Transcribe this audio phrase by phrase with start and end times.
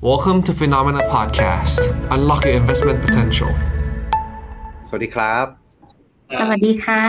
[0.00, 1.80] Welcome to Phenomena Podcast.
[2.14, 3.50] Unlock your investment potential.
[4.88, 5.44] สวัสดีครับ
[6.38, 7.02] สวัสดีค่ะ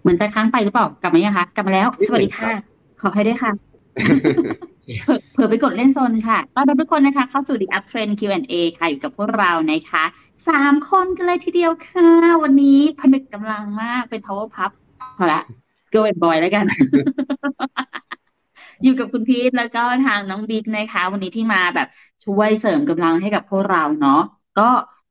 [0.00, 2.60] เหมือนไปค้างไปหรือเปล่า กลับมายังคะ กลับมาแล้วนิดหนึ่งสวัสดีค่ะครับ
[3.00, 3.52] ขอให้ด้วยค่ะ
[5.04, 10.04] เผลอเผื่อไปกดเล่นโซนค่ะ ต้อนรับทุกคนนะคะ เข้าสู่ The Up Trend Q&A ค่ะ อยู่กับพวกเรานะคะ
[10.48, 12.08] สามคนกันเลยทีเดียวค่ะ
[12.42, 14.70] วันนี้ผนึกกำลังมาก เป็น power pub
[15.16, 15.40] พอละ
[15.94, 16.64] go and boy แล้วกัน
[18.84, 21.88] อยู่กับคุณพีทแล้วก็ทางน้องบิ๊กนะคะ วันนี้ที่มาแบบ
[22.24, 24.22] ช่วยเสริมกำลังให้กับพวกเราเนาะ
[24.58, 24.68] ก็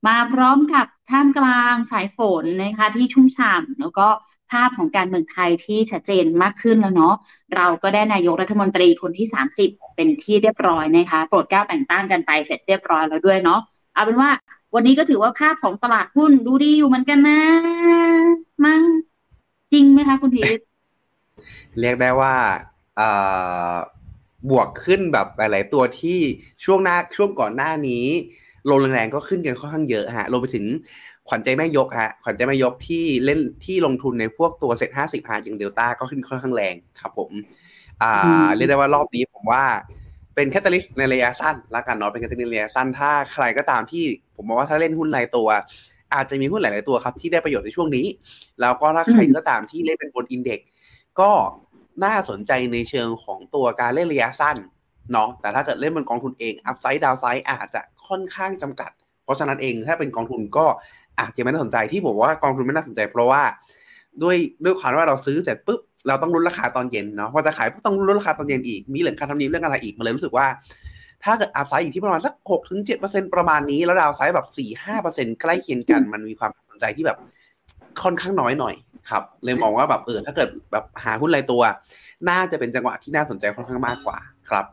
[0.07, 4.07] มาพร้อมกับท่ามกลางสายฝนนะคะที่ชุ่มฉ่ำแล้วก็
[4.51, 7.15] ภาพของการเมืองไทยที่ชัดเจนมากขึ้นแล้วเนาะ
[7.55, 9.27] เราก็ได้นายกรัฐมนตรีคนที่
[9.59, 13.59] 30 เป็นที่เรียบร้อยนะคะโปรดเกล้าแต่งตั้งกันไปเสร็จเรียบร้อยแล้วด้วยเนาะ
[13.93, 14.29] เอาเป็นว่า
[14.75, 17.41] วันนี้ก็ถือว่าภาพของตลาดหุ้นดูดีอยู่เหมือนกันนะ
[18.65, 18.81] มั้ง
[19.73, 20.59] จริงไหมคะคุณพีท
[21.79, 22.35] เรียกได้ว่า
[24.49, 26.19] บวกขึ้นแบบหลาย ๆ ตัวที่
[26.65, 28.05] ช่วงหน้าช่วงก่อนหน้านี้
[28.69, 30.65] ลงแรงๆก็ขึ้นกันค่อนข้างเยอะฮะรวมไปถึง
[31.27, 37.31] ขวัญใจแม่ยกฮะขวัญใจแม่ยกที่เล่นที่ลงทุนในพวกตัวเซ็ตห้าสิบฮะอย่างเดลต้าก็ขึ้นค่อนข้างแรงครับ ผม
[38.01, 39.63] อ่า เรียกได้ว่ารอบนี้ผมว่า
[40.35, 44.03] เป็น catalyst ในระยะสั้นละกันเนาะเป็นแคตตาลิสต์ในระยะสั้นถ้าใครก็ตามที่
[44.35, 45.47] ผมมองว่าถ้าเล่นหุ้นรายตัว
[46.13, 48.05] อาจจะมีหุ้นหลาย ๆ ตัวครับ ที่ได้ประโยชน์ในช่วงนี้
[48.61, 50.67] แล้วก็ถ้าใครก็ตามที่เล่นเป็นบนอินเด็กซ์
[51.19, 51.31] ก็
[52.03, 54.57] น่าสนใจในเชิงของตัวการเล่นระยะสั้น
[55.11, 58.91] เนาะแต่ถ้าเกิดเล่นบนกองทุนเองอัพไซด์ดาวไซด์อาจจะค่อนข้างจำกัด
[59.23, 60.65] เพราะฉะนั้นเองถ้าเป็นกองทุนก็
[61.19, 63.41] อาจจะไม่น่าสนใจที่ผมว่ากองทุนไม่น่าสนใจ เพราะว่า
[64.23, 70.47] ด้วยด้วยความว่าเราซื้อเสร็จปุ๊บเราต้องลุ้นราคาตอนเย็นเนาะพอจะขายปุ๊บต้องลุ้นราคาตอนเย็นอีกมีเรื่องการทำนีเรื่องอะไรอีกมันเลยรู้สึกว่า
[71.23, 77.17] ถ้าเกิด upside อยู่ที่ประมาณสักหกถึงเจ็ดเปอร์เซ็นประมาณนี้ แล้ว downside แบบสี่ห้าเปอร์เซ็นใกล้เคียงกันมันมีความสนใจที่แบบ
[78.03, 78.75] ค่อนข้างน้อยหน่อย
[79.09, 81.61] ครับเลยมองว่าแบบเออถ้าเกิดแบบหาหุ้นรายตัว
[82.29, 84.17] น่าจะเป็นจังหวะที่น่าสนใจค่อนข้างมากกว่า
[84.49, 84.65] ครับ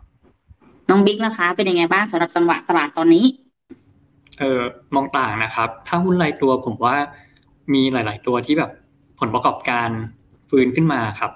[0.90, 3.24] น้องบิ๊กนะคะ เป็นยังไงบ้างสำหรับจังหวะตลาดตอนนี้
[4.38, 4.60] เออ
[4.94, 6.96] มองต่างนะครับ ถ้าหุ้นรายตัวผมว่า
[7.72, 8.70] มีหลาย ๆ ตัวที่แบบ
[9.20, 9.88] ผลประกอบการ
[10.50, 11.32] ฟื้นขึ้นมาครับ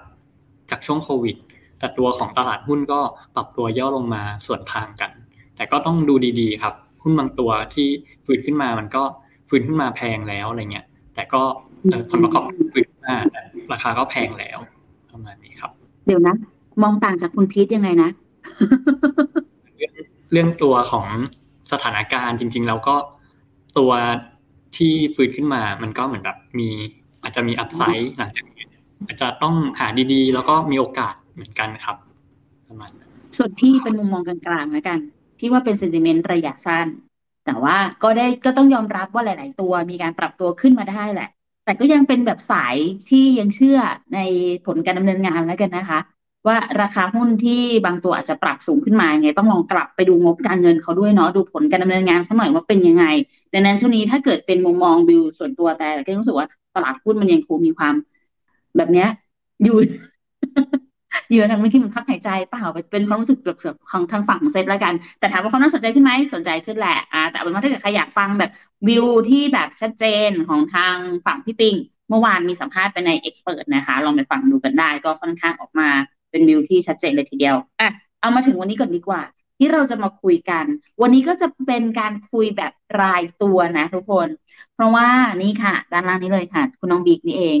[0.69, 1.35] จากช่วงโควิด
[1.79, 2.99] แต่ตัวของตลาดหุ้นก็
[3.35, 5.11] ปรับตัวย่อลงมาส่วนทางกัน
[5.55, 7.87] แต่ก็ต้องดูดีๆ ครับ หุ้นบางตัวที่
[8.25, 9.03] ฟื้นขึ้นมามันก็
[9.49, 11.41] ฟื้นขึ้นมาแพงแล้วอะไรเงี้ยแต่ก็
[11.89, 14.59] เอ่อผลประกอบการฟื้น ขึ้นมาแต่ราคาก็แพงแล้ว
[15.11, 15.71] ประมาณนี้ครับ
[16.07, 16.35] เดี๋ยวนะ
[16.83, 18.09] มองต่างจากคุณพีทยังไงนะ
[20.31, 21.07] เรื่องตัวของ
[21.71, 22.95] สถานการณ์จริง ๆ แล้วก็
[23.77, 23.91] ตัว
[24.77, 26.69] ที่ฟื้นขึ้นมา มันก็เหมือนแบบมี
[27.21, 28.65] อาจจะมีอัพไซด์หลังจากนี้
[29.07, 31.97] อาจจะต้องหาดีๆ แล้วก็มีโอกาสเหมือนกันครับ
[32.67, 34.99] ประมาณนั้นส่วนพี่เป็นมุมมองกลางๆแล้วกัน
[35.39, 36.87] พี่ว่าเป็นเซนติเมนต์ระยะสั้น
[37.45, 41.29] แต่ว่าก็ได้ก็ต้องยอมรับว่าหลาย ๆ ตัวมีการปรับตัวขึ้นมาได้แหละ
[41.65, 42.75] แต่ก็ยังเป็นแบบสาย
[43.09, 43.77] ที่ยังเชื่อ
[44.13, 44.19] ใน
[44.65, 45.99] ผลการดำเนินงานแล้วกันนะคะ
[46.47, 53.05] ว่าราคาหุ้นที่บางตัวอาจจะปรับสูงขึ้นมาไง ต้องลองกลับไปดูงบการเงินเขาด้วยเนาะดูผลการดำเนินงานเขาหน่อยว่าเป็นยังไง
[53.53, 57.93] ดังนั้นช่วงนี้ถ้าเกิดเป็นมุมมองบิวส่วนตัวแต่ก็รู้สึกว่าตลาดหุ้นมันยังคงมีความ
[58.77, 59.07] แบบเนี้ย
[59.63, 59.77] อยู่
[61.29, 68.51] อยู่ทางไม่คิดเหมือนพักหายใจเปล่าเป็นความรู้สึกแบบของทางฝั่งของเซตแล้วกัน แต่ถามว่าเขาน่าสนใจขึ้นไหมสนใจขึ้นแหละอ่าแต่เอาเป็นว่าถ้าเกิดใครอยากฟังแบบ
[68.87, 71.75] วิวที่แบบชัดเจนของทางฝั่งพี่ปิง
[72.09, 75.89] เมื่อวานมีสัมภาษณ์ไปในเอ็กซ์เพรสนะคะ ลองไปฟังดูกันได้ ก็ค่อนข้างออกมา
[76.31, 77.89] เป็นวิวที่ชัดเจนเลยทีเดียวอะ
[78.21, 79.21] เอามาถึงวันนี้ก่อนดีกว่า
[79.57, 80.65] ที่เราจะมาคุยกัน
[81.01, 84.27] วันนี้ก็จะเป็นการคุยแบบรายตัวนะทุกคน
[84.73, 85.07] เพราะว่า
[85.41, 87.57] นี่ค่ะ ด้านล่างนี้เลยค่ะ คุณน้องบิ๊กนี่เอง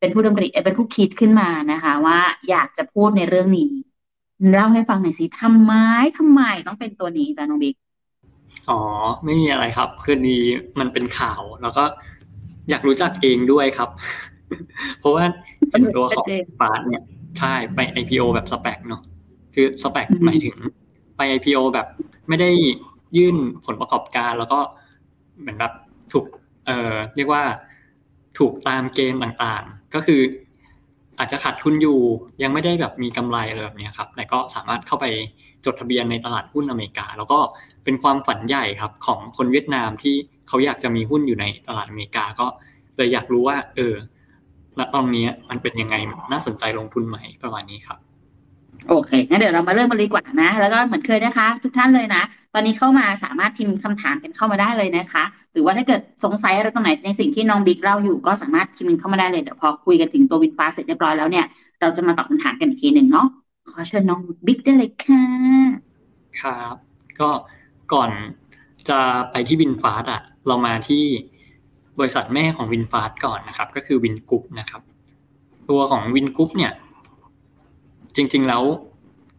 [0.00, 2.18] เป็นผู้ดำริเอ่อเป็นผู้คิดขึ้นมานะคะ ว่า
[2.50, 3.70] อยากจะพูดในเรื่องนี้
[4.50, 5.72] เล่าให้ฟังหน่อยสิทำไม
[6.18, 7.74] ทำไมต้องเป็นตัวนี้จ้ะน้องบิ๊ก
[8.70, 8.80] อ๋อ
[9.24, 10.38] ไม่มีอะไรครับ คือดี
[10.80, 11.84] มันเป็นข่าว แล้วก็
[12.70, 13.90] อยากรู้จักเองด้วยครับ
[14.98, 15.24] เพราะว่า
[15.70, 17.02] เห็นตัวของชัดเจนฟาสเนี่ย
[17.38, 19.02] ใช่ไป IPO แบบสเปกเนาะ
[19.54, 20.56] คือสเปกหมายถึง
[21.16, 21.86] ไป IPO แบบ
[22.28, 22.50] ไม่ได้
[23.16, 24.58] ยื่นผลประกอบการ แล้วก็
[25.40, 25.72] เหมือนแบบ
[26.12, 26.24] ถูก
[26.66, 27.42] เอ่อเรียกว่า
[28.38, 30.20] ถูกตามเกณฑ์ต่างๆ ก็คือ
[31.18, 31.98] อาจจะขาดทุนอยู่
[32.42, 35.06] ยังไม่ได้แบบมีกำไรอะไรแบบนี้ครับแต่ก็สามารถเข้าไป
[35.64, 37.38] จดทะเบียนในตลาดหุ้นอเมริกา แล้วก็
[37.84, 40.14] เป็นความฝันใหญ่ครับของคนเวียดนามที่
[40.48, 42.46] เขาอยากจะมีหุ้นอยู่ในตลาดอเมริกาก็
[42.96, 43.94] เลยอยากรู้ว่า เออ
[44.78, 45.96] ณตอนนี้มันเป็นยังไง
[46.32, 47.98] น่าสนใจลงทุนไหมประมาณนี้ครับ
[48.88, 52.22] โอเค งั้นเดี๋ยวเรามาเริ่มกันดีกว่านะ แล้วก็เหมือนเคยนะคะ ทุกท่านเลยนะ
[52.54, 61.46] ตอนนี้เข้ามาสามารถพิมพ์คำถามกันเข้ามาได้เลยนะคะ หรือว่าถ้าเกิดสงสัยอะไรตรงไหนในสิ่งที่น้องบิ๊กเล่าอยู่ก็สามารถพิมพ์เข้ามาได้เลย เดี๋ยวพอคุยกันถึงตัววินฟ้าเสร็จเรียบร้อยแล้วเนี่ย
[61.80, 63.26] เราจะมาตอบคำถามกันอีกทีหนึ่งเนาะ
[63.70, 65.22] ขอเชิญน้องบิ๊กได้เลยค่ะ
[66.40, 66.74] ครับ
[67.20, 67.30] ก็
[67.92, 68.10] ก่อน
[68.88, 68.98] จะ
[69.30, 71.04] ไปที่ VinFast อะ เรามาที่
[71.98, 74.82] บริษัทแม่ของ VinFast ก่อนนะครับ ก็คือ Vingroup นะครับ
[75.70, 76.72] ตัวของ Vingroup เนี่ย
[78.16, 78.62] จริง ๆ แล้ว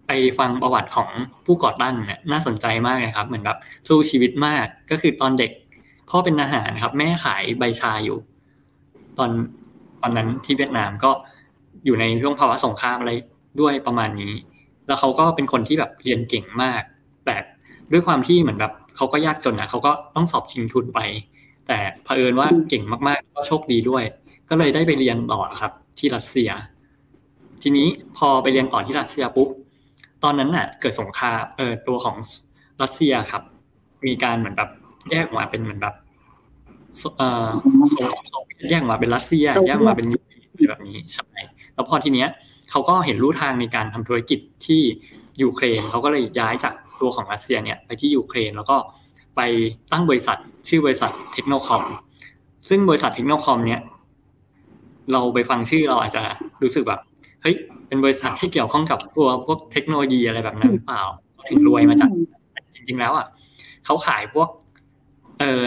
[0.08, 1.10] ไปฟังประวัติของ
[1.46, 3.58] ผู้ก่อตั้งเนี่ยน่าสนใจมากเลยครับ เหมือนแบบ
[3.88, 5.52] สู้ชีวิตมากก็คือตอนเด็ก
[6.10, 8.18] พ่อเป็นทหารครับ แม่ขายใบชาอยู่
[9.18, 9.32] ตอน
[10.02, 11.12] ตอนนั้นที่เวียดนามก็
[11.86, 13.12] อยู่ในช่วงภาวะสงครามอะไร
[13.62, 14.34] ด้วยประมาณนี้
[14.88, 16.82] แล้วเขาก็เป็นคนที่แบบเรียนเก่งมาก
[17.26, 17.36] แต่
[17.92, 21.00] ด้วยความที่เหมือนแบบเขาก็ยากจนอะเขาก็ต้องสอบชิงทุนไป
[21.68, 24.04] แต่เผอิญว่าเก่งมากๆ ก็โชคดีด้วย
[24.50, 26.50] ก็เลยได้ไปเรียนต่อครับ ที่รัสเซีย
[27.62, 27.88] ทีนี้
[28.18, 29.50] พอไปเรียนต่อที่รัสเซียปุ๊บ
[30.24, 32.16] ตอนนั้นน่ะ เกิดสงครามเออตัวของ
[32.82, 33.42] รัสเซียครับ
[34.08, 34.70] มีการเหมือนแบบ
[35.10, 35.96] แยกออกมาเป็นเหมือนแบบ
[37.18, 37.50] เอ่อ
[37.92, 37.96] โซ
[38.28, 41.42] โซเวียตแยกออกมาเป็นรัสเซียโซเวียตแยกออกมาเป็นยูเครนอะไรแบบนี้ใช่
[41.74, 42.28] แล้วพอทีเนี้ย
[42.70, 44.82] เขาก็เห็นลู่ทางในการทำธุรกิจที่
[45.42, 48.78] ยูเครนเขาก็เลยย้ายจากตัวของรัสเซียเนี่ยไปที่ยูเครนแล้วก็
[49.36, 49.42] ไป
[49.92, 50.38] ตั้งบริษัท
[50.68, 51.84] ชื่อบริษัท Technocom
[52.70, 53.82] ซึ่งบริษัท Technocom เนี่ย
[55.12, 56.24] เราไปฟังชื่อเราอาจจะ
[56.64, 57.02] รู้สึกแบบ
[57.42, 57.56] เฮ้ย
[57.88, 61.04] เป็นบริษัทที่เกี่ยวข้องกับตัวพวกเทคโนโลยีอะไรแบบนั้นหรือเปล่า
[61.50, 62.10] ถึงรวยมาจาก
[62.74, 63.26] จริง ๆ แล้วอะ
[63.86, 64.48] เขาขายพวก
[65.40, 65.62] เออ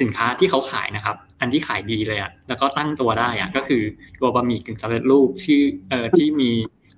[0.00, 3.82] สินค้าที่เขาขายนะครับ อันที่ขายดีเลยอะแล้วก็ตั้งตัวได้อะก็คือ
[4.20, 6.50] ตัวบะหมี่กึ่งสำเร็จรูปชื่อเอ่อที่มี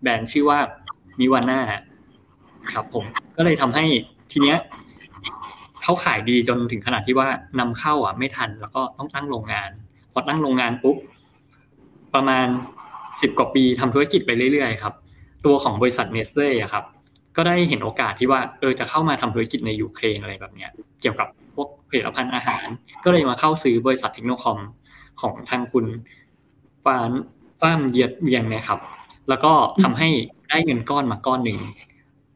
[0.02, 0.58] แบรนด์ชื่อว่า
[1.18, 1.60] มิวาน่า
[2.72, 3.04] ครับผม
[3.36, 3.84] ก็เลยทำให้
[4.32, 4.58] ทีเนี้ย
[5.82, 7.28] เขาขายดีจนถึงขนาดที่ว่า
[7.60, 9.70] นำเข้าอะไม่ทันแล้วก็ต้องตั้งโรงงาน
[10.12, 10.96] พอตั้งโรงงานปุ๊บ
[12.14, 12.46] ประมาณ
[13.20, 14.94] สิบกว่าปีทำธุรกิจไปเรื่อยๆครับ
[15.44, 16.84] ตัวของบริษัทเนสเล่ครับ
[17.36, 20.70] ก็ได้เห็นโอกาสที่ว่าเออจะเข้ามาทำธุรกิจในยูเครนอะไรแบบเนี้ย
[21.00, 22.66] เกี่ยวกับพวกผลิตภัณฑ์อาหาร
[23.04, 24.58] ก็เลยมาเข้าซื้อบริษัทเทคโนคอม
[25.20, 25.86] ของทางคุณ
[26.84, 27.10] ฟาน
[27.60, 28.80] ฟ้ามเยียดเวียงนี่ยครับ
[29.28, 30.08] แล้วก็ทำให้
[30.48, 31.58] ได้เงินก้อนมาก้อนหนึ่ง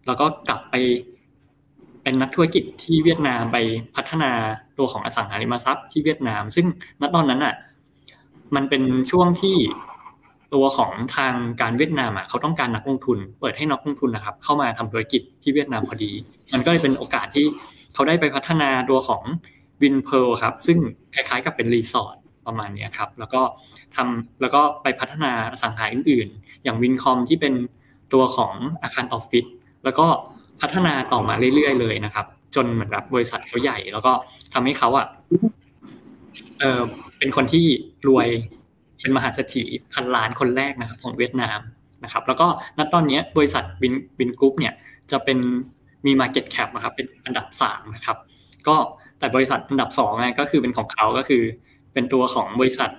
[0.07, 0.75] แล้วก็กลับไป
[2.03, 3.57] เป็นนักธุรกิจที่เวียดนามไป
[3.97, 4.31] พัฒนา
[4.79, 6.67] ตัวของอสังหาริมทรัพย์ที่เวียดนาม ซึ่ง
[7.01, 7.55] ณตอนนั้นอะ
[8.55, 9.57] มันเป็นช่วงที่
[10.55, 16.13] ตัวของทางการเวียดนามอะเขาต้องการนักลงทุน เปิดให้นักลงทุนนะครับ เข้ามาทำธุรกิจที่เวียดนามพอดี
[16.53, 17.47] มันก็เลยเป็นโอกาสที่
[17.95, 19.23] เขาได้ไปพัฒนาตัวของ
[19.83, 20.79] วินเพลครับ ซึ่ง
[21.15, 22.17] คล้ายๆกับเป็นรีสอร์ท
[22.47, 23.43] ประมาณนี้ครับ แล้วก็
[23.97, 25.33] ทำแล้วก็ไปพัฒนา
[25.63, 27.55] สังหาอื่น ๆ อย่างวินคอมที่เป็น
[28.13, 29.45] ตัวของอาคารออฟฟิศ
[29.85, 30.07] แล้วก็
[30.61, 34.13] พัฒนาต่อมาเรื่อยๆเลยนะครับ จนเหมือนแบบบริษัทเขาใหญ่ แล้วก็
[34.55, 35.07] ทำให้เขาอะ
[36.61, 36.81] เออ
[37.19, 37.65] เป็นคนที่
[38.09, 38.29] รวย
[39.01, 39.65] เป็นมหาเศรษฐี
[39.95, 41.59] พันล้านคนแรกนะครับของเวียดนาม
[42.05, 42.47] นะครับ แล้วก็
[42.79, 44.75] ณตอนนี้บริษัทวินวินกรุ๊ปเนี่ย
[45.11, 45.39] จะเป็น
[46.07, 48.17] มี Market Cap นะครับเป็นอันดับสามนะครับ
[48.69, 48.77] ก็
[49.19, 51.43] แต่บริษัทอันดับสองไงก็คือเป็นของเขาก็คือ
[51.93, 52.91] เป็นตัวของบริษัท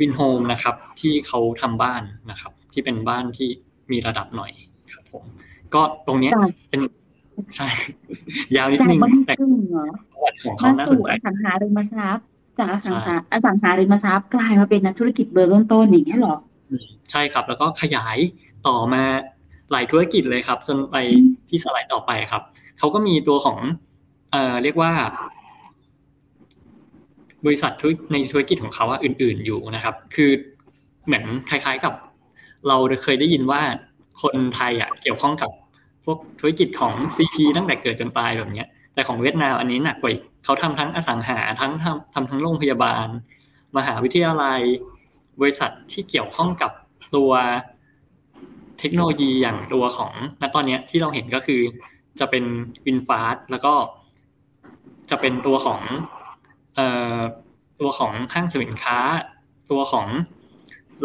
[0.00, 3.48] วินโฮมนะครับที่เขาทำบ้านนะครับ ที่เป็นบ้านที่
[3.92, 4.52] มีระดับหน่อย
[4.92, 5.24] ครับผม
[5.74, 6.80] ก็ตรงเนี้ยจากเป็น
[7.56, 7.68] ใช่
[8.56, 12.26] ยาวนิดจากนึงบะหมี่แต่กึ่งเหรอประวัติของเขามาน่าสสู่นใจอสังหาริมทรัพย์
[12.58, 16.36] จากอสังใช่หาอสังหาริมทรัพย์กลายมาเป็นนักธุรกิจเบอร์ต้นๆอย่างนี้ยเหรอ
[16.68, 18.18] อืมใช่ครับ แล้วก็ขยาย
[18.66, 19.02] ต่อมา
[19.72, 20.96] หลายธุรกิจเลยครับ จนไป
[21.48, 22.42] ที่สไลด์ต่อไปครับ
[22.78, 23.58] เขาก็มีตัวของ
[24.32, 24.92] เอ่อเรียกว่า
[27.44, 30.30] บริษัทธุรในธุรกิจของเขาอะอื่น ๆอยู่นะครับ คือ
[31.06, 31.94] เหมือนคล้ายๆกับ
[32.68, 33.60] เราเคยได้ยินว่า
[34.22, 35.50] คนไทยอะเกี่ยวข้องกับ
[36.04, 43.06] พวกธุรกิจของซีพีตั้งแต่เกิดจนตายแบบเนี้ย แต่ของเวียดนามอันนี้หนักกว่าอีกเขาทำทั้งอสังหาทั้งทำทำทั้งโรงพยาบาล
[43.76, 44.60] มหาวิทยาลัย
[45.40, 46.70] บริษัทที่เกี่ยวข้องกับ
[47.16, 47.32] ตัว
[48.78, 51.60] เทคโนโลยีอย่างตัวของณตอนนี้ที่เราเห็นก็คือ
[52.20, 52.44] จะเป็น
[52.86, 53.72] วินฟาสแล้วก็
[55.10, 55.80] จะเป็นตัวของ
[56.74, 56.86] เอ่
[57.16, 57.18] อ
[57.80, 58.98] ตัวของห้างสินค้า
[59.70, 60.06] ตัวของ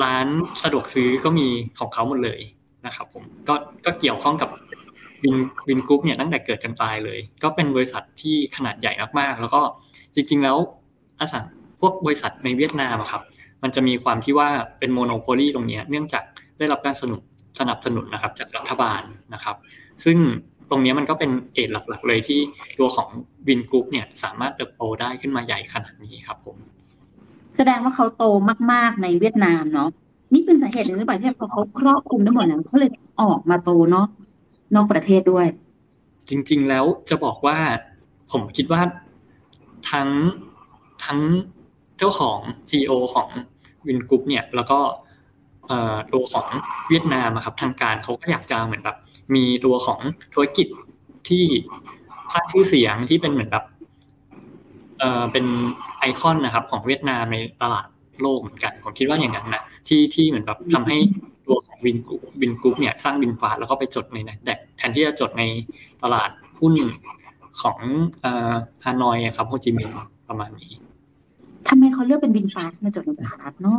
[0.03, 0.27] ร้าน
[0.63, 1.47] สะดวกซื้อก็มี
[1.79, 2.39] ของเขาหมดเลย
[2.85, 3.55] นะครับผมก็
[3.85, 4.49] ก็เกี่ยวข้องกับ
[5.23, 5.35] วิน
[5.67, 9.61] Vingroup เนี่ยตั้งแต่เกิดจนตายเลย ก็เป็นบริษัทที่ขนาดใหญ่มากๆ แล้วก็
[10.15, 10.57] จริง ๆ แล้ว
[11.19, 11.43] อสัง
[11.79, 13.21] พวกบริษัทในเวียดนามอะครับ
[13.63, 14.49] มันจะมีความที่ว่า
[14.79, 16.23] เป็น monopoly ตรงนี้เนื่องจาก
[16.57, 17.21] ได้รับการสนับ
[17.59, 19.01] สนับสนุนนะครับจากรัฐบาล
[19.33, 19.55] นะครับ
[20.05, 20.17] ซึ่ง
[20.69, 22.39] ตรงนี้มันก็เป็น edge หลักๆ เลยที่
[22.79, 23.09] ตัวของ
[23.47, 26.57] Vingroup เนี่ยสามารถเติบโตได้ขึ้นมาใหญ่ขนาดนี้ครับผม
[27.55, 28.23] แสดงว่าเขาโต
[28.71, 29.89] มากๆในเวียดนามเนาะ
[30.33, 34.07] นี่เป็นสาเหตุหนึ่งหรือเปล่าที่พอเขาครอบคลุมได้หมดแล้วเขาเลยออกมาโตเนาะ
[34.75, 35.47] นอกประเทศด้วย
[36.29, 37.57] จริง ๆ แล้วจะบอกว่า
[38.31, 38.81] ผมคิดว่า
[39.91, 40.09] ทั้ง
[41.05, 41.19] ทั้ง
[41.97, 43.29] เจ้าของ CEO ของ
[43.87, 44.79] วินกรุ๊ปเนี่ย แล้วก็
[46.13, 46.47] ตัวของ
[46.89, 48.97] เวียดนามครับทางการเขาก็อยากจะเหมือนแบบ
[49.35, 49.99] มีตัวของ
[50.33, 50.67] ธุรกิจ
[51.29, 51.43] ที่
[52.33, 53.65] สร้างชื่อเสียงที่เป็นเหมือนแบบ
[54.99, 55.45] เออเป็น
[55.99, 57.87] ไอคอนนะครับ ของเวียดนามในตลาด
[58.21, 60.97] โลกเหมือนกัน ผมคิดว่าอย่างนั้นนะที่ที่เหมือนแบบทำให้
[61.47, 64.58] ตัวของ Vingroup Vingroup เนี่ย สร้าง VinFast แล้วก็ไปจดใน Nasdaq แท
[64.89, 65.43] นที่จะจดใน
[66.03, 66.29] ตลาด
[66.59, 66.73] หุ้น
[67.61, 67.79] ของ
[68.21, 68.53] เอ่อ
[68.83, 69.95] ฮานอยอะครับโฮจิมินห์
[70.29, 70.71] ประมาณนี้
[71.67, 73.77] ทำไมเขาเลือกเป็น VinFast มาจดในสหรัฐเนาะ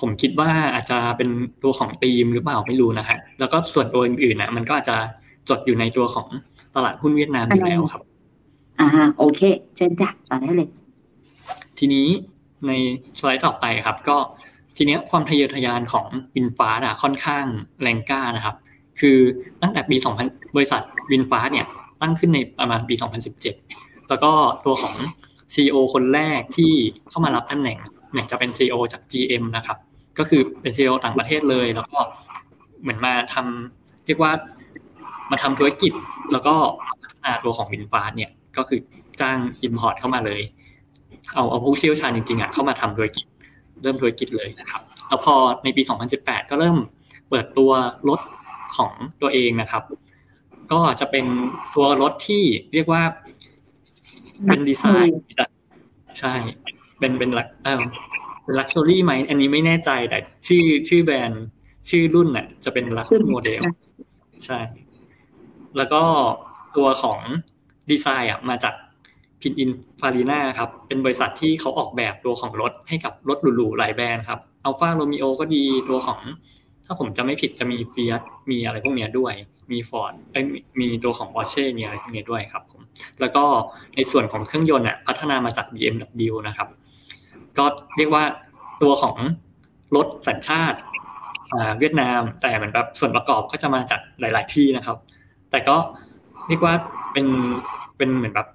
[0.00, 1.28] ผมคิดว่าอาจจะเป็น
[1.62, 4.96] ตัวของธีมหรือเปล่าไม่รู้นะฮะแล้วก็ส่วนตัวอื่นๆนะมันก็อาจจะ
[5.48, 6.26] จดอยู่ในตัวของ
[6.74, 8.02] ตลาดหุ้นเวียดนามอยู่แล้วครับ
[8.80, 8.88] อ่า
[9.18, 9.40] โอเค
[9.76, 10.68] เชิญจ้ะต่อได้เลย
[11.78, 12.06] ทีนี้
[12.66, 12.72] ใน
[13.18, 14.16] สไลด์ต่อไปครับ ก็
[14.76, 17.44] ทีเนี้ยความทะเยอทะยานของวินฟ้าอะค่อนข้าง
[17.82, 18.56] แรงกล้านะครับ
[19.02, 19.18] คือ
[19.62, 21.66] ตั้งแต่ปี 2000 บริษัทวินฟ้าเนี่ย
[22.02, 22.94] ตั้งขึ้นในประมาณปี
[23.50, 24.32] 2017 แล้วก็
[24.64, 24.94] ตัวของ
[25.54, 26.72] CEO คนแรกที่
[27.10, 27.78] เข้ามารับตำแหน่ง
[28.12, 29.78] เนี่ยจะเป็น CEO จาก GM นะครับ
[30.18, 31.98] ก็คือเป็น CEO ต่างประเทศเลย แล้วก็
[32.80, 34.32] เหมือนมาทำเรียกว่า
[35.30, 35.92] มาทำธุรกิจ
[36.32, 36.54] แล้วก็
[37.02, 38.80] พัฒนาตัวของวินฟ้าเนี่ยก็คือ
[39.20, 40.40] จ้าง Import เข้ามาเลย
[41.34, 43.24] เอาเอาผู้เชี่ยวชาญจริงๆอะเข้ามาทำธุรกิจ
[43.82, 45.82] เริ่มธุรกิจเลยนะครับ แล้วพอในปี
[46.16, 46.76] 2018 ก็เริ่ม
[47.28, 47.70] เปิดตัว
[48.08, 48.20] รถ
[48.76, 49.82] ของตัวเองนะครับ
[50.72, 51.26] ก็จะเป็น
[51.74, 53.02] ตัวรถที่เรียกว่า
[54.46, 55.20] เป็นดีไซน์
[56.18, 56.34] ใช่
[56.98, 61.44] เป็นเป็นลักเออเป็น luxury ไหมอันนี้ไม่แน่ใจแต่ชื่อชื่อแบรนด์
[61.88, 63.62] ชื่อรุ่นน่ะจะเป็น Lux โมเดล
[64.44, 64.58] ใช่
[65.76, 66.02] แล้วก็
[66.76, 67.20] ตัวของ
[67.90, 68.74] ดีไซน์อะมาจาก
[69.40, 76.20] Pininfarina ครับ เป็นบริษัทที่เขาออกแบบตัวของรถให้กับรถหรูๆหลายแบรนด์ครับ Alfa Romeo ก็ดีตัวของ
[76.86, 78.12] ถ้าผมจะไม่ผิดจะมี Fiat
[78.50, 79.34] มีอะไรพวกเนี้ยด้วย
[79.72, 80.12] มีฟอร์ด
[80.80, 82.80] มีตัวของ Porsche มีอะไรพวกนี้ด้วยครับผม
[83.20, 83.44] แล้วก็
[83.96, 86.68] ในส่วนของเครื่องยนต์อะพัฒนามาจาก BMW นะครับ
[87.58, 87.64] ก็
[87.96, 88.24] เรียกว่า
[88.82, 89.16] ตัวของ
[89.96, 90.78] รถสัญชาติ
[91.78, 94.96] เวียดนาม แต่เหมือนแบบส่วนประกอบก็จะมาจากหลาย ๆ ที่นะครับ
[95.50, 95.76] แต่ก็
[96.48, 96.74] เรียกว่า
[97.12, 97.26] เป็น
[97.96, 98.48] เป็นเหมือนแบบ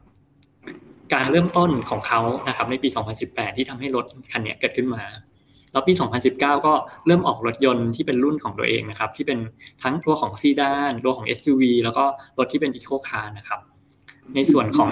[1.14, 2.90] การเริ่มต้นของเขานะครับ ในปี
[3.24, 5.04] 2018 ที่ทำให้รถคันนี้เกิดขึ้นมา
[5.78, 5.96] แล้วปี
[6.30, 6.74] 2019 ก็
[7.08, 9.40] เริ่มออกรถยนต์ที่เป็นรุ่นของตัวเองนะครับ ที่เป็น
[9.84, 12.06] ทั้งตัวของซีดานตัวของ SUV แล้วก็
[12.38, 13.60] รถที่เป็นอีโคคาร์นะครับ
[14.36, 14.90] ในส่วนของ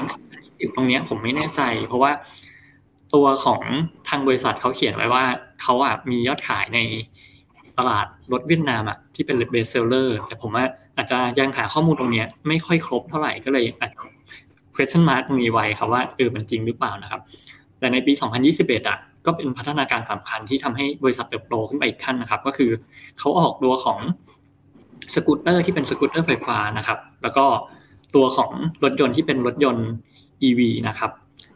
[0.76, 2.12] ตรงนี้ผมไม่แน่ใจ เพราะว่า
[3.14, 3.62] ตัวของ
[4.10, 5.24] ทางบริษัทเขาเขียนไว้ว่า
[5.62, 6.80] เขาอะมียอดขายใน
[7.78, 10.66] ตลาดรถเวียดนามอะที่เป็น best seller แต่ผมว่า
[10.98, 14.00] อาจจะยังหาข้อมูลตรงนี้ไม่ค่อยครบเท่าไหร่ก็เลยอาจจะ
[14.76, 17.22] question mark ตรงนี้ไว้ครับว่าเออมันจริงหรือเปล่านะครับ
[17.80, 18.14] แต่ในปี
[18.52, 22.72] 2021 อะ ก็เป็นพัฒนาการสำคัญที่ทำให้บริษัทเติบโตขึ้นไปอีกขั้นนะครับ ก็คือ
[23.20, 24.00] เขาออกตัวของ
[25.16, 27.46] สกูตเตอร์ที่เป็นสกูตเตอร์ไฟฟ้านะครับ แล้วก็
[28.16, 28.52] ตัวของ
[28.84, 29.88] รถยนต์ที่เป็นรถยนต์
[30.44, 31.12] EV นะครับ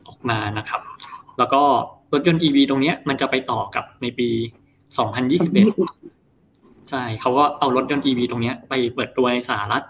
[0.07, 0.81] ออกมานะครับ
[1.37, 1.61] แล้วก็
[2.13, 4.29] รถยนต์ EV ตรงนี้มันจะไปต่อกับในปี
[5.19, 9.83] 2021 ใช่เขาก็เอารถยนต์ EV ตรงนี้ไปเปิดตัวในสหรัฐ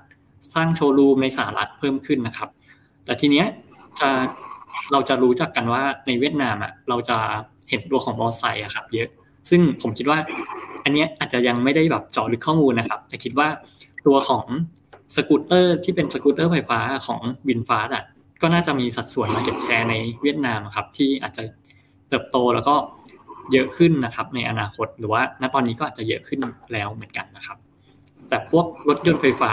[0.53, 2.49] สร้างโชว์รูมในสหรัฐเพิ่มขึ้นนะครับ
[3.05, 3.45] แต่ทีเนี้ย
[3.99, 4.09] จะ
[4.91, 7.17] เราจะรู้จักกันว่าในเวียดนามอะเราจะ
[7.69, 9.09] เห็นตัวของมอไซค์อะครับ เยอะ
[9.49, 10.19] ซึ่งผมคิดว่า
[10.83, 13.47] อันเนี้ยอาจจะยังไม่ได้แบบเจาะลึกข้อมูลนะครับ แต่คิดว่า
[14.07, 14.45] ตัวของ
[15.15, 18.03] สกูตเตอร์ที่เป็นสกูตเตอร์ไฟฟ้าของ VinFast อะ
[18.41, 21.43] ก็น่าจะมีสัดส่วน market share ในเวียดนามครับ ที่อาจจะ
[22.09, 22.75] เติบโตแล้วก็
[23.51, 26.39] เยอะขึ้นนะครับ ในอนาคตหรือว่าณตอนนี้ก็อาจจะเยอะขึ้น
[26.73, 27.57] แล้วเหมือนกันนะครับ
[28.29, 29.51] แต่พวกรถยนต์ไฟฟ้า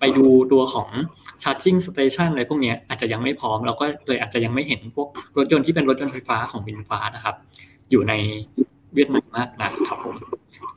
[0.00, 0.88] ไปดูตัวของ
[1.42, 7.34] charging station อะไรพวกนี้อาจจะยังไม่พร้อม เราก็เลยอาจจะยังไม่เห็นพวกรถยนต์ที่เป็นรถยนต์ไฟฟ้าของวินฟ้านะครับ
[7.90, 8.14] อยู่ใน
[8.94, 10.16] เวียดนามมากนะครับผม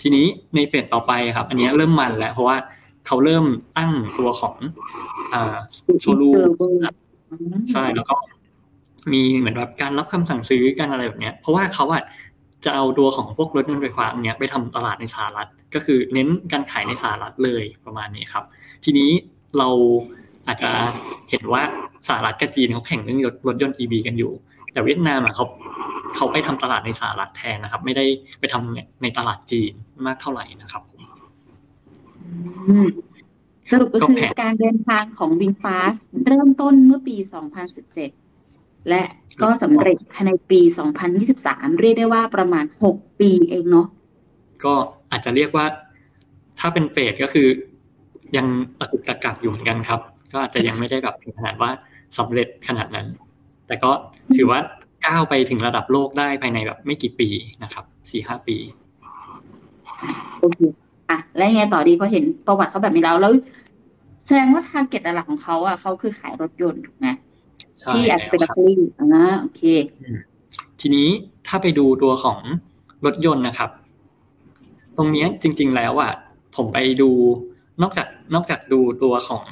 [0.01, 0.25] ทีนี้
[0.55, 2.57] ในเฟสต่อไปครับ อันนี้เริ่มมันแล้วเพราะว่า
[3.07, 3.45] เขาเริ่ม
[3.77, 4.55] ตั้งตัวของ
[6.01, 6.29] โชว์รู
[7.71, 8.15] ใช่แล้วก็
[9.13, 12.03] มีเหมือนแบบการรับคำสั่งซื้อกันอะไรแบบเนี้ย เพราะว่าเขาอะ
[12.65, 18.43] จะเอาตัวของพวกรถยนต์ไฟฟ้าเนี้ยไปทำตลาดในสหรัฐ ก็คือเน้นการขายในสหรัฐเลยประมาณนี้ครับ
[18.83, 19.11] ทีนี้
[19.57, 19.69] เรา
[20.47, 20.71] อาจจะ
[21.29, 21.61] เห็นว่า
[22.07, 24.31] สหรัฐกับจีนเขาแข่งเรื่องรถยนต์ EV กันอยู่
[24.73, 25.45] แต่เวียดนามอะเขา
[26.15, 28.05] เขาไปทำตลาดในสหรัฐแทนนะครับ ไม่ได้
[28.39, 29.73] ไปทำในตลาดจีน
[30.05, 31.01] มากเท่าไหร่นะครับผม
[33.69, 37.15] สรุปก็คือการเดินทางของวินฟาสเริ่มต้นเมื่อปี
[38.01, 39.03] 2017 และ
[39.41, 40.59] ก็สำเร็จภายในปี
[41.19, 43.87] 2023 เรียกได้ว่าประมาณ 6 ปีเองเนาะ
[44.63, 44.73] ก็
[45.11, 45.65] อาจจะเรียกว่า
[46.59, 47.47] ถ้าเป็น phase ก็คือ
[48.37, 48.47] ยัง
[48.79, 49.99] ตะกุกตะกักอยู่เหมือนกันครับ
[50.31, 51.69] ก็อาจจะยังไม่ได้แบบถึงขนาดว่า
[52.17, 53.07] สำเร็จขนาดนั้น
[53.67, 53.91] แต่ก็
[54.35, 54.59] ถือว่า
[55.05, 57.29] ก้าวไปถึงระดับโลกได้ภายในแบบไม่กี่ปี
[57.63, 58.57] นะครับสี่ห้าปี
[60.39, 60.59] โอเค
[61.09, 63.33] อะแล้วยังไงต่อดีพอเห็นประวัติเขาแบบนี้แล้วแล้ว
[64.27, 67.07] แสดงว่า target หลักของเขาอะเขาคือขายรถยนต์ถูกไหม
[67.89, 68.75] ที่อาจจะเป็น luxury
[69.15, 69.61] นะโอเค
[70.81, 71.07] ทีนี้
[71.47, 72.39] ถ้าไปดูตัวของ
[73.05, 73.69] รถยนต์นะครับ
[74.97, 76.11] ตรงนี้จริง ๆ แล้วอะ
[76.55, 77.09] ผมไปดู
[77.81, 79.45] นอกจากนอกจากดูตัวของ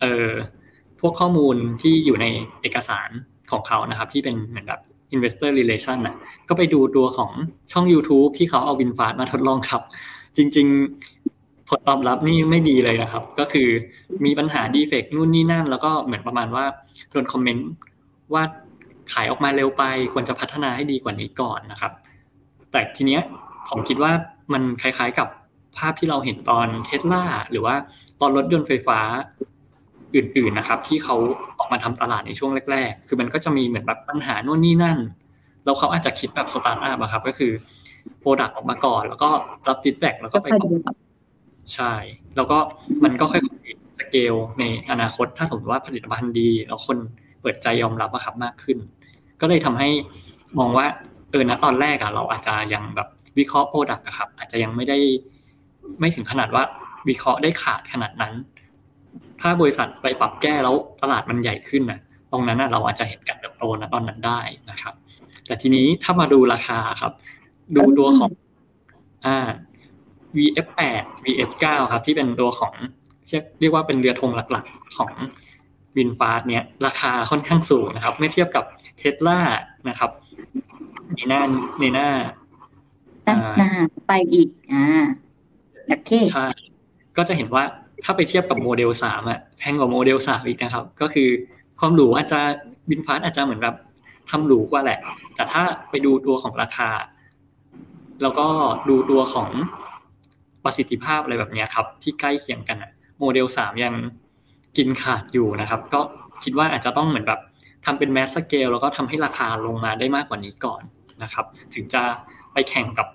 [0.00, 0.30] เอ่อ
[1.00, 2.26] พวกข้อมูลที่อยู่ใน
[2.62, 3.10] เอกสาร
[3.50, 4.80] ของเขานะครับ ที่เป็นเหมือนแบบ
[5.14, 6.16] investor relation นะ
[6.48, 7.30] ก็ไปดูตัวของ
[7.72, 9.82] ช่อง YouTube ที่เขาเอาวินฟาสมาทดลองขับ
[10.36, 10.66] จริง
[11.18, 13.68] ๆ ผลตอบรับนี่ไม่ดีเลยนะครับ ก็คือ
[14.24, 16.64] มีปัญหาดีเฟกนู่นนี่นั่น แล้วก็เหมือนประมาณว่า
[17.10, 17.68] โดนคอมเมนต์
[18.34, 18.42] ว่า
[19.12, 19.82] ขายออกมาเร็วไป
[20.12, 21.92] ควรจะพัฒนาให้ดีกว่านี้ก่อนนะครับ
[22.72, 23.22] แต่ทีเนี้ย
[23.68, 24.12] ผมคิดว่า
[24.52, 25.28] มันคล้ายๆกับ
[25.78, 27.74] ภาพที่เราเห็นตอนเทสลาหรือว่า
[28.20, 29.00] ตอนรถยนต์ไฟฟ้า
[30.14, 31.16] อื่น ๆนะครับ ที่เขา
[31.58, 34.98] ออกมาทำตลาดในช่วงแรก ๆ คือมันก็จะมีเหมือนแบบปัญหาโน่นนี่นั่น
[35.64, 37.52] แล้วเขาอาจจะคิดแบบสตาร์ทอัพอะครับ ก็คือ
[38.20, 39.30] product ออกมาก่อน แล้วก็
[39.68, 40.46] รับ feedback แล้วก็ไป
[41.74, 41.94] ใช่
[42.36, 42.58] แล้วก็
[43.04, 46.98] มันก็ค่อยๆสเกลในอนาคต ถ้าสมมติว่าผลิตภัณฑ์ดี แล้วคน
[47.40, 48.78] เปิดใจยอมรับอะครับมากขึ้น
[49.40, 49.88] ก็เลยทำให้
[50.58, 50.86] มองว่า
[51.30, 54.98] เออณตอนแรกอะเราอาจจะยังแบบวิเคราะห์โปรดักต์อะครับ อาจจะยังไม่ได้
[56.00, 56.62] ไม่ถึงขนาดว่า
[57.08, 58.32] วิเคราะห์ได้ขาดขนาดนั้น
[59.40, 62.00] ถ้าบริษัทไปปรับแก้แล้วตลาดมันใหญ่ขึ้นนะ
[62.32, 64.94] ตรงนั้นเราอาจจะเห็นการเติบโตนะตอนนั้นได้นะครับ
[65.46, 67.12] แต่ทีนี้ถ้ามาดูราคาครับ
[67.76, 68.30] ดูตัวของ
[69.26, 69.50] อ่า
[70.36, 72.74] VF8 VF9 ครับ ที่เป็นตัวของ
[73.60, 75.12] เรียกว่าเป็นเรือธงหลักๆของ
[75.96, 78.64] VinFast เนี่ยราคาค่อนข้างสูงนะครับ เมื่อเทียบกับ
[78.98, 79.40] เทสลา
[79.88, 80.10] นะครับ
[81.14, 81.42] ในหน้า
[81.80, 82.08] ในหน้า
[83.58, 83.70] หน้า
[84.06, 84.84] ไปอีกอ่า
[85.88, 86.46] โอเคใช่
[87.16, 87.64] ก็จะเห็นว่า
[88.04, 91.28] ถ้าไปเทียบกับโมเดลสามอะแพงกว่าโมเดลสามอีกนะครับ ก็คือ
[91.78, 92.40] ความหรูอาจจะ
[92.90, 93.76] VinFast อาจจะเหมือนแบบ
[94.30, 94.98] ทำหรูกว่าแหละ
[95.34, 96.90] แต่ถ้าไปดูตัวของราคา
[98.22, 98.46] แล้วก็
[98.88, 99.50] ดูตัวของ
[100.64, 103.94] ประสิทธิภาพอะไรแบบนี้ครับ ที่ใกล้เคียงกันอะโมเดลสามยัง
[104.76, 106.00] กินขาดอยู่นะครับ ก็
[106.44, 107.40] คิดว่าอาจจะต้องเหมือนแบบ
[107.84, 110.82] ทำเป็นแมสสเกลแล้วก็ทำให้ราคาลงมาได้มากกว่านี้ก่อน
[111.22, 112.02] นะครับ ถึงจะ
[112.52, 113.06] ไปแข่งกับ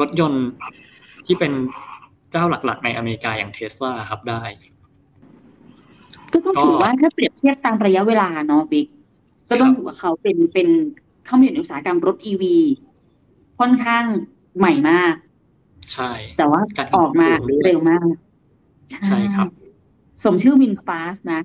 [0.00, 0.46] รถยนต์
[1.26, 1.52] ที่เป็น
[2.36, 4.42] จ้าหลักๆ ในอเมริกาอย่างเทสลาครับได้
[6.32, 8.86] ก็ต้องถือว่าถ้าเปรียบเทียบตามระยะเวลาเนาะบิ๊ก
[9.48, 10.68] ก็ต้องถือว่าเขาเป็นเป็น
[11.26, 12.56] เข้ามาอยู่ในอุตสาหกรรมรถอีวี
[13.58, 14.04] ค่อนข้าง
[14.58, 15.14] ใหม่มาก
[15.92, 16.60] ใช่ แต่ว่า
[16.96, 17.28] ออกมา
[17.64, 18.06] เร็วมาก
[19.06, 19.48] ใช่ครับ
[20.24, 21.40] สมชื่อวินฟาสนะ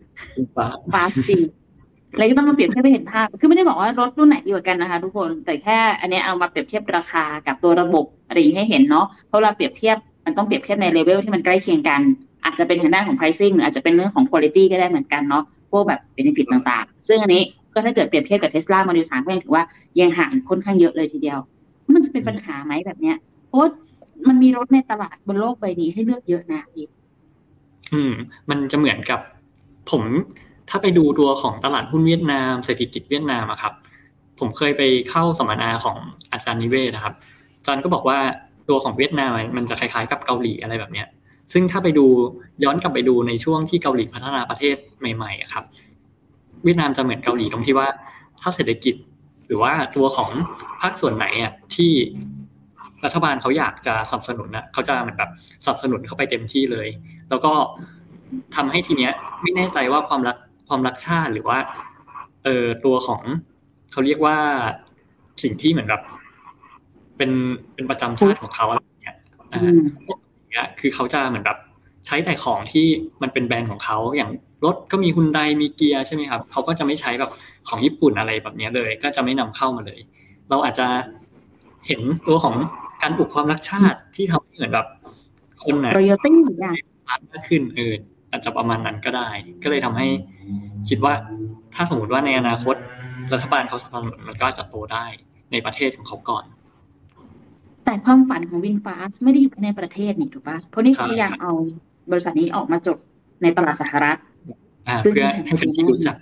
[0.93, 1.41] ฟาสจริง
[2.17, 12.01] เลยก็ต้องมาเปรียบเทียบให้เห็นภาพ คือไม่ได้บอกว่ารถรุ่นไหนดีกว่ากันนะคะ ทุกคน แต่แค่อันนี้เอามาเปรียบเทียบราคากับตัวระบบอะไรให้เห็นเนาะ เพราะเราเปรียบเทียบ มันต้องเปรียบเทียบในเลเวลที่มันใกล้เคียงกัน
[12.43, 17.41] อาจจะเป็นทางด้านของ pricing หรืออาจจะเป็นเรื่องของ quality ก็ได้เหมือนกันเนาะพวกแบบ benefit ต่างๆ ซึ่งอันนี้
[17.73, 19.63] ก็ถ้าเกิดเปรียบเทียบกับ Tesla Model 3ก็ยังถือว่า
[19.99, 21.39] ยังห่างค่อนข้างเยอะเลยทีเดียว
[21.93, 23.59] มันจะเป็นปัญหาไหมแบบเนี้ยเพราะ
[24.27, 26.85] มันมีรถในตลาดบนโลกใบนี้ให้เลือกเยอะนะพี่
[27.93, 28.13] อืม
[28.49, 29.19] มันจะเหมือนกับ
[29.91, 30.03] ผม
[30.69, 33.73] ถ้าไปดูตัวของตลาดหุ้นเวียดนามเศรษฐกิจเวียดนามอะครับ
[34.39, 35.97] ผมเคยไปเข้าสัมมนาของ
[36.31, 37.13] อาจารย์นิเวศนะครับ
[37.57, 38.19] อาจารย์ก็บอกว่า
[38.71, 41.07] ตัวของเวียดนามมันจะคล้ายๆ กับเกาหลีอะไรแบบเนี้ย
[41.53, 42.05] ซึ่งถ้าไปดู
[42.63, 44.75] ย้อนกลับไปดูในช่วงที่เกาหลีพัฒนาประเทศ
[45.15, 45.63] ใหม่ๆครับ
[46.63, 47.87] เวียดนามจะเหมือนเกาหลีตรงที่ว่า
[48.41, 48.95] ถ้าเศรษฐกิจ
[49.47, 50.29] หรือว่าตัวของ
[50.81, 51.91] ภาคส่วนไหนอะที่
[53.05, 55.31] รัฐบาลเขาอยากจะสนับสนุนนะเขาจะเหมือนแบบ
[55.65, 56.87] สนับสนุนเข้าไปเต็มที่เลย
[57.29, 57.53] แล้วก็
[58.55, 61.59] ทำให้ทีเนี้ยไม่แน่ใจว่าความรักความรักชาติหรือว่า
[62.43, 63.21] เออตัวของ
[63.91, 64.37] เขาเรียกว่า
[65.43, 66.01] สิ่งที่เหมือนแบบ
[67.21, 67.37] เป็น
[67.75, 69.17] เป็นประจำชาติของเขาอะไรเงี้ย
[69.53, 69.61] อ่า
[70.51, 71.57] เนี้ยคือเขาจะเหมือนแบบ
[72.05, 72.85] ใช้แต่ของที่
[73.21, 74.29] มันเป็นแบรนด์ของเขาอย่าง
[74.65, 77.31] รถก็มีฮุนไดมีเกียร์ใช่ไหมครับเขาก็จะไม่ใช้แบบ
[77.67, 79.99] ของญี่ปุ่นอะไรแบบนี้เลย ก็จะไม่นำเข้ามาเลย
[80.49, 80.87] เราอาจจะ
[81.87, 82.55] เห็นตัวของ
[83.01, 84.87] การปลุกความรักชาติที่ทำให้เหมือนแบบ
[85.63, 87.93] คนน่ะรอยติ้งอย่างมากขึ้นเออ
[88.31, 89.29] อาจจะประมาณนั้นก็ได้
[89.63, 90.07] ก็เลยทำให้
[90.89, 91.13] คิดว่า
[91.75, 92.75] ถ้าสมมติว่าในอนาคต
[93.33, 95.05] รัฐบาลเขาสนับสนุนมันก็จะโตได้
[95.51, 96.45] ในประเทศของเขาก่อน
[97.85, 101.51] แต่ความฝันของวินฟาสไม่ได้อยู่ในประเทศนี่ถูกปะเพราะนี่เขาอยากเอา
[102.11, 102.97] บริษัทนี้ออกมาจด
[103.41, 104.17] ในตลาดสหรัฐ
[105.01, 106.15] เพื่อให้เป็นที่รู้จัก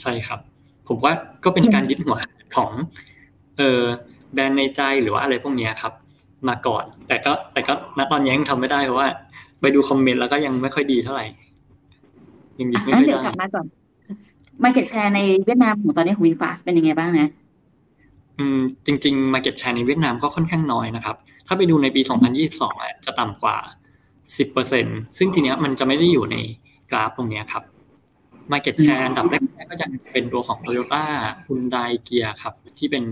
[0.00, 0.40] ใช่ครับ
[0.88, 1.12] ผมว่า
[1.44, 2.16] ก็เป็นการยึดหัว
[2.56, 2.70] ของ
[3.58, 3.82] เออ
[4.32, 5.92] แบรนด์ในใจหรือว่าอะไรพวกนี้ครับ
[6.48, 9.08] มาก่อน แต่ก็แต่ก็ณตอนนี้ยังทำไม่ได้เพราะว่า
[9.60, 11.24] ไปดู comment แล้วก็ยังไม่ค่อยดีเท่าไหร่
[12.60, 13.66] ยังยิงไม่ได้เดี๋ยวกลับมาก่อน
[14.62, 17.28] market share ในเวียดนามของตอนนี้ของ VinFast เป็นยังไงบ้างนะ
[18.38, 22.00] อืมจริงๆ market share ในเวียดนามก็ค่อนข้างน้อยนะครับ ถ้าไปดูในปี
[22.42, 23.56] 2022อะจะต่ำกว่า
[24.36, 26.36] 10%ซึ่งทีเนี้ยมันจะไม่ได้อยู่ใน
[26.90, 27.64] กราฟตรงนี้ครับ
[28.52, 31.04] market share อันดับแรกก็จะเป็นตัวของ Toyota
[31.46, 33.04] Hyundai Gear ครับ ที่เป็น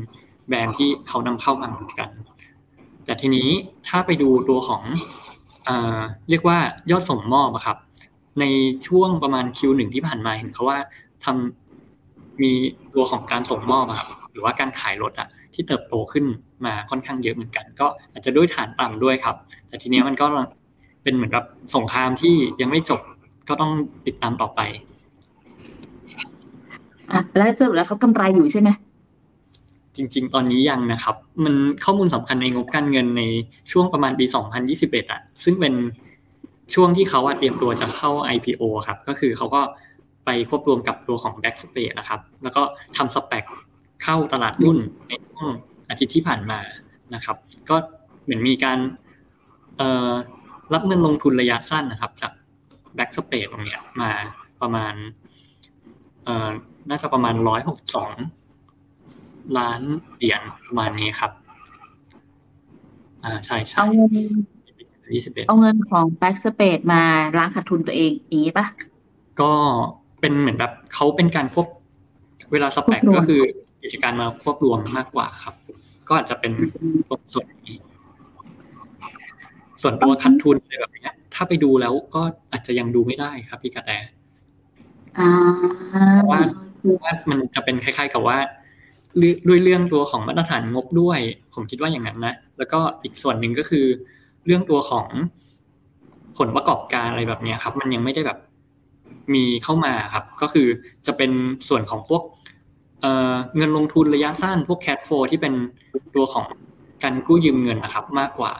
[0.48, 2.10] แบรนด์ที่เขานำเข้ามาเหมือนกัน
[3.04, 3.48] แต่ทีนี้
[3.88, 4.82] ถ้าไปดูตัวของ
[6.30, 6.58] เรียกว่า
[6.90, 7.76] ยอดส่งมอบอะครับ
[8.40, 8.44] ใน
[8.86, 10.78] ช่วงประมาณ Q1 ที่ผ่านมาเห็นเขาว่า
[11.24, 12.52] ทำมี
[12.94, 16.24] ตัวของการส่งมอบครับ หรือว่าการขายรถอะที่เติบโตขึ้น
[16.66, 19.36] มาค่อนข้างเยอะเหมือนกัน ก็อาจจะด้วยฐานต่ำด้วยครับ
[19.68, 20.26] แต่ทีนี้มันก็
[21.02, 21.44] เป็นเหมือนกับ
[21.76, 23.00] สงครามที่ยังไม่จบ
[23.48, 23.72] ก็ต้อง
[24.06, 24.60] ติดตามต่อไป
[27.12, 28.70] อะแล้วสรุปแล้วเขากำไรอยู่ใช่ไหม
[29.96, 33.22] จริง ๆ ตอนนี้ยังนะครับ มันข้อมูลสำคัญในงบการเงินใน
[33.70, 34.24] ช่วงประมาณปี
[34.68, 35.74] 2021อะซึ่งเป็น
[36.74, 39.60] ช่วงที่เขาเตรียมตัวจะเข้า IPO ครับ ก็คือเขาก็
[40.24, 42.62] ไปควบรวมกับตัวของ Backspace นะครับ แล้วก็
[42.96, 43.44] ทำสเปค
[44.04, 45.48] เข้าตลาดหุ้นในช่วง
[45.88, 46.60] อาทิตย์ที่ผ่านมา
[47.14, 47.36] นะครับ
[47.70, 47.76] ก็
[48.22, 48.78] เหมือนมีการ
[49.78, 50.12] เอ่อ
[50.74, 52.32] รับเงินลงทุนระยะสั้นนะครับ จาก
[52.94, 54.10] Black Spade ตรงเนี้ยมา
[54.60, 54.94] ประมาณ
[56.24, 56.50] เอ่อ
[56.90, 58.12] น่าจะประมาณร้อยหกสอง
[59.58, 59.80] ล้าน
[60.16, 61.32] เหรียญประมาณนี้ครับ
[63.24, 64.10] อ่าใช่ใช่เอาเงิน
[65.14, 67.02] ยี่สิบเอ็ดเอาเงินของ Black Spade มา
[67.38, 68.66] ล้างขาดทุนตัวเองอย่างนี้ปะ
[69.40, 69.52] ก็
[70.20, 71.66] เป็นเหมือนแบบเขาเป็นการควบ
[72.52, 73.40] เวลา SPAC ควบรวมก็คือ
[73.84, 75.54] กิจการมาควบรวมมากกว่าครับ
[76.08, 76.52] ก็อาจจะเป็น
[77.08, 77.76] ตรงส่วนนี้
[79.82, 83.90] ส่วนตัวขาดทุนอะไรแบบเนี้ยถ้าไปดูแล้วก็อาจจะยังดูไม่ได้ครับพี่กระแต
[85.18, 85.28] อ่า
[86.30, 86.40] ว่า
[87.02, 88.38] ว่ามันจะเป็นคล้าย ๆ กับว่า
[89.18, 91.20] เรื่องด้วยเรื่องตัวของมาตรฐานงบด้วย
[91.54, 93.86] ผมคิดว่าอย่างนั้นนะแล้วก็อีกส่วนหนึ่งก็คือ
[94.46, 95.06] เรื่องตัวของ
[96.38, 98.38] ผลประกอบการอะไรแบบเนี้ยครับ มันยังไม่ได้แบบ
[99.34, 100.66] มีเข้ามาครับ ก็คือ
[101.06, 101.30] จะเป็น
[101.68, 102.22] ส่วนของพวก
[103.04, 105.54] เอ่อเงินลงทุนระยะสั้นพวกแค f โฟที่เป็น
[106.14, 106.46] ตัวของ
[107.02, 108.52] การกู้ยืมเงินนะครับ มากกว่า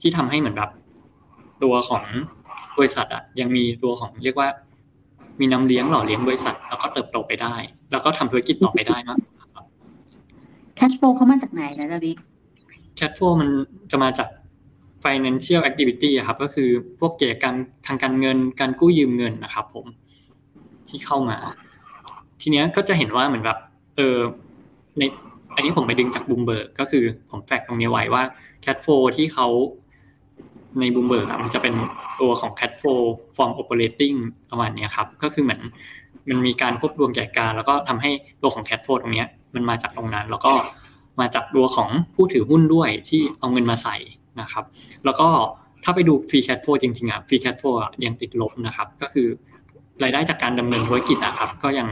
[0.00, 0.70] ที่ทำให้เหมือนแบบ
[1.62, 2.04] ตัวของ
[2.78, 4.48] บริษัทอะยังมีตัวของเรียกว่า
[5.40, 7.54] มีน้ำเลี้ยงหล่อเลี้ยงบริษัท แล้วก็เติบโตไปได้
[7.92, 9.64] แล้วก็ทำธุรกิจต่อไปได้มากกว่าครับ
[10.78, 12.16] cash flow เขามาจากไหนนะจ๊ะบิ๊ก
[12.98, 13.48] cash flow มัน
[13.90, 14.28] จะมาจาก
[15.04, 16.68] financial activity อะครับ ก็คือ
[17.00, 17.54] พวกกิจกรรม
[17.86, 19.86] ทางการเงินการกู้ยืมเงินนะครับ ผม
[20.88, 21.38] ที่เข้ามา
[22.40, 23.58] ทีเนี้ยก็จะเห็นว่าเหมือนแบบ
[23.96, 24.18] เออ
[24.98, 25.02] ใน
[25.54, 28.22] อันนี้ผมไปดึงจากบูมเบิร์กก็คือผมแฟกตรงนี้ไว้ว่า
[28.64, 29.46] cash flow ที่เขา
[30.80, 31.74] ในบูมเบิร์กมันจะเป็น
[32.20, 33.02] ตัวของ cash flow
[33.36, 34.16] from operating
[34.50, 35.60] ประมาณนี้ครับ ก็คือเหมือน
[36.28, 38.10] มันมีการควบรวมกิจการ แล้วก็ทำให้
[38.42, 40.52] ตัวของ cash flow ตรงเนี้ยมันมาจากตรงนั้น แล้วก็
[41.20, 43.96] มาจากตัวของผู้ถือหุ้นด้วยที่เอาเงินมาใส่
[44.40, 44.64] นะครับ
[45.04, 45.28] แล้วก็
[45.84, 49.26] ถ้าไปดู free cash flow จริงๆอะ free cash flow อะยังติดลบนะครับ ก็คือ
[50.02, 51.88] รายได้จากการดำเนินธุรกิจนะครับ ก็ยัง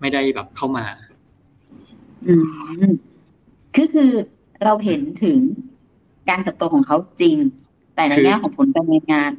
[0.00, 0.84] ไม่ได้แบบเข้ามา
[2.28, 2.44] อืม
[3.74, 4.10] คือคือ
[4.64, 5.38] เราเห็นถึง
[6.28, 7.36] การเติบโตของเขาจริง
[7.94, 9.32] แต่ในคือแง่ของผลการดำเนินงาน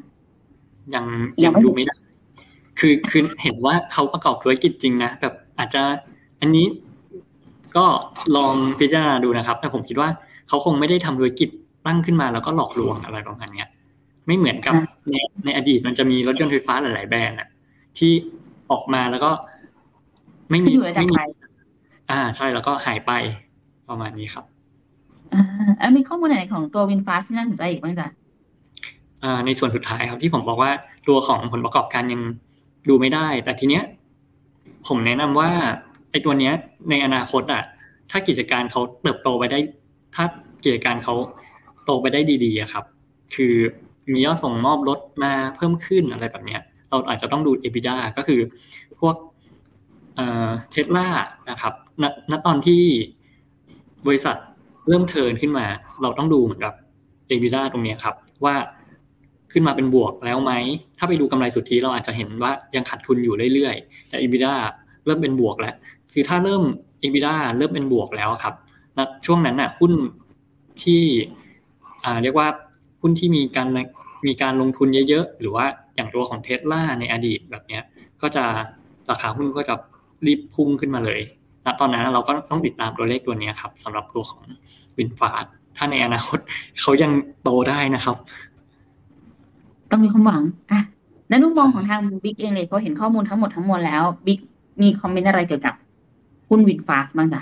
[0.96, 1.06] ยัง
[1.44, 1.96] ยัยังงไม่ดูไม่ได้
[2.80, 5.82] คือคือเห็นว่าเขาประกอบธุรกิจจริงนะแบบอาจจะ
[6.42, 6.66] อันนี้
[7.76, 7.86] ก็
[8.36, 10.10] ลองพิจารณาดูนะครับ แต่ผมคิดว่า
[10.48, 11.50] เขาคงไม่ได้ทำธุรกิจ
[11.88, 13.68] ตั้งขึ้นมาแล้วก็หลอกลวงอะไรประมาณเนี้ย
[14.28, 17.48] ไม่เหมือนกับอ่าในในอดีตมันจะมีรถยนต์ไฟฟ้าหลาย ๆ แบรนด์อะ
[17.98, 18.12] ที่
[18.72, 19.32] ออกมาแล้วก็
[20.50, 21.24] ไม่ขึ้มีนอยู่ระดับไม่มีไหน
[22.12, 23.12] อ่าใช่แล้วก็หายไป
[23.90, 24.46] ประมาณนี้ครับ
[25.34, 25.44] อ่า
[25.82, 28.08] อะมีข้อมูลไหนของตัววินฟาสที่น่าสนใจอีกบ้างจ๊ะ
[29.24, 30.72] อ่าในส่วนสุดท้ายครับที่ผมบอกว่า
[31.08, 32.22] ตัวของผลประกอบการยัง
[32.90, 33.84] ดูไม่ได้ แต่ทีเนี้ย
[34.88, 35.50] ผมแนะนำว่า
[36.12, 36.54] ไอ้ตัวเนี้ย
[36.90, 37.64] ในอนาคตอะ
[38.12, 39.60] ถ้ากิจการเขาเติบโตไปได้
[40.16, 40.26] ถ้า
[40.64, 41.14] กิจการเขา
[41.86, 42.86] โตไปได้ดีๆอะครับ
[43.36, 43.54] คือ
[44.12, 48.40] มียอดส่งมอบลดมาเพิ่มขึ้นอะไรแบบเนี้ย เราอาจจะต้องดู EBITDA ก็คือ
[49.00, 49.16] พวก
[50.72, 51.08] เทสลา
[51.50, 52.84] นะครับณณตอนที่
[54.08, 54.36] บริษัท
[54.88, 55.66] เริ่มเทินขึ้นมา
[56.02, 56.74] เราต้องดูเหมือนกับ
[57.30, 58.56] EBITDA ตรงนี้ครับ ว่า
[59.52, 60.52] ขึ้นมาเป็นบวกแล้วไหม
[60.98, 64.54] ถ้าไปดูกำไรสุทธิเราอาจจะเห็นว่ายังขาดทุนอยู่เรื่อยๆ แต่ EBITDA
[65.06, 65.76] เริ่มเป็นบวกแล้ว
[66.14, 66.64] คือถ้าเริ่ม
[67.04, 68.54] EBITDA เริ่มเป็นบวกแล้วครับ
[68.98, 69.94] ณช่วงนั้นน่ะหุ้น
[70.84, 71.04] ที่
[72.24, 72.48] เรียกว่า
[73.02, 73.68] หุ้นที่มีการ
[74.28, 77.84] มีการลงทุนเยอะๆ หรือว่าอย่างตัวของเทสลาในอดีตแบบเนี้ย
[78.22, 78.46] ก็จะ
[79.10, 79.76] ราคาหุ้นก็จะ
[80.28, 81.22] รีบพุ่งขึ้นมาเลย
[81.66, 84.42] ณตอนนั้นเราก็ต้องติดตามตัวเลขตัวเนี้ยครับสำหรับตัวของ
[84.98, 85.46] วินฟาด
[85.78, 86.40] ถ้าในอนาคต
[86.82, 87.12] เขายัง
[87.44, 88.16] โตได้นะครับ
[89.92, 90.82] ต้องมีความหวังอะ
[91.30, 94.40] แล้วมุมมองของทางบิ๊กเองเลยพอเห็นข้อมูลทั้งหมดทั้งมวลแล้วบิ๊ก
[94.82, 95.76] มี comment อะไรเกี่ยวกับ
[96.50, 97.42] หุ้น VinFast บ้างจ๊ะ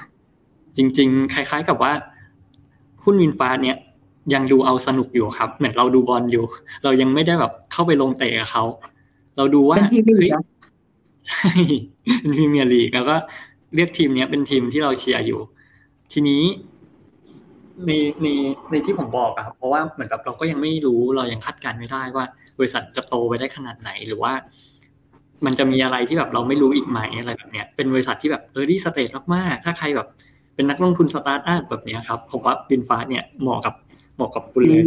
[0.77, 1.91] จริง ๆ คล้าย ๆ กับว่า
[3.03, 3.77] หุ้น VinFast เนี่ย
[4.33, 6.43] ยังดูเอาสนุกอยู่ครับ เหมือนเราดูบอลอยู่
[6.83, 8.63] เรายังไม่ได้แบบเข้าไปลงเตะกับเขา
[9.37, 10.41] เราดูว่าเป็นพี่บิ๊กเฮ้ยเหรอ
[11.27, 11.49] ใช่
[12.19, 13.15] เป็นพรีเมียร์ลีกแล้วก็
[13.75, 15.39] เรียกทีมเนี้ยเป็นทีมที่เราเชียร์อยู่
[16.13, 16.43] ทีนี้
[17.85, 18.27] ในใน
[18.71, 22.25] ในที่ผมบอกอะครับเพราะว่าเหมือนกับเราก็ยังไม่รู้เรายังคาดการณ์ไม่ได้ว่า
[22.59, 24.33] บริษัทจะโตไปได้ขนาดไหนหรือว่า
[25.45, 30.07] มันจะมีอะไรที่แบบเราไม่รู้อีกไหมอะไรแบบเนี้ยเป็นบริษัทที่แบบ early stage มากๆถ้าใครแบบ
[30.55, 33.73] เป็นนักลงทุนสตาร์ทอัพแบบเนี้ยครับผมว่า VinFast เนี่ยเหมาะกับ
[34.15, 34.81] เหมาะกับคุณเลย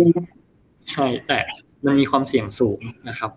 [0.91, 1.39] ใช่แต่
[1.85, 3.31] มันมีความเสี่ยงสูงนะครับ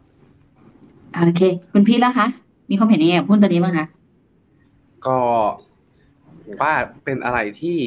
[1.15, 2.27] โอเค คุณพีทล่ะคะ
[2.69, 3.87] มีความเห็นยังไงกับหุ้นตัวนี้บ้างคะ
[5.05, 5.17] ก็
[6.45, 6.73] ผมว่า
[7.05, 7.77] เป็นอะไรที่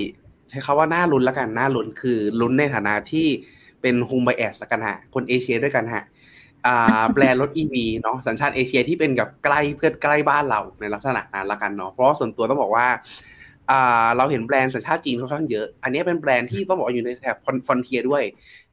[0.49, 3.27] ใช้คำว่าน่าลุ้นแล้วกันน่าลุ้นคือลุ้นในฐานะที่
[3.83, 6.05] เป็น home bias ละกันฮะคนเอเชียด้วยกันฮะ
[6.67, 12.87] อ่าแบรนด์รถ EV เนาะสัญชาติเอเชียที่เป็นกับใกล้เพื่อนใกล้บ้านเราในลักษณะนั้นละกันเนาะเพราะว่าส่วนตัวต้องบอกว่า
[13.71, 17.37] อ่าเราเห็นแบรนด์สัญชาติจีนค่อนข้างเยอะ อันนี้เป็นแบรนด์ที่ต้องบอกว่าอยู่ในแถบ
[17.67, 18.23] frontier ด้วย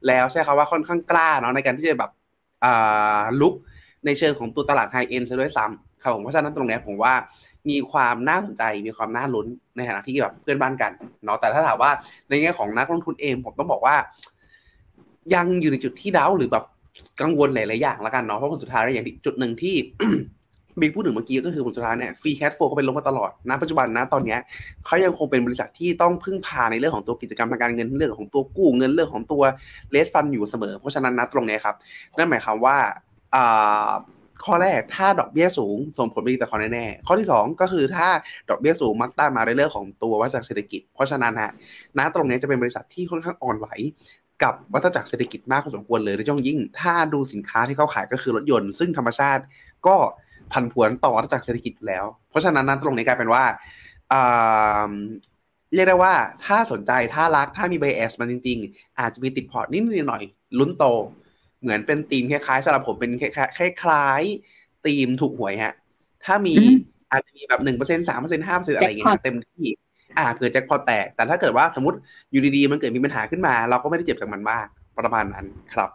[0.06, 2.10] แล้วใช้คำว่าค่อนข้างกล้าเนาะในการที่จะแบบ
[2.64, 3.54] อ่ารุก
[4.06, 7.12] ในเชิงของตัวตลาด high-end ซะด้วยซ้ำ ครับผมเพราะฉะนั้นตรงนี้ผมว่า
[7.70, 10.92] มีความน่าสนใจมีความน่าลุ้นในฐานะที่แบบเพื่อนบ้านกัน
[11.24, 11.90] เนาะแต่ถ้าถามว่า
[12.28, 13.96] ในแง่ของนักลงทุนเองผมต้องบอกว่า
[15.34, 16.64] ยังอยู่ในจุดที่ดาวหรือแบบ
[17.20, 19.74] กังวลหลายๆอย่างแล้วกันเนาะเพราะผลสุดท้ายแล้วอย่างที่จุดหนึ่งที่
[20.80, 24.40] บิ๊กพูดถึงเมื่อกี้ก็คือผลสุดท้ายเนี่ย free cash flow เขาเป็นลบมาตลอดณปัจจุบันนะตอนเนี้ย
[24.86, 29.42] เขายังคงเป็นบริษัทที่ต้องพึ่งพาในเรื่องของตัวกิจกรรมทางการเงินเรื่องของตัวกู้เงินเรื่องของตัว
[29.90, 31.74] raise fund อยู่เสมอ เพราะฉะนั้นนะตรงนี้ครับ
[32.16, 32.76] นั่นหมายความว่า
[34.44, 38.08] ข้อแรกถ้าดอกเบี้ยสูงส่งผลไม่ดีต่อเขาแน่ๆข้อที่สองก็คือถ้า
[38.50, 41.50] ดอกเบี้ยสูงมักตามมาในเรื่องของตัววัฏจักรเศรษฐกิจ เพราะฉะนั้นฮะ
[41.98, 43.66] ณตรงนี้จะเป็นบริษัทที่ค่อนข้างอ่อนไหว
[44.42, 49.42] กับวัฏจักรเศรษฐกิจมากพอสมควรเลยโดยเฉพาะยิ่ง ถ้าดูสินค้าที่เขาขายก็คือรถยนต์ ซึ่งธรรมชาติ
[49.86, 49.96] ก็
[50.52, 53.44] ผันผวนต่อวัฏจักรเศรษฐกิจแล้ว เพราะฉะนั้นนั้นตรงนี้กลายเป็นว่า
[55.74, 56.14] เรียกได้ว่า
[56.46, 60.22] ถ้าสนใจถ้ารักถ้ามีไบแอสมันจริง ๆ อาจจะมีติดพอร์ตนิดหน่อย
[60.58, 60.84] ลุ้นโต
[61.62, 65.74] เหมือนเป็นธีมคล้ายๆสำหรับผมเป็นคล้ายๆธีมถูกหวยฮะ
[66.24, 66.74] ถ้ามีอืม
[67.12, 69.66] อาจจะมีแบบหนึ่งเปอร์เซ็นสามเปอร์เซ็นห้าเปอร์เซ็นอะไรอย่างเงี้ย Jackpot เต็มที่
[70.18, 71.98] อ่าเผื่อแจ็คพอตแตก แต่ถ้าเกิดว่าสมมติ
[72.30, 74.66] อยู่ดีๆมันเกิดมีปัญหาขึ้นมา เราก็ไม่ได้เจ็บจากมันมาก
[74.98, 75.90] ประมาณนั้นครับ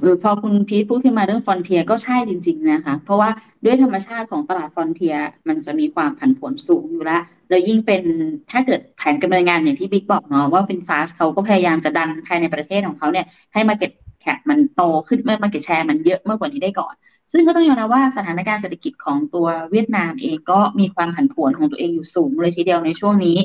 [0.00, 3.30] เออพอคุณพีทพูดขึ้นมาเรื่อง frontier ก็ใช่จริง ๆ นะคะ เพราะว่า
[3.64, 5.16] ด้วยธรรมชาติของตลาด frontier
[5.48, 8.02] มันจะมีความผันผวนสูงอยู่แล้วแล้วยิ่งเป็น
[8.50, 16.94] ถ้าเกิดแผนการดำเนินงานอย่างที่บิ๊กบอกเนาะว่า VinFast เขาก็พยายามจะดันภายในประเทศของเขาเนี่ยให้ market cap มันโตขึ้นเมื่อ market share มันเยอะมากกว่านี้ได้ก่อน
[17.32, 23.36] ซึ่งก็ต้องยอมรับว่าสถานการณ์เศรษฐกิจของตัวเวียดนามเองก็มีความผันผวนของตัวเองอยู่สูงเลยทีเดียวในช่วงนี้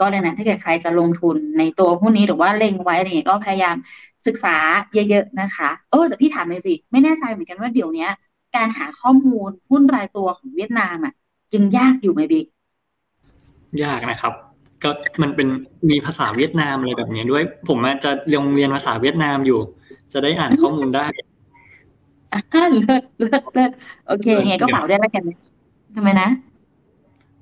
[0.00, 3.76] ก็ดังนั้นถ้าเกิดใครจะลงทุนในตัวหุ้นนี้หรือว่าเล็งไว้อะไรเงี้ยก็พยายาม
[4.26, 4.56] ศึกษา
[4.94, 8.08] เยอะๆนะคะเออแต่พี่ถามเลยสิไม่แน่ใจเหมือนกันว่าเดี๋ยวนี้
[8.56, 11.14] การหาข้อมูลหุ้นรายตัวของเวียดนามอะ
[11.54, 12.46] ยังยากอยู่ไหมบิ๊ก
[13.82, 14.32] ยากนะครับ
[14.82, 14.90] ก็
[15.22, 15.48] มันเป็น
[15.90, 19.60] มีภาษาเวียดนามอะไรแบบนี้ด้วย ผมอาจจะเรียนเรียนภาษาเวียดนามอยู่
[20.12, 21.06] จะได้อ่านข้อมูลได้
[22.32, 22.38] อ่า
[22.70, 23.70] เลิศเลิศเลิศ
[24.06, 25.36] โอเคยังไงก็ฝากด้วยแล้วกันนะ
[25.96, 26.28] ทำไมนะ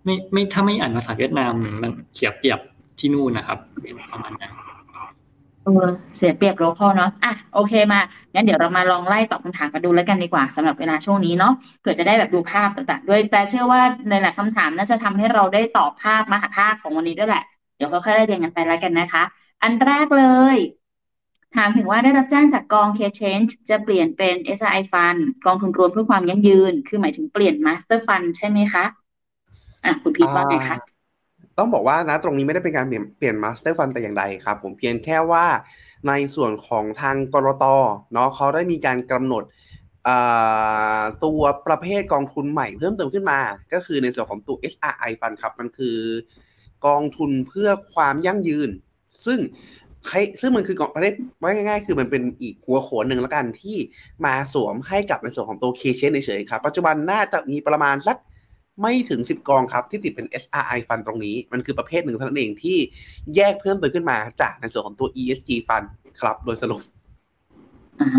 [0.04, 1.52] ไม่ไม่ถ้าไม่อ่านภาษาเวียดนาม
[1.83, 2.59] มันเสียเปรียบ
[2.98, 3.59] ที่นู่นนะครับ
[4.12, 4.52] ประมาณนั้น
[5.64, 5.70] เออ
[6.16, 8.00] เสียเปรียบโลคอลเนาะอะโอเคมา
[8.35, 17.42] งั้นเดี๋ยวเรามาลองไล่ตอบคำถามกันดูแล้วกันดีกว่าสำหรับเวลาช่วงนี้เนาะเผื่อจะได้แบบดูภาพต่างๆ ด้วย แต่เชื่อว่าในหลายคำถามน่าจะทำให้เราได้ตอบภาพมหภาคของวันนี้ด้วยแหละ
[17.76, 19.22] เดี๋ยวค่อยๆไล่เรียงกันไปแล้วกันนะคะ
[19.62, 20.56] อันแรกเลย
[21.56, 28.84] ถามถึงว่าได้รับแจ้งจากกอง K-CHANGE จะเปลี่ยนเป็น SRI Fund กองทุนรวมเพื่อความยั่งยืน คือหมายถึงเปลี่ยน Master Fund ใช่ไหมคะ
[29.84, 30.78] อะ คุณพีทว่าไงคะ
[31.58, 35.46] ต้องบอกว่านะตรงนี้ไม่ได้เป็นการเปลี่ยนเปลี่ยน master fund แต่อย่างใดครับ ผมเพียงแค่ว่า
[36.08, 37.64] ในส่วนของทางก.ล.ต.
[38.12, 39.44] เนาะเขาได้มีการกำหนด
[41.24, 43.40] ตัวประเภทกองทุนใหม่เพิ่มเติมขึ้นมา
[43.72, 45.98] ก็คือในส่วนของตัว SRI Fund ครับ มันคือ
[46.86, 48.70] กองทุนเพื่อความยั่งยืน
[49.26, 49.38] ซึ่ง
[50.40, 53.76] ซึ่งมันคือกองประเภทว่าง่าย ๆ คือมันเป็นอีกหัวโขนหนึ่งแล้วกันที่
[54.24, 58.16] มาสวมให้กับในส่วนของตัวเคเชนเฉยๆครับปัจจุบันน่าจะมีประมาณสัก
[58.82, 62.78] ไม่ถึง 10 กองครับ ที่ติดเป็น SRI Fund ตรงนี้ มันคือประเภทหนึ่งเท่านั้นเองที่
[63.36, 65.86] แยกเพิ่มเติมขึ้นมาจากในส่วนของตัว ESG Fund
[66.20, 66.80] ครับ โดยสรุป
[68.00, 68.10] อ่า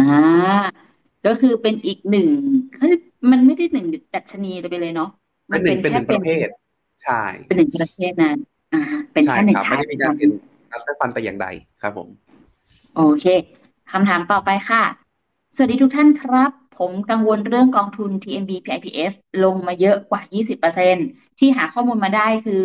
[1.26, 2.28] ก็คือเป็นอีกหนึ่ง
[2.78, 2.94] เฮ้ย
[3.32, 5.10] มันไม่ได้หนึ่งดัชนีไปเลยเนาะ
[5.52, 6.48] มัเป็นหนึ่งเป็นหนึ่งแค่ประเภท
[7.04, 8.38] ใช่ เป็นหนึ่งประเภทนั้น
[8.74, 8.82] อ่า
[9.13, 10.32] เป็นใช่แค่หนึ่คงรับทาไม่งได้มีการเป็น
[10.72, 11.48] Master Fund แต่อย่างใด
[11.82, 12.08] ครับผม
[12.96, 13.26] โอเค
[13.92, 14.84] คำถามต่อไปค่ะ
[15.56, 19.12] สวัสดีทุกท่านครับ ผมกังวลเรื่องกองทุน TMB PIPF
[19.44, 20.22] ลงมาเยอะกว่า
[20.82, 22.64] 20%ที่หาข้อมูลมาได้คือ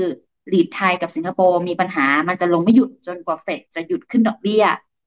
[0.53, 4.65] ลีดไทยกับสิงคโปร์มีปัญหา มันจะลงไม่หยุดจนกว่าเฟดจะหยุดขึ้นดอกเบี้ย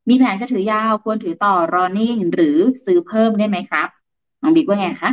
[0.10, 3.88] มีแผนจะถือยาวควรถือต่อรอนิ่งหรือซื้อเพิ่มได้ไหมครับ
[4.42, 5.12] น้องบิ๊กว่าไงคะ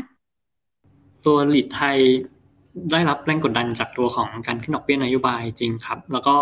[1.27, 1.99] ตัวหลีดไทย
[2.93, 6.35] ได้รับแรงกดดันจากตัวของการขึ้นดอกเบี้ยนโยบายจริงครับ แล้วก็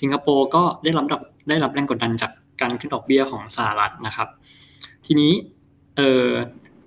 [0.00, 1.06] สิงคโปร์ก็ได้รับ
[1.48, 4.28] ได้รับแรงกดดันจากการขึ้นดอกเบี้ยของสหรัฐนะครับ
[5.06, 5.32] ทีนี้
[5.96, 6.26] เอ่อ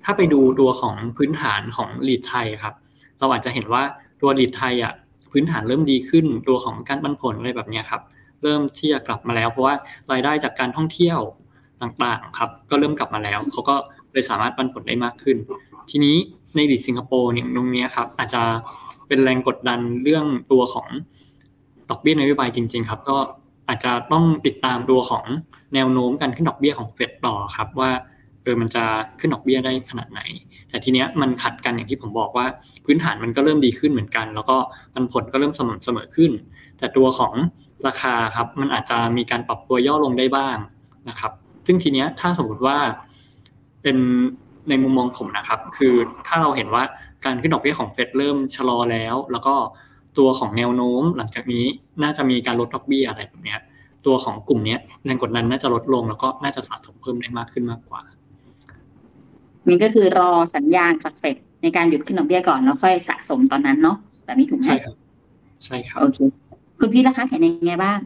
[0.03, 2.73] ถ้าไปดูตัวของพื้นฐานของลีดไทยครับ
[3.19, 3.83] เราอาจจะเห็นว่า
[4.21, 4.93] ตัวลีดไทยอะ
[5.31, 8.01] พื้นฐานเริ่มดีขึ้นตัวของการปันผลอะไรแบบนี้ครับ
[8.43, 9.75] เริ่มที่จะกลับมาแล้ว เพราะว่า
[10.11, 11.19] รายได้จากการท่องเที่ยว
[11.81, 13.75] ต่างๆครับ ก็เริ่มกลับมาแล้วเขาก็
[14.13, 15.37] เลยสามารถปันผลได้มากขึ้น
[15.89, 16.15] ทีนี้
[16.55, 18.43] ในลีดสิงคโปร์เนี่ยตรงนี้ครับอาจจะ
[19.07, 20.87] เป็นแรงกดดันเรื่องตัวของ
[21.89, 23.17] ดอกเบี้ยนโยบายจริง ๆ ครับ ก็
[23.69, 25.25] อาจจะต้องติดตามตัวของ
[25.73, 27.91] แนวโน้มการขึ้นดอกเบี้ยของเฟดต่อครับว่า
[28.43, 28.83] เออมันจะ
[29.19, 30.21] ขึ้นดอกเบี้ยได้ขนาดไหน
[30.69, 32.45] แต่ทีเนี้ยมันขัดกันอย่างที่ผมบอกว่า
[32.85, 34.57] พื้นฐานมันก็เริ่มดีขึ้นเหมือนกัน แล้วก็
[34.93, 36.31] ปันผลก็เริ่มสม่ำเสมอขึ้น
[36.79, 37.33] แต่ตัวของ
[37.87, 40.57] ราคาครับมันอาจจะมีการปรับตัวย่อลงได้บ้าง
[41.09, 41.31] นะครับ
[41.65, 42.77] ซึ่งทีเนี้ยถ้าสมมติว่า
[43.83, 43.97] เป็น
[44.69, 45.93] ในมุมมองผมนะครับ คือ
[46.27, 46.83] ถ้าเราเห็นว่า
[47.25, 49.55] การขึ้นดอกเบี้ยของเฟดเริ่มชะลอแล้ว แล้วก็
[50.17, 51.65] ตัวของแนวโน้มหลังจากนี้
[52.03, 53.59] น่าจะมีการลดดอกเบี้ยอะไรแบบเนี้ย
[54.05, 58.01] ตัวของกลุ่มเนี้ยแรงกดดันน่าจะลดลง แล้วก็น่าจะสะสมเพิ่มได้มากขึ้นมากกว่า
[59.67, 64.95] นี่ก็คือรอสัญญาณจากเฟดในการหยุดขึ้นดอกเบี้ยก่อนแล้วค่อยสะสมตอนนั้นเนาะแบบนี้ถูกไหมใช่ครับ
[65.65, 66.19] ใช่ครับโอเค
[66.79, 67.99] คุณพี่ราคาเห็นยังไงบ้าง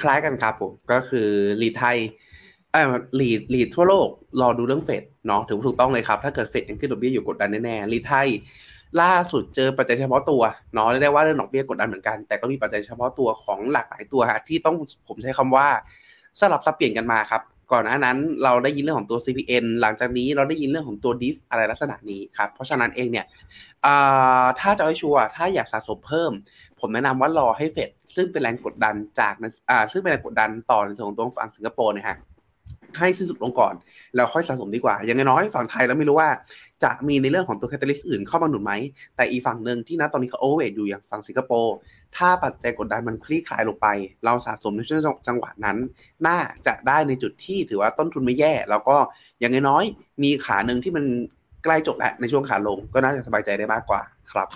[0.00, 1.28] คล้ายกันครับผมก็คือ
[1.62, 1.96] ลีดไทย
[2.74, 2.84] อ่า
[3.20, 4.08] ลีดลีดทั่วโลก
[4.40, 8.28] รอดูเรื่องเฟด เนาะถือว่าถูกต้องเลยครับ ถ้าเกิดเฟดยังขึ้นดอกเบี้ยอยู่กดดันแน่ๆลีไทย
[9.00, 10.42] ล่าสุดเจอปัจจัยเฉพาะตัว
[10.74, 14.76] เนาะได้ว่าเรื่องดอกเบี้ยกดดันเหมือนกัน แต่ก็มีปัจจัยเฉพาะตัวของหลากหลายตัวฮะที่ต้อง
[15.08, 15.66] ผมใช้คำว่า
[16.40, 23.26] สลับสับเปลี่ยนกันมาครับก่อนหน้านั้นเราได้ยินเรื่องของตัว CPN หลังจากนี้เราได้ยินเรื่องของตัว DIF อะไรลักษณะนี้ครับ เพราะฉะนั้นเองเนี่ย
[24.60, 26.32] ถ้าจะให้ชัวร์ถ้าอยากสะสมเพิ่ม
[26.80, 29.34] ผมแนะนำว่ารอให้เฟดซึ่งเป็นแรงกดดันจาก
[29.92, 32.18] ซึ่งเป็นแรงกดดันต่อในส่วนของตัวฝั่งสิงคโปร์นะฮะ
[32.96, 33.74] ให้สิ้นสุดลงก่อน
[34.16, 36.28] แล้วค่อยสะสมดีกว่า อย่างน้อยฝั่งไทยแล้วไม่รู้ว่า
[36.84, 38.72] จะมีในเรื่องของตัว catalyst อื่นเข้ามาหนุนไหม
[39.16, 41.74] แต่อีฝั่งหนึ่งที่นะตอนนี้เขา overweight อยู่อย่างฝั่งสิงคโปร์
[42.16, 43.86] ถ้าปัจจัยกดดันมันคลี่คลายลงไป
[44.24, 45.76] เราสะสมในช่วงจังหวะนั้น
[46.26, 48.96] น่าจะได้ในจุดที่ถือว่าต้นทุนไม่แย่ แล้วก็
[49.40, 49.84] อย่างน้อย
[50.22, 51.04] มีขาหนึ่งที่มัน
[51.64, 54.00] ใกล้จบแล้วในช่วงขาลงก็น่าจะสบายใจได้มากกว่า
[54.32, 54.48] ครับ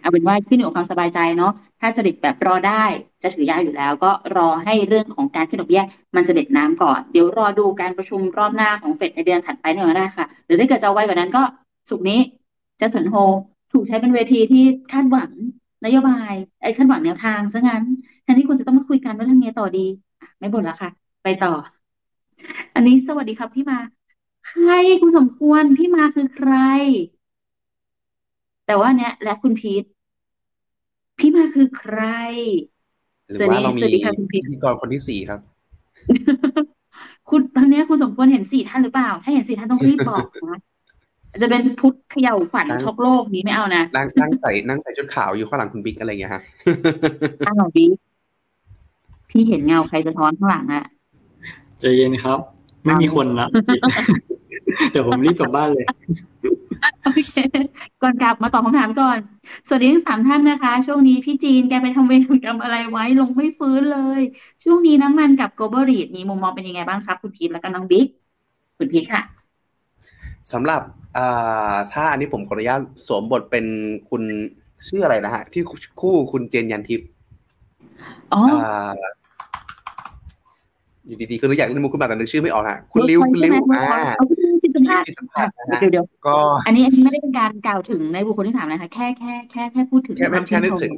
[0.00, 2.84] เอาเป็นว่าขึ้นอยู่กับความสบายใจเนาะถ้าจะดิดแบบรอได้
[3.22, 5.84] จะถือยาวอยู่แล้ว ก็รอให้เรื่องของการขึ้นดอกเบี้ย
[6.16, 11.42] มันจะเด็ดน้ำก่อน เดี๋ยวรอดูการประชุมรอบหน้าของเฟดในเดือนถัดไปเนี่ยก็ได้ค่ะ หรือถ้าเกิดจะไวกว่านั้นก็
[11.90, 12.20] สุกนี้
[12.80, 13.14] จะสนโฮ
[13.72, 15.30] ถูกใช้เป็นเวทีที่คาดหวัง
[15.84, 17.82] นโยบายไอ้คาดหวังแนวทางซะงั้น
[18.22, 19.86] แทนที่คุณจะต้องมาคุยกันว่าทำไงต่อดี
[20.38, 20.90] ไม่บ่นแล้วค่ะ
[21.24, 21.52] ไปต่อ
[22.74, 23.78] อันนี้สวัสดีครับพี่มา
[24.48, 24.70] ใคร
[25.02, 26.52] คุณสมควรพี่มาคือใคร
[28.66, 29.84] แต่ว่าเนี้ยและคุณพีท
[31.18, 32.00] พี่มาคือใคร
[33.26, 33.82] หรือว่าเรามี
[34.32, 35.40] พิธีกรคนที่สี่ครับ
[37.30, 40.60] คุณตอนนี้คุณสมควรเห็นสี่ท่านหรือเปล่า ถ้าเห็นสี่ท่านต้องรีบบอกนะ
[41.42, 46.42] จะเป็นพุทธเขย่าขวัญช็อกโลกนี้ไม่เอานะนั่งนั่งใส่นั่งใส่ชุดขาวอยู่ข้างหลังคุณบิ๊กอะไรเงี้ยฮะ
[47.46, 47.90] ข้างหลังบิ๊ก
[49.30, 50.84] พี่เห็นเงาใครสะท้อนข้างหลังอะ
[51.80, 52.38] ใจเย็นครับ
[52.84, 53.48] ไม่มีคนละ
[54.90, 55.86] เดี๋ยวผมรีบกลับบ้านเลย
[57.04, 57.34] โอเค
[58.02, 59.18] ก่อนกลับมาตอบคำถามก่อน
[59.66, 64.20] สวัสดีทั้งสามท่านนะคะ ช่วงนี้พี่จีนแกไปทำเวรกรรมอะไรไว้ลงไม่ฟื้นเลย
[64.64, 68.06] ช่วงนี้น้ำมันกับโกลบอลรีดมีมุมมองเป็นยังไงบ้างครับคุณพีทและก็น้องบิ๊ก
[68.78, 69.22] คุณพีทค่ะ
[70.52, 70.80] สำหรับ
[71.92, 73.66] ถ้าอันนี้ผมขออนุญาตสวมบทเป็น
[74.10, 74.22] คุณ
[74.88, 75.62] ชื่ออะไรนะฮะ ที่
[76.00, 77.06] คู่คุณเจนยันทิพย์
[78.34, 78.40] อ๋อ
[81.06, 84.00] อยู่ดีๆก็นึกอยากเล่นมุกขึ้นมาแต่นึกชื่อไม่ออกฮะคุณลิวคุณลิวอ่า
[85.06, 85.48] จิตสัมผัส
[85.80, 86.36] เดี๋ยวเดี๋ยวก็
[86.66, 90.92] อันนี้อันนี้ไม่ได้เป็นการกล่าวถึงในบุคคลที่สามนะคะ แค่แค่แค่แค่พูดถึงแค่แค่นึกถึง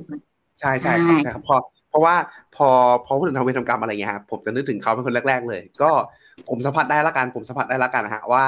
[0.61, 1.57] ใช่ใช่ครับใช่ครับพอ
[1.91, 2.15] เพราะว่า
[2.57, 2.69] พอ
[3.07, 5.91] พอพูดถึงทำเวรทำกรรมอะไรเงี้ยครับผมจะนึกถึงเขาเป็นคนแรก ๆ เลย ก็
[6.49, 8.45] ผมสัมผัสได้ละกันผมสัมผัสได้ละกันนะฮะว่า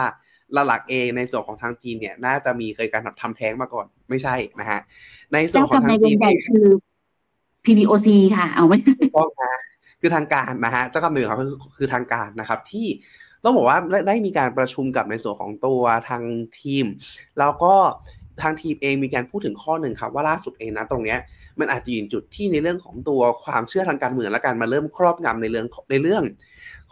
[0.52, 4.80] หลักเองในส่วนของทางจีนเนี่ย น่าจะมีเคยการทำแท้งมาก่อนไม่ใช่นะฮะ
[5.32, 6.16] ในส่วนของทางจีน
[6.48, 6.66] คือ
[7.64, 8.76] PBOC ค่ะ เอาไว้
[9.16, 9.60] ต้องนะ
[10.00, 11.38] คือทางการนะฮะเจ้ากรรมนายเวรเขา
[11.76, 12.86] คือทางการนะครับ ที่
[13.44, 16.22] ต้องบอกว่าได้มีการประชุมกับในส่วนของตัวทาง
[16.60, 16.84] ทีม
[17.38, 17.74] แล้วก็
[18.42, 21.18] ทางทีมเองมีการพูดถึงข้อหนึ่งครับว่าล่าสุดเองนะตรงเนี้ย
[21.60, 26.22] มันอาจจะยืนจุดที่ในเรื่องของตัวความเชื่อทางการเมืองและการมาเริ่มครอบงำในเรื่องในเรื่อง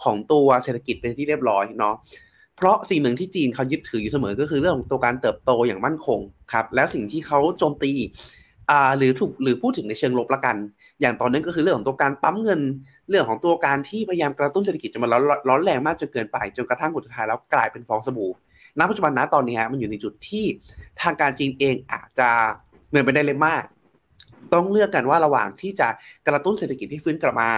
[0.03, 1.95] ของตัวเศรษฐกิจเป็นที่เรียบร้อยเนาะ
[2.57, 6.21] เพราะสิ่งหนึ่งที่จีนเขายึดถืออยู่เสมอก็คือเรื่องของตัวการเติบโตอย่างมั่นคง
[6.53, 7.93] ครับแล้วสิ่งที่เขาโจมตี
[8.71, 10.57] อ่าหรือถูกหรือพูดถึงในเชิงลบละกัน
[11.01, 12.61] อย่างตอนนั้นก็คือเรื่องของตัวการปั๊มเงิน
[13.09, 15.11] เรื่องของตัวการที่พยายามกระตุ้นเศรษฐกิจจนมัน
[15.49, 18.31] ร้อนแรงมากจนเกินไปจนกระทั่งสุดท้ายแล้วกลายเป็นฟองสบู่
[18.79, 20.45] ณปัจจุบันนะตอนนี้ฮะมันอยู่ในจุดที่
[21.03, 22.29] ทางการจีนเองอาจจะ
[22.89, 23.65] เหมือนไปได้เลยมาก
[24.55, 25.89] ต้องเลือกกันว่าระหว่างที่จะ
[26.29, 27.51] กระตุ้นเศรษฐกิจให้ฟื้นกลับมา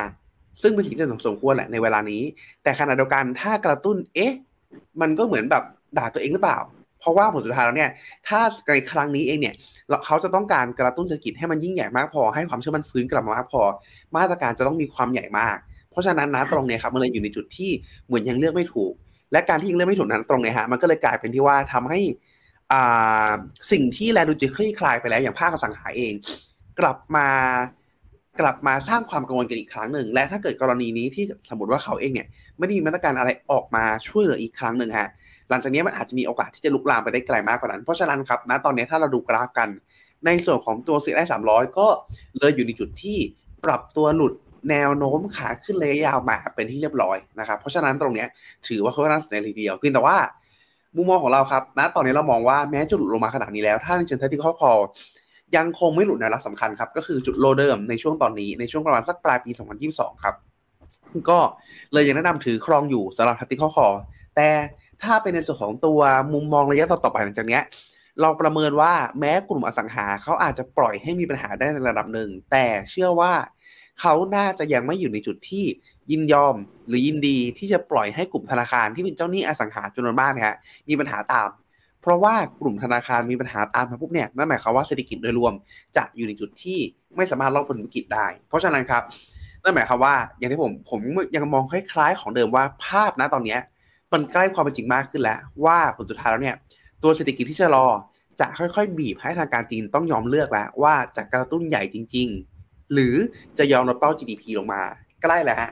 [0.63, 2.23] ซึ่งเป็นสิ่งที่สมควรแหละในเวลานี้
[2.63, 4.33] แต่ขณะเดียวกันถ้ากระตุ้นเอ๊ะ
[5.01, 5.65] มันก็เหมือนแบบ
[5.99, 6.59] ด่าตัวเองหรือเปล่า
[7.01, 7.91] เพราะว่าผลสุดท้ายแล้วเนี่ย
[8.29, 9.55] ถ้าในครั้งนี้เองเนี่ย
[10.05, 13.63] เขาจะต้องการกระตุ้นเศรษฐกิจให้มันยิ่งใหญ่มากพอ ให้ความเชื่อมั่นฟื้นกลับมามากพอ
[14.17, 15.57] มาตรการจะต้องมีความใหญ่มาก
[15.91, 17.71] เพราะฉะนั้นนะตรงเนี้ยครับมันเลยอยู่ในจุดที่
[18.07, 18.93] เหมือนยังเลือกไม่ถูก
[19.33, 22.01] และการที่ยังเลือกไม่ถูกนั้นตรงเนี้ยฮะมันก็เลยกลายเป็นที่ว่าทำให้
[22.73, 23.31] อ่า
[23.73, 26.13] สิ่งที่แลดูจะคลี่คลายไปแล้วอย่างภาคอสังหาเอง
[26.81, 27.29] กลับมา
[28.41, 32.27] กลับมาสร้างความกังวลกันอีกครั้งหนึ่ง และถ้าเกิดกรณีนี้ที่สมมติว่าเขาเองเนี่ย
[32.59, 35.09] ไม่ได้มีมาตรการอะไรออกมาช่วยเหลืออีกครั้งหนึ่งฮะ
[35.51, 39.69] หลังจากนี้มันอาจจะมีโอกาสที่จะลุกลามไปได้ไกลมากกว่านั้น เพราะฉะนั้นครับณตอนนี้ถ้าเราดูกราฟกัน
[40.27, 41.87] ในส่วนของตัวเซ็นได้สามร้อยก็
[42.39, 43.19] เลยอยู่ในจุดที่
[43.65, 44.35] ปรับตัวหลุด
[44.71, 48.27] แนวโน้มขาขึ้นเลยะยาวมาเป็นที่เรียบร้อยนะครับเพราะฉะนั้นตรงนี้
[48.69, 50.17] ถือว่าเขาน่าสนใจทีเดียวเพียงแต่ว่า
[50.97, 54.73] มุมมองของเราครับณตอนนี้เรามองว่าแม้จะหลุดลงมาขนาดนี้แล้ว ถ้าในเชิงเทคนิคอลคอ
[55.57, 59.51] ยังคงไม่หลุดในระดับสำคัญครับ ก็คือจุดโลเดิมในช่วงตอนนี้ในช่วงประมาณสักปลายปี
[59.87, 60.35] 2022 ครับ
[61.31, 61.39] ก็
[61.93, 63.97] เลยยังแนะนำถือครองอยู่สำหรับ tactical call
[64.37, 64.49] แต่
[65.03, 66.01] ถ้าเป็นในส่วนของตัว
[66.33, 67.61] มุมมองระยะต่อๆไปหลังจากนี้
[68.21, 73.33] เราประเมินว่าแม้กลุ่มอสังหาเขาอาจจะปล่อยให้มีปัญหาได้ในระดับหนึ่ง แต่เชื่อว่า
[74.01, 75.65] เขาน่าจะยังไม่อยู่ในจุดที่
[76.11, 76.57] ยินยอม
[76.89, 80.57] หรือยินดีที่จะปล่อยให้กลุ่มธนาคารที่เป็นเจ้าหนี้อสังหาจำนวนมากนะฮะ
[80.89, 81.49] มีปัญหาตาม
[82.03, 85.53] เพราะว่ากลุ่มธนาคารมีปัญหาตามมาปุ๊บเนี่ยนั่นหมายความว่าเศรษฐกิจโดยรวม
[85.97, 86.79] จะอยู่ในจุดที่
[87.17, 89.03] ไม่สามารถรอดพ้นวิกฤตได้ เพราะฉะนั้นครับ
[89.63, 91.01] นั่นหมายความว่าอย่างที่ผมผม
[91.37, 93.57] ยังมองคล้ายๆ ของเดิมว่าภาพนะตอนนี้
[94.13, 96.57] มันใกล้ความเป็นจริงมากขึ้นแล้ว ว่าผลสุดท้ายแล้วเนี่ย
[97.03, 97.87] ตัวเศรษฐกิจที่ชะลอ
[98.41, 102.29] จะค่อยๆ บีบให้ทางการจีนต้องยอมเลือกแล้ว ว่าจะกระตุ้นใหญ่จริง
[102.61, 103.15] ๆ หรือ
[103.59, 104.83] จะยอมลดเป้า GDP ลงมา
[105.23, 105.71] ใกล้แล้วฮะ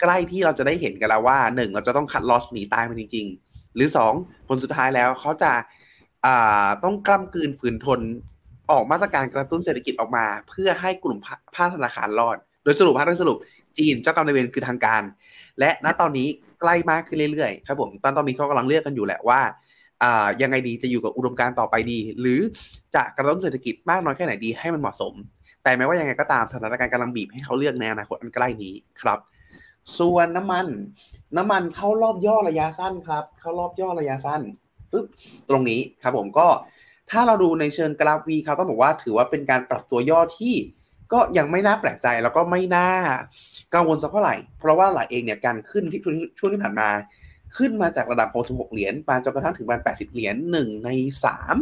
[0.00, 3.45] ใกล้ที่เราจะได้เห็นกันแล้วว่าหนึ่งเราจะต้องคัดลอสหนีตายมันจริง ๆ
[3.76, 4.12] หรือสอง
[4.48, 8.00] ผลสุดท้ายแล้วเขาจะาต้องกล้ำกลืนฝืนทน
[8.70, 11.18] ออกมาตรการกระตุ้นเศรษฐกิจออกมา เพื่อให้กลุ่ม
[11.56, 13.36] ภาคธนาคารรอด โดยสรุปฮะโดยสรุป
[13.78, 15.02] จีนเจ้ากรรมนายเวรคือทางการ
[15.60, 16.28] และณตอนนี้
[16.60, 22.40] ใกล้มากขึ้นเรื่อยๆครับผมตอนตอนนี้เขากำลังเลือกกันอยู่แหละว่าายังไงดีจะอยู่กับอุดมการณ์ต่อไปดี หรือ
[22.94, 25.14] จะกระตุ้นเศรษฐกิจมากน้อยแค่ไหนดีให้มันเหมาะสม
[25.62, 29.18] แต่แม้ว่ายังไงก็ตามสถานการณ์กำลังบีบให้เขาเลือกในอนาคตอันใกล้นี้ครับ
[29.98, 30.66] ส่วนน้ำมัน
[31.36, 34.40] น้ำมันเข้ารอบย่อระยะสั้นครับ เข้ารอบย่อระยะสั้น
[34.92, 35.06] ปึ๊บ
[35.48, 36.46] ตรงนี้ครับผมก็
[37.10, 40.54] ถ้าเราดูในเชิงกราฟวีครับต้องบอกว่าถือว่าเป็นการปรับตัวย่อที่
[41.12, 42.90] ก็ยังไม่น่าแปลกใจแล้วก็ไม่น่า
[43.74, 46.00] กังวลสักเท่าไหร่ เพราะว่าหลายเองเนี่ยการขึ้นที่
[46.38, 46.88] ช่วงที่ผ่านมา
[47.56, 50.90] ขึ้นมาจากระดับ 66 เหรียญมาจนกระทั่งถึงประมาณ 80 เหรียญหนึ่งใน
[51.24, 51.56] สาม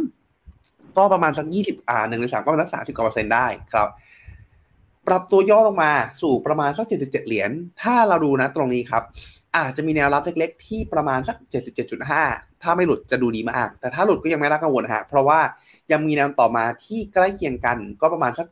[0.97, 3.89] ก็ประมาณสัก 20 อ่าหนึ่งในสามก็ประมาณสักสามสิบกว่าเปอร์เซ็นต์ได้ครับ
[5.07, 5.91] ปรับตัวย่อลงมา
[6.21, 7.51] สู่ประมาณสัก 77 เหรียญ
[7.81, 9.03] ถ้าเราดูนะตรงนี้ครับ
[9.57, 11.37] อาจจะมีแนวรับเล็กๆ ที่ประมาณสัก
[11.99, 15.39] 77.5 ถ้าไม่หลุดจะดูดีมาก แต่ถ้าหลุดก็ยังไม่น่ากังวลนะฮะ เพราะว่า
[15.91, 18.47] ยังมีแนวต่อมาที่ใกล้เคียงกันก็ประมาณสัก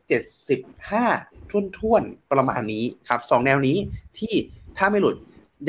[0.74, 3.78] 75ท่วนๆ ประมาณนี้ครับสองแนวนี้
[4.20, 4.34] ที่
[4.78, 5.16] ถ้าไม่หลุด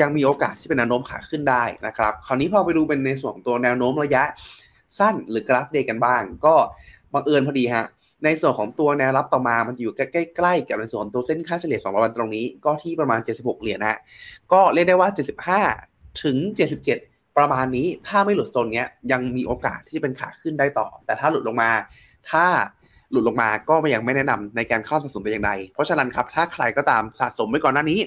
[0.01, 4.23] ยังมีโอกาสที่เป็นแนวโน้มขาขึ้นได้นะครับ คราวนี้พอไปดูเป็นในส่วนของตัวแนวโน้มระยะ
[4.99, 6.55] สั้นหรือกราฟเดย์กันบ้าง ก็
[7.13, 7.85] บังเอิญพอดีฮะ
[8.23, 10.01] ในส่วนของตัวแนวรับต่อมามันอยู่ใก
[10.45, 13.99] ล้ๆกับในส่วนของตัวเส้นค่าเฉลี่ย200วันตรงนี้ ก็ที่ประมาณ 76 เหรียญนะฮะ
[14.51, 15.09] ก็เรียกได้ว่า
[15.65, 16.37] 75 ถึง
[16.87, 21.69] 77 ประมาณนี้ถ้าไม่หลุดโซนเนี้ยยังมีโอกาสที่จะเป็นขาขึ้นได้ต่อ แต่ถ้าหลุดลงมา
[22.31, 22.45] ถ้า
[23.11, 27.99] หลุดลงมาก็ยังไม่แนะนำในการเข้าสะสมแต่อย่างใด เพราะฉะนั้นครับถ้าใครก็ตามสะสมไว้ก่อนหน้านี้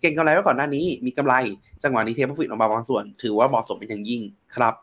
[0.00, 1.34] เก่งกำไรไว้ก่อนหน้านี้ มีกำไร
[1.82, 4.22] จังหวะนี้เทปฟิตออกมาบางส่วน ถือว่าเหมาะสมเป็นอย่างยิ่ง
[4.56, 4.74] ครับ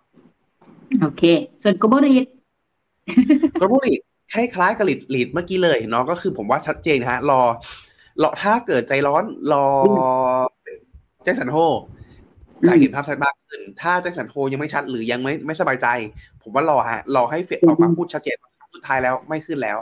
[1.01, 1.23] โอเค
[1.63, 2.29] ส่วน global rate
[3.61, 3.93] กระบุรี
[4.33, 7.41] คล้ายๆกับลีดลีดเมื่อกี้เลยเนาะก็คือผมว่าชัดเจนนะฮะ รอ
[8.21, 9.23] รอถ้าเกิดใจร้อน
[9.53, 9.65] รอ
[11.23, 11.57] แจ็คสันโฮ
[12.67, 15.87] จะเห็นภาพชัดมากขึ้น ถ้าแจ็คสันโฮยังไม่ชัดหรือยังไม่ไม่สบายใจ
[16.41, 18.37] ผมว่ารอฮะรอให้เฟดออกมาพูดชัดเจน
[18.75, 19.77] สุดท้ายแล้วไม่ขึ้นแล้ว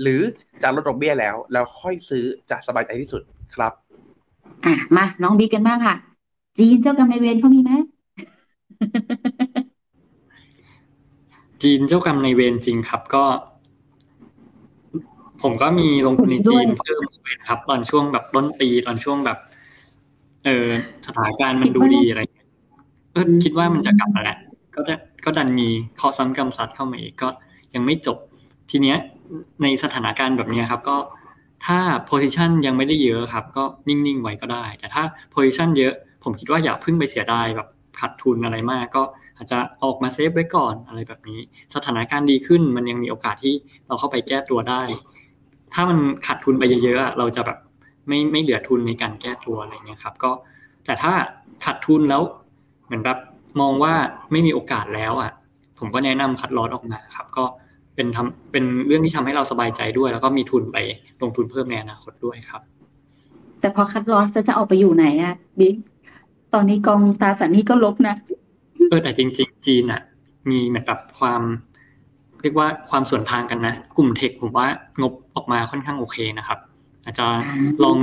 [0.00, 0.20] หรือ
[0.62, 3.22] จะลดดอกเบี้ยแล้ว แล้วค่อยซื้อจะสบายใจที่สุด
[3.54, 3.72] ครับ
[4.64, 5.94] อะมาน้องบิ๊กกันบ้างค่ะ
[6.58, 7.70] จีนเจ้ากรรมนายเวรเขามีไหม
[11.62, 13.24] จีนเจ้ากรรมในายเวรจริงครับ ก็
[15.42, 19.38] ผมก็มีลงทุนในจีนเพิ่มไปครับ ตอนช่วงแบบต้นปีตอนช่วงแบบ
[20.44, 20.68] เออ
[21.06, 22.48] สถานการณ์มันดูดีอะไรเงี้ย
[23.12, 24.38] เออคิดว่ามันจะกลับมาแหละ
[24.74, 25.68] ก็จะก็ดันมี
[26.00, 27.28] ข้อซ้ำกำซัดเข้ามาอีกก็
[27.74, 28.18] ยังไม่จบ
[28.70, 28.98] ทีเนี้ย
[29.62, 30.96] ในสถานการณ์แบบเนี้ยครับ ก็
[31.66, 31.78] ถ้า
[32.08, 35.02] position ยังไม่ได้เยอะครับ ก็นิ่งๆไว้ก็ได้ แต่ถ้า
[35.34, 37.68] position เยอะ ผมคิดว่าอย่าเพิ่งไปเสียดายแบบ
[37.98, 39.02] ขาดทุนอะไรมาก ก็
[39.36, 41.40] อาจจะออกมาเซฟไว้ก่อนอะไรแบบนี้
[41.74, 43.54] สถานการณ์ดีขึ้นมันยังมีโอกาสที่
[43.86, 44.82] เราเข้าไปแก้ตัวได้
[45.74, 47.58] ถ้ามันขาดทุนไปเยอะๆเราจะแบบ
[48.08, 50.30] ไม่ไม่เหลือทุนในการแก้ตัวอะไรเงี้ยครับ ก็
[50.84, 51.12] แต่ถ้า
[51.64, 52.22] ขาดทุนแล้ว
[52.86, 53.18] เหมือนแบบ
[53.60, 53.92] มองว่า
[54.32, 55.30] ไม่มีโอกาสแล้วอะ
[55.78, 57.44] ผมก็แนะนำคัดลอสออกมาครับ ก็
[57.94, 60.76] เป็นทำเป็นเรื่องที่ทำให้เราสบายใจด้วย แล้วก็มีทุนไป
[61.22, 62.62] ลงทุนเพิ่มในอนาคตด้วยครับ
[63.60, 65.76] แต่พอคัดลอสจะเอาไปอยู่ไหนอะบิ๊ก
[66.54, 68.14] ตอนนี้กองตราสารหนี้ก็ลบนะ
[68.88, 70.00] เออแต่จริง ๆ จีนอะ
[70.50, 71.42] มีเหมือนแบบความ
[72.42, 74.66] เรียกว่าความส่วนทางกันนะ กลุ่มเทคผมว่า
[75.00, 76.58] งบ ออกมาค่อนข้างโอเคนะครับ
[77.04, 77.26] อาจจะ
[77.84, 77.96] ลอง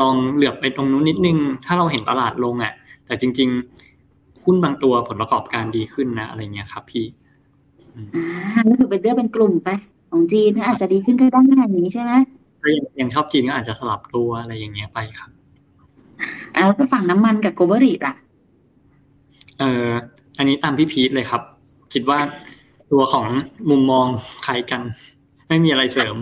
[0.00, 2.72] ลองเหลือบไปตรงนู้นนิดนึง ถ้าเราเห็นตลาดลงอะ
[3.06, 3.48] แต่จริง
[3.96, 7.04] ๆ หุ้นบางตัวผลประกอบการดีขึ้นนะอะไรเงี้ยครับ พี่
[7.94, 9.68] อ่าก็คือเป็นเลือกเป็นกลุ่มไป
[10.10, 12.12] ของจีนอาจจะดีขึ้นก็ได้อย่างนี้ใช่ไหม
[12.60, 15.30] ถ้ายังยังชอบจีนก็อาจจะสลับตัวอะไรอย่างเงี้ยไปครับ
[16.54, 18.14] อ่าแล้วก็ฝั่งน้ำมันกับโกลบอรีล่ะ
[19.58, 19.86] เออ
[20.38, 21.42] อันนี้ตามพี่พีทเลยครับ
[21.92, 22.18] คิดว่า
[22.92, 23.26] ตัวของ
[23.70, 24.06] มุมมอง
[24.46, 24.82] คล้ายกัน
[25.48, 26.16] ไม่มีอะไรเสริม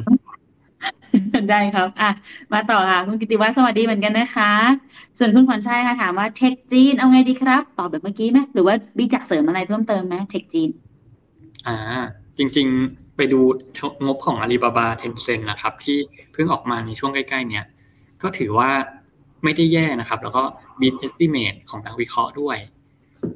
[1.50, 2.10] ได้ครับ อะ
[2.52, 4.52] มาต่อค่ะ คุณกิติวัฒน์สวัสดีเหมือนกันนะคะ
[5.18, 10.70] ส่วนคุณขวัญชัยค่ะถามว่าเทคจีนเอาไงดีครับ ตอบแบบเมื่อกี้ไหมหรือว่าบิ๊กอยากเสริมอะไรเพิ่มเติมไหมเทคจีน
[11.66, 11.76] อ่า
[12.38, 13.40] จริง ๆ ไปดู
[14.04, 15.98] งบของ Alibaba Tencent นะครับ ที่
[16.32, 17.64] เพิ่งออกมาในช่วงใกล้ๆ เนี้ย
[18.22, 18.70] ก็ถือว่า
[19.44, 20.42] ไม่ได้แย่นะครับ แล้วก็
[20.80, 22.58] beat estimate ของนักวิเคราะห์ด้วย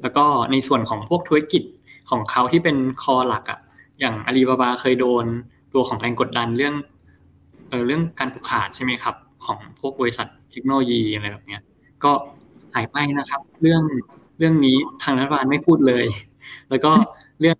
[0.01, 1.63] แล้วก็ในส่วนของพวกธุรกิจ
[2.09, 3.59] ของเขาที่เป็นคอหลักอะ
[3.99, 5.25] อย่าง Alibaba เคยโดน
[5.73, 6.75] ตัวของแรงกดดันเรื่อง
[7.73, 9.15] ออเรื่องการผูกขาดใช่ไหมครับ
[9.45, 11.61] ของพวกบริษัทเทคโนโลยีอะไรแบบเนี้ย
[12.03, 12.11] ก็
[12.75, 13.83] หายไปนะครับ เรื่อง
[14.37, 16.05] เรื่องนี้ทางรัฐบาลไม่พูดเลย
[16.69, 16.91] แล้วก็
[17.39, 17.57] เรื่อง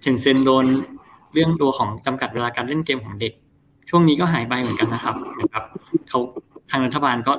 [0.00, 0.66] เทนเซนโดน
[1.34, 3.32] เรื่องตัวของจำกัดเวลาการเล่นเกมของเด็ก
[3.90, 5.64] ช่วงนี้ก็หายไปเหมือนกันนะครับเหมือนแบบ
[6.08, 6.20] เขา
[6.70, 7.32] ทางรัฐบาลก็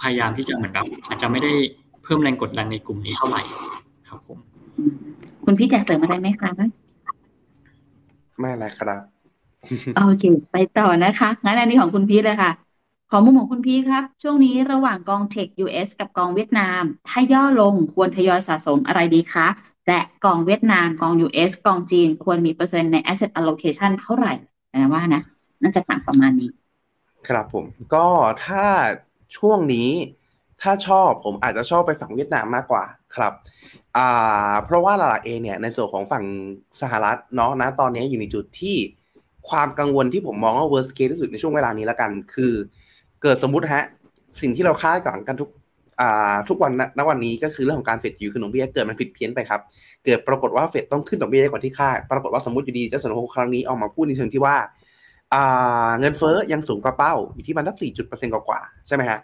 [0.00, 1.52] พยายามที่จะเหมือนแบบอาจจะไม่ได้
[2.02, 3.42] เพิ่มแรงกดดันในกลุ่มนี้เท่าไหร่
[4.08, 4.38] ครับผม
[5.44, 6.50] คุณพี่อยากเสริมอะไรไหมคะ
[8.38, 9.19] ไม่อะไรครับ
[9.96, 12.52] โอเค ไปต่อนะคะ งั้นอันนี้ของคุณพีทเลยค่ะ
[13.10, 19.46] ขอมุมของคุณพีทครับ ช่วงนี้ระหว่างกองเทค US กับกองเวียดนาม ถ้าย่อลงควรทยอยสะสมอะไรดีคะ
[19.86, 24.32] และกองเวียดนามกอง US กองจีนควรมีเปอร์เซ็นต์ใน asset allocation เท่าไหร่
[24.72, 25.22] นะว่านะ
[25.62, 26.50] น่าจะถามประมาณนี้
[27.28, 28.06] ครับผม ก็
[28.46, 28.64] ถ้า
[29.36, 29.90] ช่วงนี้
[30.62, 32.84] ถ้าชอบผมอาจจะชอบไปฝั่งเวียดนามมากกว่า
[33.16, 33.32] ครับ
[33.96, 36.24] อ่าเพราะว่าหลักๆเองเนี่ยในส่วนของฝั่ง
[36.80, 38.76] สหรัฐเนาะนะตอนนี้อยู่ในจุดที่
[39.48, 42.52] ความกังวลที่ผมมองว่า worst case ที่สุดในช่วงเวลานี้แล้วกัน คือ
[43.22, 43.84] เกิดสมมุติฮะ
[44.40, 45.50] สิ่งที่เราคาดหวังกันทุก
[46.00, 49.60] อ่าทุกวันณวันนี้ก็คือเรื่องของการเฟดยูคือดอกเบี้ยเกิดมันผิดเพี้ยนไปครับ
[50.04, 54.56] เกิดปรากฏว่าเฟดต้องขึ้นดอกเบี้ยกว่าที่คาด ปรากฏว่าสมมติอยู่ดีเจ้าสนโฮครั้งนี้ออกมาพูดในเชิงที่ว่า
[55.34, 59.18] อ่าเงินเฟ้อยังสูงกว่าเป้า อยู่ที่มันสักสี่จุดเปอร์เซ็นต์กว่าใช่ไหมฮะ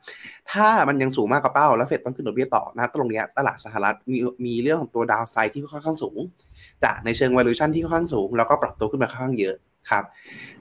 [0.52, 6.18] ถ้ามันยังสูงมากกว่าเป้า แล้วเฟดต้องขึ้นดอกเบี้ยต่อนะตรงนี้ตลาดสหรัฐมีมีเรื่องของตัวดาวไซด์ที่ค่อนข้างสูง
[6.84, 9.56] จากในเชิง valuation ที่ค่อนข้างสูง แล้วก็ปรับตัวขึ้นมาค่อนข้างเยอะ
[9.90, 10.04] ครับ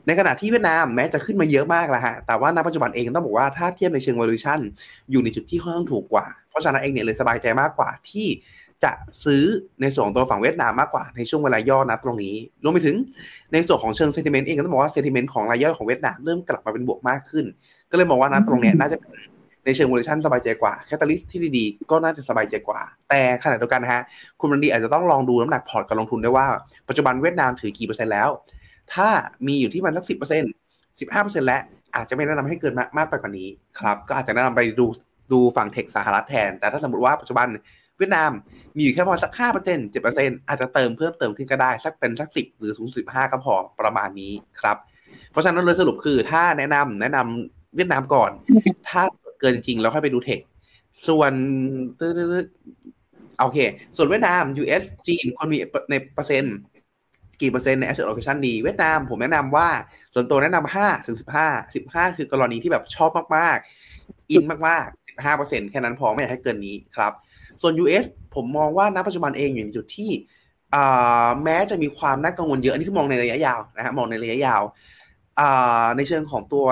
[0.08, 4.60] ในขณะที่เวียดนามแม้จะขึ้นมาเยอะมากแล้วฮะแต่ว่าณปัจจุบันเองต้องบอกว่าถ้าเทียบในเชิง valuation
[5.12, 8.28] อยู่ในจุดที่ค่อนข้างถูกกว่า เพราะฉะนั้นเองเนี่ยเลยสบายใจมากกว่าที่
[8.84, 8.92] จะ
[9.26, 9.44] ซื้อ
[9.82, 12.96] ในส่วนตัวฝั่งเวียดนามมากกว่าในช่วงเวลาย่อนะตรงนี้รวมไปถึง
[13.54, 17.46] ในส่วนของเชิง sentiment เองก็ต้องบอกว่า sentiment ของรายย่อยของเวียดนามเริ่มกลับมาเป็นบวกมากขึ้น
[17.92, 19.12] ก็เลยมองว่านะตรงเนี้ยน่าจะเป็น
[19.66, 24.02] ในเชิง valuation สบายใจกว่า catalyst ที่ดีๆ ก็น่าจะสบายใจกว่า แต่ขณะเดียวกันนะฮะ
[24.40, 26.46] คุณบันดีอาจจะต้องลองดูน้ำหนักพอร์ตการลงทุนด้วยว่า
[26.88, 28.30] ปัจจุบันเวียดนามถือกี่เปอร์เซ็นต์แล้ว
[28.94, 29.10] ถ้า
[29.48, 30.52] มีอยู่ที่มันสักสิบเปอร์เซ็นต์
[31.00, 31.62] สิบห้าเปอร์เซ็นต์แล้ว
[31.96, 34.86] อาจจะไม่แนะนำให้เกินมากมากไปกว่านี้ครับก็อาจจะแนะนำไปดู
[35.32, 37.48] ดูฝั่ง tech สหรัฐแทน แต่ถ้าสมมติว่าปัจจุบัน
[37.98, 38.32] เวียดนาม
[38.76, 44.78] มีอยู่แค่ประมาณสักห้าเปอร์เซ็นต์เจ็ดเปอร์เซ็นต์อาจจะเติมเพิ่มเติมขึ้นก็ได้ สักเป็นสักสิบหรือสูงสุดห้าก็พอประมาณนี้ครับ
[45.32, 48.32] เพราะฉะนั้นเลยสรุปคือถ้าแนะนำแนะนำเวียดนามก่อน
[48.90, 49.02] ถ้า
[49.40, 50.40] เกินจริงแล้วค่อยไปดู tech
[51.08, 51.34] ส่วน
[53.40, 53.60] โอเค
[53.98, 55.58] ส่วนเวียดนาม US จีนควรมี
[55.90, 56.56] ในเปอร์เซ็นต์
[57.42, 59.68] กี่เปอร์เซ็นต์ใน asset allocation ดี เวียดนามผมแนะนำว่า
[60.14, 63.58] ส่วนตัวแนะนำห้าถึงสิบห้าสิบห้าคือกรณีที่แบบชอบมาก
[63.94, 67.14] ๆ อินมากๆสิบห้าเปอร์เซ็นต์แค่นั้นพอไม่อยากให้เกินนี้ครับ
[67.62, 68.06] ส่วน US
[68.36, 70.12] ผมมองว่าณปัจจุบันเองอยู่ในจุดที่
[71.44, 74.62] แม้จะมีความน่ากังวลเยอะ อันนี้คือมองในระยะยาวนะฮะมองในระยะยาว
[75.98, 76.66] ในเชิงของตัว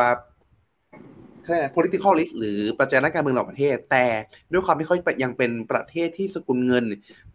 [1.76, 4.06] political risk หรือปัจจัยด้านการเมืองระหว่างประเทศ แต่
[4.52, 6.86] ด้วยความที่เขายังเป็นประเทศที่สกุลเงิน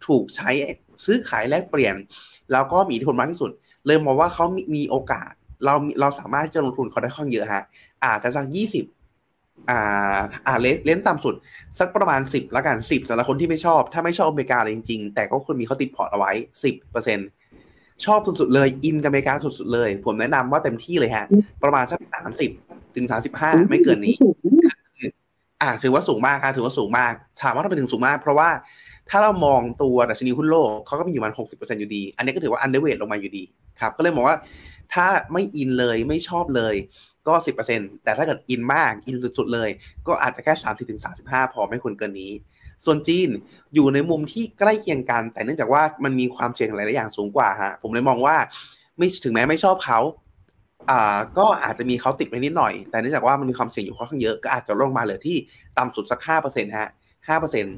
[0.06, 0.50] ถูกใช้
[1.06, 1.94] ซื้อขายแลกเปลี่ยน
[2.52, 3.50] แล้วก็มีอิทธิพลมากที่สุด
[3.86, 5.30] เลยมองว่าเขามีมีโอกาส
[5.64, 7.62] เราเราสามารถที่จะลงทุนเขาได้ค่อนเยอะฮะ
[8.04, 8.84] อาจจะสักยี่สิบ
[9.70, 11.34] อ่าอ่า range range ต่ำสุด
[11.78, 16.32] สักประมาณสิบแล้วกันสิบสำหรับคนที่ไม่ชอบ ถ้าไม่ชอบอเมริกาเลยจริงๆ แต่ก็ควรมีเขาติดพอร์ตเอาไว้
[16.64, 17.28] สิบเปอร์เซ็นต์
[18.04, 21.26] ชอบสุดๆเลย อินกับอเมริกาสุดๆเลย ผมแนะนำว่าเต็มที่เลยฮะ
[21.62, 22.50] ประมาณสักสามสิบ
[22.96, 24.14] ถึงสามสิบห้าไม่เกินนี้
[25.62, 28.50] อ่าถือว่าสูงมากครับถือว่าสูงมาก ถามว่าทำไมถึงสูงมาก เพราะว่า
[29.10, 33.44] ถ้าเรามองตัวดัชนีหุ้นโลกเขาก็มีอยู่มันหกสิบเปอร์เซ็นอยู่ดี อันนี้ก็ถือว่า underweight ลงมาอยู่ดี
[33.80, 34.36] ครับ ก็เลยมองว่า
[34.94, 36.74] ถ้าไม่อินเลยไม่ชอบเลย
[37.28, 39.68] ก็สิบเปอร์เซ็นแต่ถ้าเกิดอินมากอินสุดๆเลย
[40.06, 42.32] ก็อาจจะแค่สามสิบถึงสามสิบห้าพอไม่ควรเกินนี้
[42.84, 43.28] ส่วนจีน
[43.74, 48.36] อยู่ในมุมที่ใกล้เคียงกัน แต่เนื่องจากว่ามันมีความเสี่ยงหลาย ๆ อย่างสูงกว่าฮะผมเลยมองว่า
[48.98, 50.00] ไม่ถึงแม้ไม่ชอบเขา
[50.90, 55.36] อ่าก็อาจจะมีเขาติดไปนิดหน่อย แต่เนื่องจากว่ามันมีความเสี่ยงอยู่ค่อนข้างเยอะก็อาจจะลงมาเหลือที่
[55.78, 56.90] ต่ำสุดสักห้าเปอร์เซ็นต์ฮะ
[57.28, 57.74] ห้าเปอร์เซ็นต์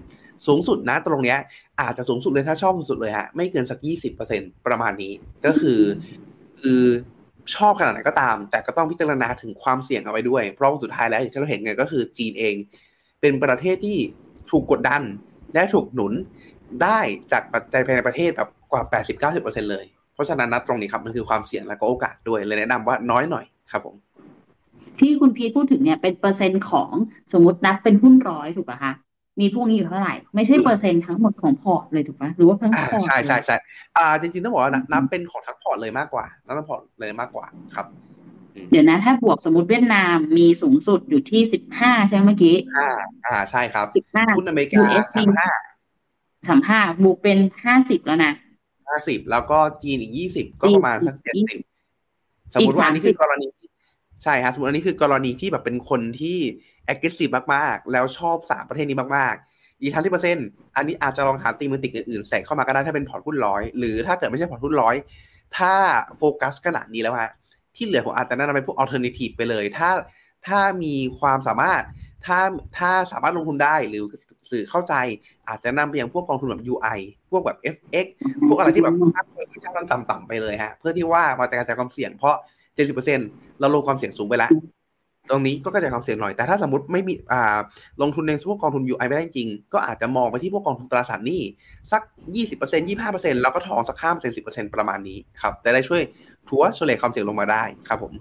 [0.47, 1.39] สูงสุดนะตรงเนี้ย
[1.81, 5.13] อาจจะสูงสุดเลยถ้าชอบสุดเลยฮะไม่เกินสักยี่สิบเปอร์เซ็นต์ประมาณนี้
[5.45, 5.81] ก็คือ
[6.61, 6.83] คือ
[7.55, 12.55] ชอบขนาดไหนก็ตาม แต่ก็ต้องพิจารณาถึงความเสี่ยงเอาไว้ด้วย เพราะว่าสุดท้ายแล้วอย่างที่เราเห็นไงก็คือจีนเอง
[13.21, 13.99] เป็นประเทศที่
[14.51, 15.03] ถูกกดดัน
[15.55, 16.13] และถูกหนุน
[16.83, 16.99] ได้
[17.33, 18.83] จากปัจจัยภายในประเทศแบบกว่า
[19.27, 19.85] 80-90%เลย
[20.15, 23.97] เพราะฉะนั้นนะตรงนี้ครับมันคือความเสี่ยงและก็โอกาสด้วยเลยแนะนำว่าน้อยหน่อยครับผม
[25.01, 26.91] ที่คุณพีทพูดถึงเนี่ยเป็นเปอร์เซ็นต์ของ
[27.33, 28.93] สมมตินับเป็นหุ้นร้อยถูกป่ะคะ
[29.41, 33.57] มีพวกนี้อยู่เท่าไหร่ ไม่ใช่เปอร์เซ็นต์ทั้งหมดของพอร์ตเลยถูกป่ะหรือว่าทั้งอ่าพอร์ตใช่ใช่เลยใช่
[33.97, 37.87] อ่าจริงๆต้องบอกว่านับนับเป็นของทั้งพอร์ตเลยมากกว่านับทั้งพอร์ตเลยมากกว่าครับ
[38.71, 42.89] เดี๋ยวนะ ถ้าบวกสมมติเวียดนามมีสูงสุดอยู่ที่สิบห้าใช่ไหมเมื่อกี้อ่า
[43.27, 45.51] อ่าใช่ครับสิบห้าหุ้นอเมริกา USD สามห้า
[46.49, 48.33] สามห้าบวกเป็นห้าสิบแล้วนะ
[48.89, 51.61] ห้าสิบแล้วก็จีนอีกยี่สิบก็ประมาณสักจีเจ็ดนสิบ
[52.55, 53.47] สมมติว่าอันนี้อีกคือกรณี
[54.23, 56.39] ใช่ครับสมมติอันนี้คือกรณีที่แบบเป็นคนที่
[56.93, 60.47] aggressive มากๆ แล้วชอบสามประเทศนี้มากๆอีกทั้งที่เปอร์เซ็นต์
[60.77, 64.95] อันนี้อาจจะลองหา thematic อื่นๆใส่เข้ามาก็ได้ถ้าเป็นพอร์ตหุ้นร้อยหรือถ้าเกิดไม่ใช่พอร์ตหุ้นร้อย
[65.59, 65.75] ถ้า
[66.19, 67.31] โฟกัสขนาดนี้แล้วฮะ
[67.77, 69.91] ที่เหลือผมอาจจะแนะนำเป็นพวก alternative ไปเลย ถ้า
[70.49, 71.83] ถ้ามีความสามารถ
[72.27, 72.39] ถ้า
[72.79, 74.05] ถ้าสามารถลงทุนได้หรือ
[74.51, 74.95] สื่อเข้าใจ
[75.49, 76.99] อาจจะนำไปยังพวกกองทุนแบบ UI
[77.31, 78.07] พวกแบบ FX
[78.49, 82.37] พวกอะไรที่แบบค่าเงินค่ามันต่ำๆไปเลยฮะ เพื่อที่ว่ามาจะกระจายความเสี่ยงเพราะ
[82.77, 83.19] จ็ดสิบเปอร์เซ็น
[83.61, 84.51] เราลงความเสี่ยงสูงไปแล้ว
[85.31, 87.59] ตรงนี้ก็กระจายความเสี่ยงหน่อย แต่ถ้าสมมติไม่มีอ่า
[88.03, 91.43] ลงทุนในพวกกองทุน UI ไม่ได้จริง ก็อาจจะมองไปที่พวกกองทุนตราสารหนี้
[91.93, 92.03] สัก
[92.37, 96.03] ยี่สิบเปอร์เซ็นยี่ห้าเปอร์เซ็นแล้วก็ทองสักห้าเปอร์เซ็นสิบเปอร์เซ็นประมาณนี้ครับจะได้ช่วย
[96.51, 98.13] ทัวร์เฉลี่ยความเสี่ยงลงมาได้ครับผม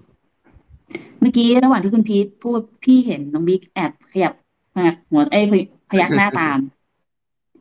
[1.20, 4.32] เมื่อกี้ระหว่างที่คุณพีทพูดพี่เห็นน้องบิ๊กแอบขยับ
[4.74, 5.44] ขยับหัวเอ้ย
[5.90, 6.58] พยักหน้าตาม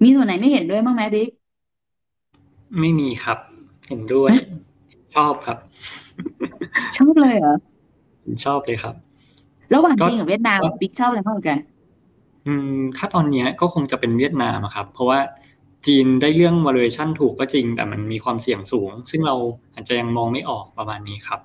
[0.03, 1.29] มีส่วนไหนไม่เห็นด้วยบ้างไหมบิ๊ก
[2.79, 3.37] ไม่มีครับ
[3.87, 4.29] เห็นด้วย
[5.15, 5.57] ชอบครับ
[6.97, 7.55] ชอบเลยเหรอ
[8.45, 8.95] ชอบเลยครับ
[9.73, 11.59] ระหว่างก็จีนกับเวียดนามบิ๊กชอบอะไรมากกว่ากัน
[12.47, 15.19] อืมถ้าตอนเนี้ยก็คงจะเป็นเวียดนามอะครับ เพราะว่า
[15.87, 19.35] จีนได้เรื่อง valuation ถูกก็จริง แต่มันมีความเสี่ยงสูง ซึ่งเรา
[19.73, 21.39] อาจจะยังมองไม่ออกประมาณนี้ครับ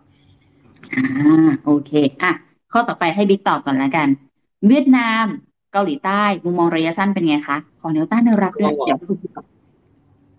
[0.92, 2.32] อ่าโอเคอะ
[2.72, 4.08] ข้อต่อไปให้บิ๊กตอบก่อนแล้วกัน
[4.68, 5.24] เวียดนาม
[5.72, 9.46] เกาหลีใต้มุมมองระยะสั้นเป็นไงคะขอแนวต้านแนวรับด้วยก็เดี๋ยวคุณบิ๊กตอบ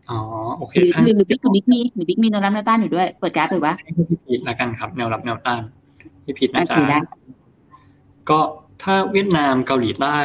[0.09, 0.19] อ๋อ
[0.57, 5.61] โอเคหรือถ้าหรือบิ๊กกับบิ๊กมีหรือบิ๊กมีแนวรับแนวต้านอยู่ด้วยเปิดกราฟหรือวะให้พี่พีทละกันครับ แนวรับแนวต้าน
[6.23, 6.99] พี่พีทน่าจะโอเคได้
[8.29, 8.39] ก็
[8.83, 10.17] ถ้าเวียดนามเกาหลีใต้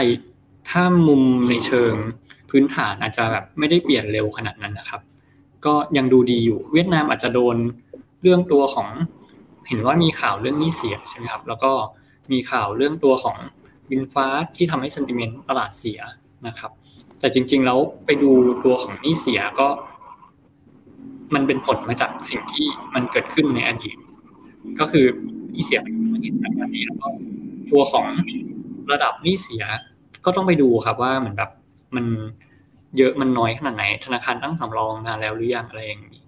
[0.71, 1.95] ถ้ามุมในเชิง
[2.51, 5.01] พื้นฐานอาจจะแบบไม่ได้เปลี่ยนเร็วขนาดนั้นนะครับ
[5.67, 7.57] ก็ยังดูดีอยู่เวียดนามอาจจะโดน
[8.23, 8.89] เรื่องตัวของ
[9.69, 11.73] เห็นว่ามีข่าวเรื่องนี้เสียใช่ไหมครับ แล้วก็
[12.33, 13.37] มีข่าวเรื่องตัวของ
[13.91, 14.27] บินฟ้า
[14.57, 16.01] ที่ทำให้เซนติเมนต์ตลาดเสีย
[16.47, 16.71] นะครับ
[17.21, 18.31] แต่จริง ๆ แล้วไปดู
[18.65, 19.69] ตัวของนี้เสียก็
[21.35, 23.97] มันเป็นผลมาจากสิ่งที่มันเกิดขึ้นในอดีต
[24.79, 25.07] ก็คือ
[25.55, 25.81] นี้เสีย
[26.13, 27.09] มันเห็นแบบนี้แล้วก็
[27.71, 28.07] ตัวของ
[28.93, 29.65] ระดับนี้เสีย
[30.25, 31.51] ก็ต้องไปดูครับว่าเหมือนแบบ
[31.97, 32.07] มัน
[32.97, 36.23] เยอะมันน้อยขนาดไหน ธนาคารตั้งสำรองนานแล้วหรือยังอะไรอย่างนี้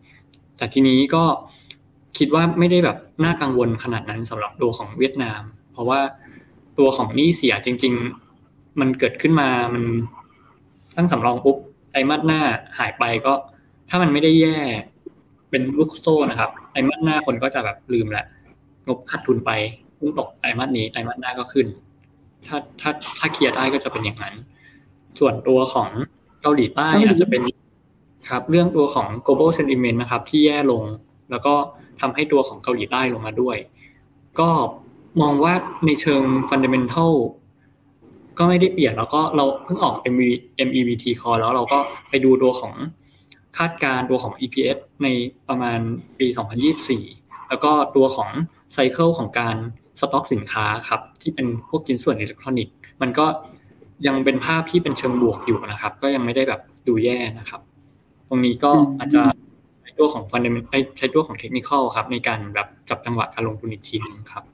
[0.56, 1.24] แต่ทีนี้ก็
[2.18, 5.42] คิดว่าไม่ได้แบบน่ากังวลขนาดนั้นสำหรับตัวของเวียดนาม
[5.72, 6.00] เพราะว่า
[6.78, 7.94] ตัวของหนี้เสียจริง
[8.36, 9.84] ๆ มันเกิดขึ้นมามัน
[10.96, 11.56] ตั้งสำรองปุ๊บ
[11.90, 12.40] ไตรมาสหน้า
[12.78, 13.32] หายไปก็
[13.88, 14.58] ถ้ามันไม่ได้แย่
[15.50, 18.26] เป็นลูกโซ่นะครับไตรมาสหน้าคนก็จะแบบลืมแหละ
[18.86, 19.50] งบขาดทุนไป
[19.98, 21.66] พุ่งตกไตรมาสนี้ไตรมาสหน้าก็ขึ้น
[22.46, 24.34] ถ้าถ้าถ้าเคลียร์ได้ก็จะเป็นอย่างนั้น
[25.18, 25.88] ส่วนตัวของ
[26.42, 27.42] เกาหลีใต้เกาหลีอาจจะเป็น
[28.28, 30.82] ครับเรื่องตัวของ global sentiment นะครับ ที่แย่ลง
[31.30, 31.54] แล้วก็
[32.00, 33.56] ทำให้ตัวของเกาหลีใต้ลงมาด้วย
[34.40, 34.48] ก็
[35.20, 35.54] มองว่า
[35.86, 37.14] ในเชิง fundamental
[38.38, 40.22] ก็ไม่ได้เปลี่ยนแล้วก็เราเพิ่งออก MV
[40.68, 41.78] MEVT call แล้วเราก็
[42.10, 42.72] ไปดูตัวของ
[43.58, 45.08] คาดการณ์ตัวของ EPS ใน
[45.48, 45.78] ประมาณ
[46.18, 46.26] ปี
[46.88, 48.30] 2024 แล้วก็ตัวของ
[48.72, 49.56] ไซเคิลของการ
[50.00, 53.26] สต็อกสินค้าครับ ที่เป็นพวกชิ้นส่วนอิเล็กทรอนิกส์มันก็
[54.06, 57.60] ยังเป็นภาพที่เป็นเชิงบวกอยู่นะครับ ก็ยังไม่ได้แบบดูแย่นะครับ
[58.28, 59.22] ตรงนี้ก็อืมอาจจะ
[59.80, 64.44] ใช้ตัวของ fundamental เอ้ยใช้ตัวของเทคนิคอลครับ ในการแบบจับจังหวะการลงทุนอีกทีหนึงครับ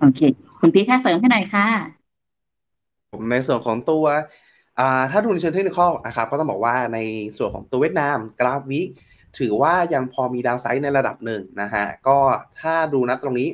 [0.00, 0.20] โอเค
[0.60, 1.66] คุณพีทค่ะเสริมให้หน่อยค่ะ
[3.12, 4.04] ผมในส่วนของตัว
[4.78, 6.98] อ่าถ้าดูในเชิงเทคนิคนะครับ ก็ต้องบอกว่าใน
[7.36, 8.88] ส่วนของตัวเวียดนามกราฟวิก
[9.38, 12.18] ถือว่ายังพอมีดาวไซด์ในระดับหนึ่งนะฮะก็
[12.60, 13.48] ถ้าดูนะตรงนี้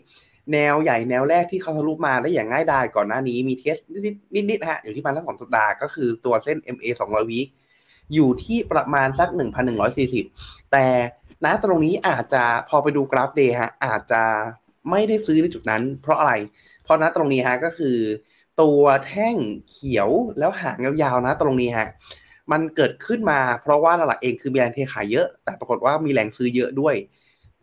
[0.53, 7.41] แนวใหญ่แนวแรกที่เขาทะลุมาได้อย่างง่ายดายก่อนหน้านี้มีเทสนิดๆนิดๆนะฮะอยู่ที่ประมาณสักสองสัปดาห์ก็คือตัวเส้น MA 200วิ
[8.15, 9.29] อยู่ที่ประมาณสัก
[10.01, 10.87] 1,140 แต่
[11.45, 14.23] ณตรงนี้อาจจะพอไปดูกราฟเดย์ฮะอาจจะ
[14.91, 16.33] ไม่ได้ซื้อในจุดนั้น เพราะอะไร
[16.83, 17.97] เพราะณตรงนี้ฮะก็คือ
[18.63, 19.37] ตัวแท่ง
[19.71, 21.89] เขียวแล้วหางยาวๆนะตรงนี้ฮะ
[22.53, 26.95] มันเกิดขึ้นมาเพราะว่าหลักๆเองคือมีแรงเทขายเยอะ แต่ปรากฏว่ามีแรงซื้อเยอะด้วย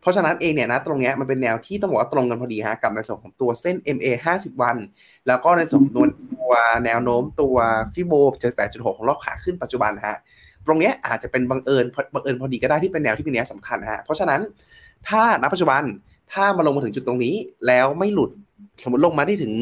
[0.00, 4.76] เพราะฉะนั้นเองเนี่ยนะตรงนี้มันเป็นแนวที่ต้องบอกว่าตรงกันพอดีฮะกับในส่วนของตัวเส้น MA 50 วัน
[5.26, 6.52] แล้วก็ในส่วนของตัว
[6.84, 7.56] แนวโน้มตัว
[7.94, 8.12] ฟิโบ
[8.52, 10.16] 78.6ของรอบขาขึ้นปัจจุบันฮะ
[10.66, 11.84] ตรงนี้อาจจะเป็นบังเอิญ
[12.14, 14.40] บังเอิญพอดีก็ได้ที่เป็นแนวที่เป็นแนวสำคัญฮะเพราะฉะนั้น
[15.08, 15.82] ถ้าณปัจจุบัน
[16.32, 17.34] ถ้ามาลงมาถึงจุดตรงนี้
[17.66, 18.30] แล้วไม่หลุด
[18.82, 19.52] สมมติลงมาได้ถึง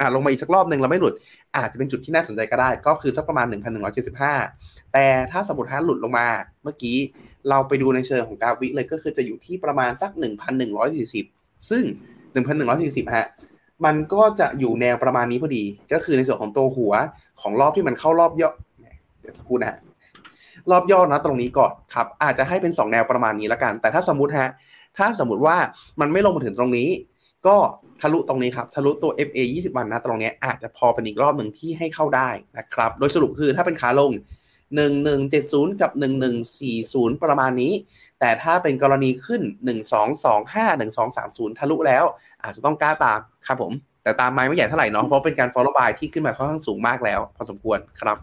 [0.00, 1.14] อ่าลงมาอีกสักรอบหนึ่งแล้วไม่หลุด
[1.56, 3.46] อาจจะเป็นจุดที่น่าสนใจก็ได้ ก็คือสักประมาณ
[4.20, 6.26] 1,175 แต่ถ้าสมมติถ้าหลุดลงมา
[6.62, 6.96] เมื่อกี้
[7.48, 10.10] เราไปดูในเชิงของกราฟวิเลยก็คือจะอยู่ที่ประมาณสัก
[10.90, 11.84] 1,140 ซึ่ง
[12.50, 13.26] 1,140 ฮะ
[13.84, 16.92] มันก็จะอยู่แนวประมาณนี้พอดี ก็คือในส่วนของตัวหัว
[17.40, 18.50] ของรอบที่มันเข้ารอบย่อ
[19.20, 19.78] เดี๋ยวสักครู่นะฮะ
[20.70, 24.50] รอบย่อนะตรงนี้ก่อนครับ อาจจะให้เป็น 2 แนวประมาณนี้ล้วกัน แต่ถ้าสมมติฮะ
[24.98, 25.56] ถ้าสมมติว่า
[26.00, 26.88] มันไม่ลงมาถึงตรงนี้
[27.46, 27.56] ก็
[28.00, 32.28] ทะลุตรงนี้ครับ ทะลุตัว FA 20 วันนะตรงเนี้ยอาจจะพอเป็นอีกรอบหนึ่งที่ให้เข้าได้
[32.58, 34.12] นะครับ โดยสรุปคือถ้าเป็นขาลง
[34.96, 35.90] 1170 กับ
[36.56, 37.72] 1140 ประมาณนี้
[38.20, 39.42] แต่ถ้าเป็นกรณีขึ้น
[40.10, 40.80] 1225
[41.10, 42.04] 1230 ทะลุแล้ว
[42.42, 43.72] อาจจะต้องกล้าตามครับผม
[44.02, 48.16] แต่ตามไม้ไม่ใหญ่เท่าไหร่เนาะเพราะเป็นการ follow by ที่ขึ้นมาค่อนข้างสูงมากแล้ว พอสมควรครับ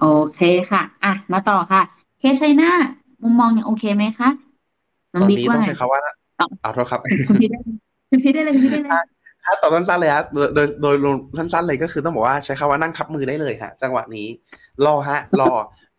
[0.00, 0.40] โอเค
[0.70, 1.82] ค่ะ อะ มาต่อค่ะ
[2.18, 2.70] เคส China
[3.22, 4.28] มุมมองยังโอเคไหมคะ
[5.12, 6.00] ตน้องอนบิ๊กนี้ว่าต้องไงใช้คำว่า
[6.40, 7.60] ตอบเอาโทษครับคุณพีทได้
[8.10, 9.06] คุณพีได้เลยคุณพีได้เลย
[9.44, 10.94] ถ้าตอบสั้นๆเลยฮะโดยโดยโดย
[11.38, 14.26] สั้นๆเลยก็คือต้องบอกว่าใช้คำว่านั่งทับมือได้เลยฮะ จังหวะนี้
[14.84, 15.52] รอฮะ รอ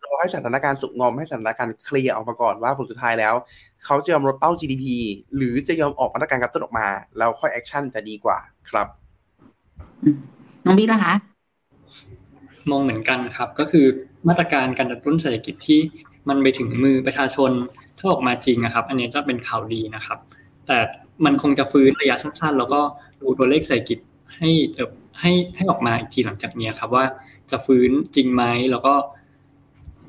[0.04, 3.34] รรอให้สถานการณ์สุกงอมให้สถานการณ์เคลียร์ออกมาก่อนว่าผลสุดท้ายแล้ว
[3.86, 4.86] เขาจะยอมลดเป้า GDP
[5.36, 6.88] หรือจะยอมออกมาตรการกระตุ้นออกมา
[7.18, 8.38] แล้วค่อย action จะดีกว่า
[8.70, 8.88] ครับ
[10.66, 11.14] น้องบิ๊กนะคะ
[12.72, 13.86] มองเหมือนกันครับ ก็คือ
[14.28, 15.80] มาตรการการกระตุ้นเศรษฐกิจที่
[16.30, 17.52] มันไปถึงมือประชาชน
[17.98, 20.18] ถ้าออกมาจริงนะครับ อันนี้จะเป็นข่าวดีนะครับ
[20.68, 20.78] แต่
[21.26, 22.80] มันคงจะฟื้นระยะสั้นๆ แล้วก็
[23.22, 23.98] ดูตัวเลขเศรษฐกิจ
[24.36, 27.06] ให้เอ่อให้ให้ออกมาอีกทีหลังจากนี้ครับว่า
[27.52, 28.94] จะฟื้นจริงไหมแล้วก็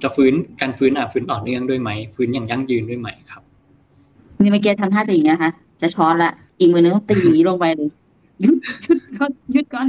[0.03, 3.43] จะฟื้นการฟื้นอะฟื้นต่อเนื่องด้วยไหมฟื้นอย่างยั่งยืนด้วยไหมครับ
[4.43, 5.51] นี่เมื่อกี้ทำท่าจะอย่างนี้นะคะ
[5.81, 7.91] จะช้อนละอีกมือนึงตีอย่างตีลงไปเลย
[8.41, 9.89] หยุดหยุดก่อนหยุดก่อน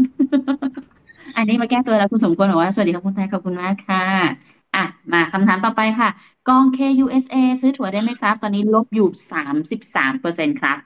[1.36, 6.10] อันนี้มาแก้ตัวแล้วคุณสมควรบอกว่าสวัสดีครับคุณไทยขอบคุณมากค่ะ อะ มาคำถามต่อไปค่ะ
[6.50, 10.78] กอง KUSA ซื้อถั่วได้ไหมครับ ตอนนี้ลบอยู่สามสิบสามเปอร์เซ็นครับ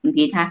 [0.00, 0.46] คุณพีทคะ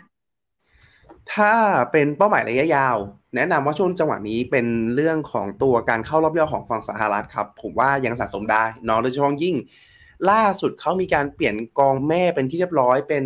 [1.34, 1.54] ถ้า
[1.92, 2.98] เป็นเป้าหมายระยะยาว
[3.36, 9.56] แนะนำว่าช่วงจังหวะนี้เป็นเรื่องของตัวการเข้ารอบย่อของฝั่งสหรัฐครับ ผมว่ายังสะสมได้เนาะโดยเฉพาะยิ่ง
[10.32, 13.26] ล่าสุดเขามีการเปลี่ยนกองแม่เป็นที่เรียบร้อยเป็น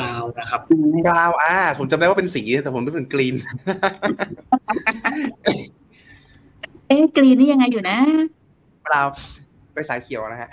[0.00, 0.60] Brown นะครับ
[1.06, 3.34] Brown อ่าผมจำได้ว่าเป็นสีแต่ผมนึกเป็น green
[5.44, 7.96] เอ๊ะ green นี่ยังไงอยู่นะ
[8.86, 9.12] Brown
[9.74, 10.50] ไปสายเขียวนะฮะ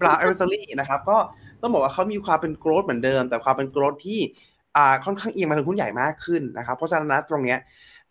[0.00, 1.18] Brown Advisory นะครับ ก็
[1.62, 4.20] ต้องบอกว่าเขามีความเป็น growth เหมือนเดิม แต่ความเป็น growth ที่
[4.76, 7.58] อ่าค่อนข้างเอียงมาถึงหุ้นใหญ่มากขึ้นนะครับ เพราะฉะนั้นตรงเนี้ย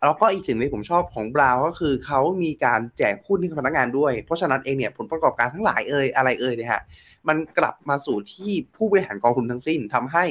[0.00, 6.82] แล้วก็อีกสิ่งที่ผมชอบของ Brown ก็คือเขามีการแจกหุ้นให้กับพนักงานด้วย เพราะฉะนั้นเองเนี่ยผลประกอบการทั้งหลายเอ่ยอะไรเอ่ยเนี่ยฮะ
[7.28, 10.24] มันกลับมาสู่ที่ผู้บริหารกองทุนทั้งสิ้นทำให้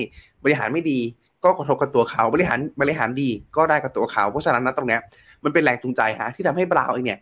[0.43, 0.99] บริหารไม่ดี
[1.43, 5.01] ก็กระทบกับตัวเขาบริหารบริหารดีก็ได้กับตัวเขา เพราะฉะนั้นนะตรงเนี้ย
[5.43, 7.19] มันเป็นแรงจูงใจฮะที่ทำให้ Brown เองเนี่ย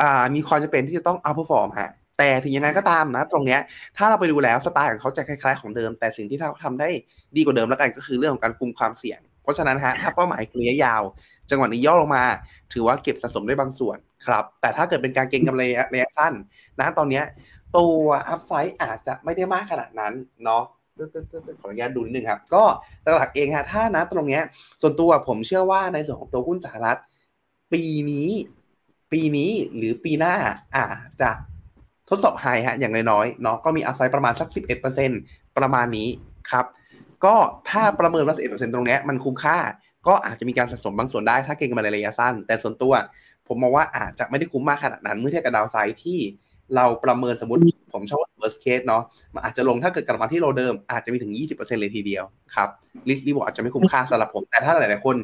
[0.00, 3.60] อ่ามีความจำเป็นที่จะต้อง outperform ฮะแต่ถึงยังไงก็ตามนะ ตรงเนี้ย
[3.96, 6.88] ถ้าเราไปดูแล้วสไตล์ของเขาจะคล้ายๆของเดิม แต่สิ่งที่เขาทำได้
[7.36, 11.02] ดีกว่าเดิมแล้วกันก็คือเรื่องของการคุมความเสี่ยง เพราะฉะนั้นฮะถ้าเป้าหมายคือระยะยาว
[11.50, 12.24] จังหวะนี้ย่อลงมา
[12.72, 15.62] ถือว่าเก็บสะสมได้บางส่วนครับแต่ถ้าเกิดเป็นการเก็งกำไร
[15.92, 16.32] ระยะสั้น
[16.80, 17.24] นะตอนเนี้ย
[17.76, 17.98] ตัว
[18.28, 20.12] อัพไซด์อาจจะไม่ได้มากขนาดนั้น
[20.44, 20.62] เนาะ
[21.60, 22.64] ขออนุญาตดูนิดนึงครับ ก็
[23.18, 24.42] หลักๆเองฮะถ้านะตรงเนี้ย
[24.80, 26.98] ส่วนตัวผมเชื่อว่าในส่วนของตัวหุ้นสหรัฐ
[27.72, 28.28] ปีนี้
[29.12, 30.34] ปีนี้หรือปีหน้า
[30.76, 31.30] อาจจะ
[32.08, 34.48] ทดสอบไฮฮะอย่างน้อยๆเนาะก็มีอัพไซด์ประมาณสัก
[35.02, 36.08] 11%ประมาณนี้
[36.50, 36.66] ครับ
[37.24, 37.36] ก็
[37.70, 39.58] ถ้าประเมินว่า11%ตรงเนี้ยมันคุ้มค่า
[40.06, 42.92] ก็อาจจะมีการสะสมบางส่วนได้ถ้าเก็งกำไรระยะสั้น แต่ส่วนตัว
[43.48, 46.18] ผมมองว่าอาจจะไม่ได้คุ้มมากขนาดนั้น เมื่อเทียบกับดาวไซด์ที่
[46.76, 47.60] เราประเมินสมมติ
[47.94, 49.02] ผมชอบว่า worst case เนาะ
[49.34, 52.68] มันอาจจะลงถ้าเกิดกลับมาที่โลเดิมอาจจะมีถึง 20%เลยทีเดียวครับ
[53.08, 55.16] risk reward อาจจะไม่คุ้มค่าสำหรับผม แต่ถ้าหลาย ๆ คน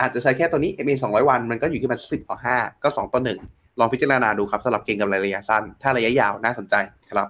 [0.00, 3.20] อาจจะใช้แค่ตัวนี้ MA 200 วันมันก็อยู่ที่มัน10 ต่อ 5 ก็ 2 ต่อ
[3.50, 6.74] 1 ลองพิจารณาดูครับสำหรับเก็งกำไรระยะสั้น ถ้าระยะยาวน่าสนใจ
[7.10, 7.28] ครับ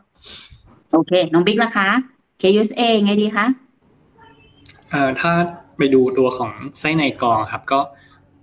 [0.93, 1.89] โอเค น้องบิ๊กนะคะ
[2.41, 3.47] KUSA ไงดีคะ
[4.91, 5.33] เอ่อถ้า
[5.77, 7.81] ไปดูตัวของไส้ในกองครับ ก็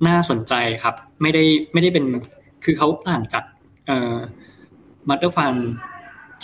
[0.08, 0.54] น่าสนใจ
[0.84, 2.06] ครับ ไม่ได้ไม่ได้เป็น
[2.64, 3.44] คือเขาต่างจาก
[3.88, 4.16] เอ่อ
[5.10, 5.54] มัตเตอร์ฟัน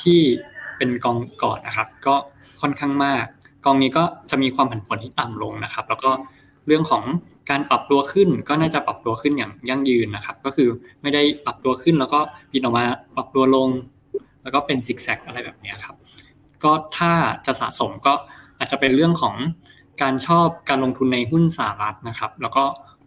[0.01, 0.20] ที่
[0.78, 2.16] เป็นกองก่อนนะครับ ก็
[2.62, 3.24] ค่อนข้างมาก
[3.66, 6.12] กองนี้ก็จะมีความผันผวนที่ต่ำลงนะครับ แล้วก็
[6.68, 7.03] เรื่องของ
[7.49, 10.70] การปรับตัวขึ้นก็น่าจะปรับตัวขึ้นอย่างยั่งยืนนะครับ ก็คือ
[11.01, 12.20] ไม่ได้ปรับตัวขึ้นแล้วก็
[12.51, 12.86] ปิดออกมา
[13.16, 13.70] ปรับตัวลง
[14.43, 15.95] แล้วก็เป็นซิกแซกอะไรแบบนี้ครับ
[16.64, 17.12] ก็ถ้า
[17.45, 18.14] จะสะสมก็
[18.57, 19.36] อาจจะเป็นเรื่องของ
[20.01, 22.64] การชอบการลงทุนในหุ้นสหรัฐนะครับ แล้วก็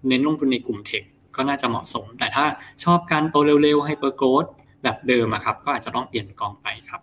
[0.09, 1.02] เน้นลงทุนในกลุ่มเทค
[1.36, 2.44] ก็น่าจะเหมาะสม แต่ถ้า
[2.84, 4.46] ชอบการโตเร็วๆไฮเปอร์โกรด
[4.85, 7.01] แบบเดิมอะครับ ก็อาจจะต้องเปลี่ยนกองไปครับ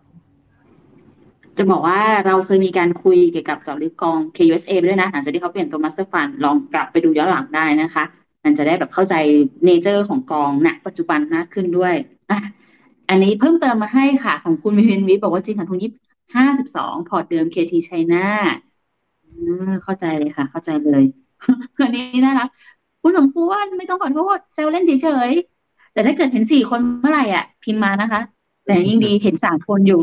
[1.58, 8.04] จะบอกว่าเราเคยมีการคุยเกี่ยวกับเจาะลึกกอง KUSA ไปด้วยนะหลังจากที่เขาเปลี่ยนตัว Master Fund ลองกลับไปดูย้อนหลังได้นะคะ
[8.44, 9.16] มันจะได้แบบเข้าใจ
[9.66, 11.94] nature ของกองณปัจจุบันมากขึ้นด้วย
[12.30, 12.40] อะ
[13.10, 15.92] อันนี้เพิ่มเติมมาให้ค่ะ ของคุณวินวิบอกว่าจริงค่ะทุนยี่
[16.36, 18.26] ห้าสิบสองพอร์ตเดิม KT China
[19.26, 21.04] อ่าเข้าใจเลยค่ะ เข้าใจเลย
[21.84, 22.46] อันนี้นะคะ
[23.02, 25.32] คุณสมควรไม่ต้องขอโทษแซวเล่นเฉย
[25.94, 28.22] แต่ถ้าเกิดเห็นสี่คนเมื่อไหร่อะ พิมพ์มานะคะ
[28.66, 30.02] แต่ยิ่งดีเห็นสามคนอยู่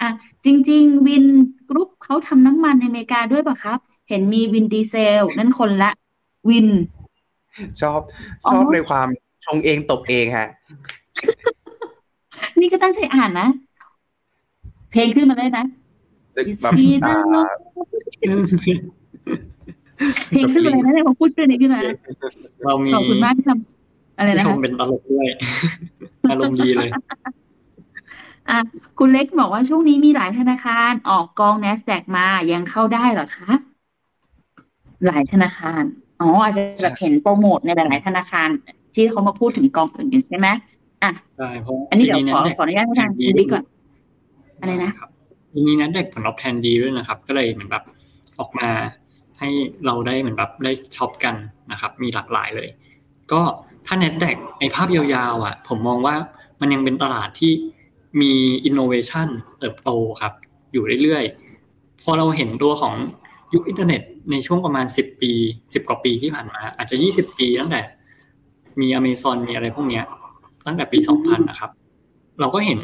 [0.00, 0.10] อะ
[0.44, 5.90] จริง ๆ Vingroup เขาทำน้ำมันในอเมริกาด้วยป่ะครับ เห็นมีวินดีเซล นั่นคนละ
[6.48, 6.68] วิน
[7.80, 8.00] ชอบ
[8.44, 9.08] อ๋อชอบในความ
[9.44, 10.48] ชงเองตบเองฮะ
[12.60, 13.48] นี่ก็ตั้งใจอ่านนะ
[14.90, 15.64] เพลงขึ้นมาเลยนะ
[16.62, 17.44] แบบดีอ่านะ
[20.30, 21.80] เพลงขึ้นมาเลยนะเนี่ยพอพูดชื่อนี้ขึ้นมา
[22.64, 23.75] เรามีขอบคุณมากที่ทำ
[24.16, 25.26] อะไรผู้นะชคะมเป็นตลกด้วย
[26.30, 26.90] อารมณ์ดีเลย
[28.50, 28.58] อะ
[28.98, 33.50] คุณเล็กบอกว่าช่วงนี้มีหลายธนาคารออกกอง NASDAQ มายังเข้าได้เหรอคะ
[35.06, 35.82] หลายธนาคาร
[36.20, 38.48] อ๋ออาจจะแบบเห็นโปรโมทในหลาย ๆ ธนาคาร
[38.94, 40.48] ที่เขามาพูดถึงกองอื่นๆใช่ไหม
[41.02, 43.64] อะใช่เพราะอันนี้เดี๋ยวขอปีขออนุญาตให้ทางคุณบิ๊กก่อน
[44.60, 45.08] อะไรนะครับ
[45.52, 47.84] ปีนี้นั้นเด็กผลตอบแทนดีด้วยนะครับ ก็เลยเหมือนแบบ
[48.40, 48.68] ออกมา
[49.38, 49.48] ให้
[49.86, 51.34] เราได้เหมือนแบบได้ช็อปกัน
[51.72, 52.68] นะครับ มีหลากหลายเลย
[53.32, 53.42] ก็
[53.86, 56.14] ถ้า NASDAQ ในภาพยาวๆอะ ผมมองว่า
[56.60, 57.52] มันยังเป็นตลาดที่
[58.20, 58.32] มี
[58.68, 59.28] innovation
[59.58, 60.32] เติบโตครับ
[60.72, 62.94] อยู่เรื่อยๆ พอเราเห็นตัวของ
[63.54, 67.80] ยุคอินเทอร์เน็ตในช่วงประมาณ 10 ปี 10 กว่าปีที่ผ่านมา อาจจะ 20 ปีตั้งแต่
[68.80, 70.04] มีอเมซอนมีอะไรพวกเนี้ย
[70.66, 71.70] ตั้งแต่ปี 2000 นะครับ
[72.40, 72.80] เราก็เห็น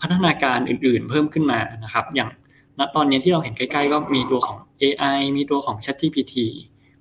[0.00, 2.30] พัฒนาการอื่นๆ เพิ่มขึ้นมานะครับ อย่าง
[2.78, 6.34] ณตอนนี้ที่เราเห็นใกล้ๆ ก็มีตัวของ AI มีตัวของ ChatGPT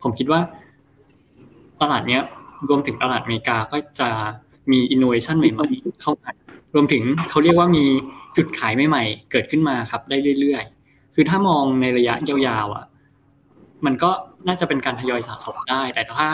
[0.02, 0.42] ผมคิดว่า
[1.82, 2.22] ตลาดเนี้ย
[2.70, 4.10] รวมถึงตลาดอเมริกาก็จะ
[4.72, 6.30] มีอินโนเวชันใหม่ๆเข้ามา
[6.76, 7.86] รวมถึงเขาเรียกว่ามี
[8.38, 12.86] จุดขายใหม่ๆ เกิดขึ้นมาครับได้เรื่อยๆ คือถ้ามองในระยะยาวๆอะ
[13.86, 14.12] มันก็
[14.48, 16.30] น่าจะเป็นการทยอยสะสมได้ แต่ถ้า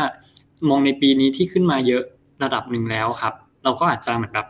[0.70, 2.04] มองในปีนี้ที่ขึ้นมาเยอะ
[2.44, 4.48] ระดับหนึ่งแล้วครับ เราก็อาจจะเหมือนแบบ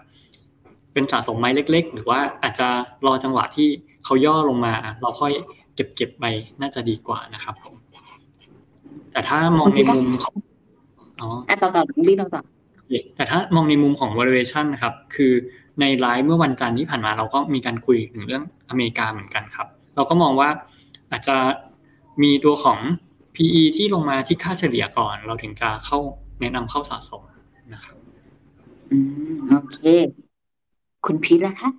[0.94, 2.68] เป็นสะสมไม้เล็ก ๆ หรือว่าอาจจะ
[3.06, 3.68] รอจังหวะที่
[4.06, 5.32] เขาย่อลงมา เราค่อย
[5.76, 6.26] เก็บเก็บไป
[6.62, 7.76] น่าจะดีกว่านะครับผม
[9.12, 10.36] แต่ถ้ามองในมุมของ
[11.22, 12.43] อ๋ออะต่อต่อบิ๊กต่อต่อ
[13.16, 15.34] แต่ถ้ามองในมุมของ valuation นะครับ คือ
[15.80, 20.49] ในไลฟ์เมื่อวันจันทร์ที่ผ่านมาเราก็มีการคุยถึงเรื่องอเมริกาเหมือนกันครับ เราก็มองว่า
[21.11, 21.36] อาจจะ
[22.22, 22.80] มีตัวของ
[23.36, 25.97] PE ที่ลงมาที่ค่าเฉลี่ยก่อน เราถึงจะเข้า
[26.39, 27.22] แนะนำเข้าสะสม
[27.74, 27.95] นะครับ
[28.91, 28.97] อื
[29.34, 29.80] มโอเค
[31.05, 31.70] คุณพีทล่ะคะ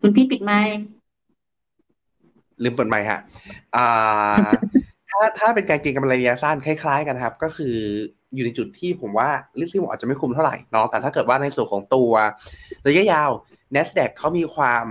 [0.00, 0.74] คุณพีทปิดไมค์
[2.62, 3.20] ลืมเปิดไมค์ฮะ
[3.76, 4.48] อ่า
[5.14, 7.74] ถ้าถ้าเป็นการเก็งกำไรระยะสั้นคล้าย ๆ กันครับ ก็คือ
[8.34, 12.12] อยู่ในจุดที่ผมว่าลิซี่บอกอาจจะไม่คุ้มเท่าไหร่เนาะแต่ถ้าเกิดว่าในส่วนของตัว
[12.86, 13.30] ระยะยาว
[13.74, 14.86] NASDAQ เขามีความ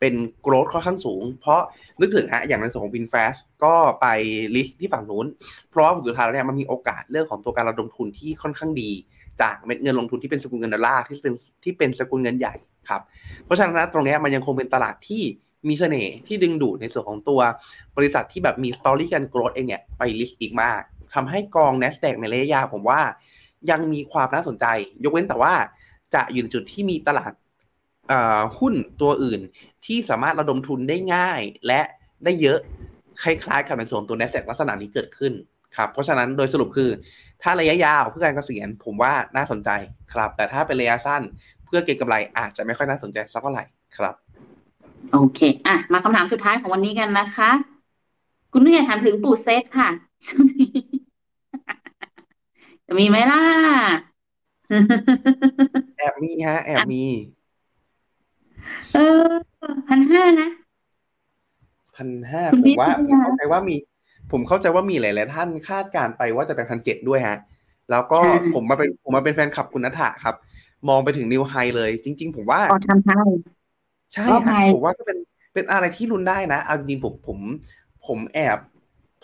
[0.00, 1.60] เป็นโกรธค่อนข้างสูง เพราะ
[2.00, 4.06] นึกถึงฮะอย่างในส่วนของ WinFast ก็ไป
[4.54, 5.26] ลิสต์ที่ฝั่งนู้น
[5.70, 8.90] เพราะว่าสุดท้ายแล้วเนี่ยมันมีโอกาสเรื่องของตัวการระดมทุนที่ค่อนข้างดี
[9.42, 11.34] จากเม็ดเงินลงทุนที่เป็นสกุลเงินดอลลาร์ที่เป็น
[11.64, 12.54] ที่เป็นสกุลเงินใหญ่
[12.88, 13.02] ครับ
[13.44, 15.22] เพราะฉะนั้นตรงนี้มันยังคงเป็นตลาดที่
[15.68, 17.40] มีเสน่ห์ที่ดึงดูดในส่วนของตัว
[17.96, 20.82] บริษัทที่แบบมี story การ growth เองเนี่ยไป list อีกมาก
[21.14, 23.00] ทำให้กอง NASDAQ ในระยะยาวผมว่า
[23.70, 24.66] ยังมีความน่าสนใจ
[25.04, 25.54] ยกเว้นแต่ว่า
[26.14, 27.32] จะอยู่ในจุดที่มีตลาด
[28.58, 29.40] หุ้นตัวอื่น
[29.86, 31.80] ที่สามารถระดมทุนได้ง่ายและ
[32.24, 32.58] ได้เยอะ
[33.22, 35.32] คล้ายๆกับในส่วนตัว NASDAQ ลักษณะนี้เกิดขึ้น
[35.76, 36.90] ครับเพราะฉะนั้นโดยสรุปคือ
[37.42, 39.70] ถ้าระยะยาวเพื่อการเกษียณผมว่าน่าสนใจ
[40.12, 41.22] ครับ แต่ถ้าเป็นระยะสั้น
[41.64, 43.64] เพื่อเก็งกำไรอาจจะไม่ค่อยน่าสนใจสักเท่าไหร่
[43.96, 44.14] ครับ
[45.12, 47.50] โอเค อะ มาคำถามสุดท้ายของวันนี้กันนะคะ
[48.52, 49.88] คุณนุ่ยถามถึงปู่เซตค่ะ
[50.26, 50.70] ช่วงนี้
[52.86, 53.42] จะมีไหมล่ะ
[55.98, 57.04] แอบมีฮะ แอบมี
[58.94, 59.28] เออ
[59.88, 60.48] พันห้านะ
[61.96, 63.76] พันห้าคุณผพี่มว่าพัผนมห้าเข้าใจว่ามี
[64.32, 67.38] ผมเข้าใจว่ามีหลาย ๆ ท่านคาดการณ์ไปว่าจะเป็นพันเจ็ดด้วยฮะ
[67.90, 70.34] แล้วก็ใช่ผมมาเป็นผมมาเป็นแฟนคลับคุณนัทธะครับ
[70.88, 73.59] มองไปถึงนิวไฮเลย จริง ๆ ผมว่าอ๋อทำ
[74.12, 75.18] ให้ใช่รอบฮะไฮผมว่าก็เป็น
[75.54, 77.38] เป็นอะไรที่ลุ้นได้นะเอาจริงๆผมผม
[78.06, 78.58] ผมแอบ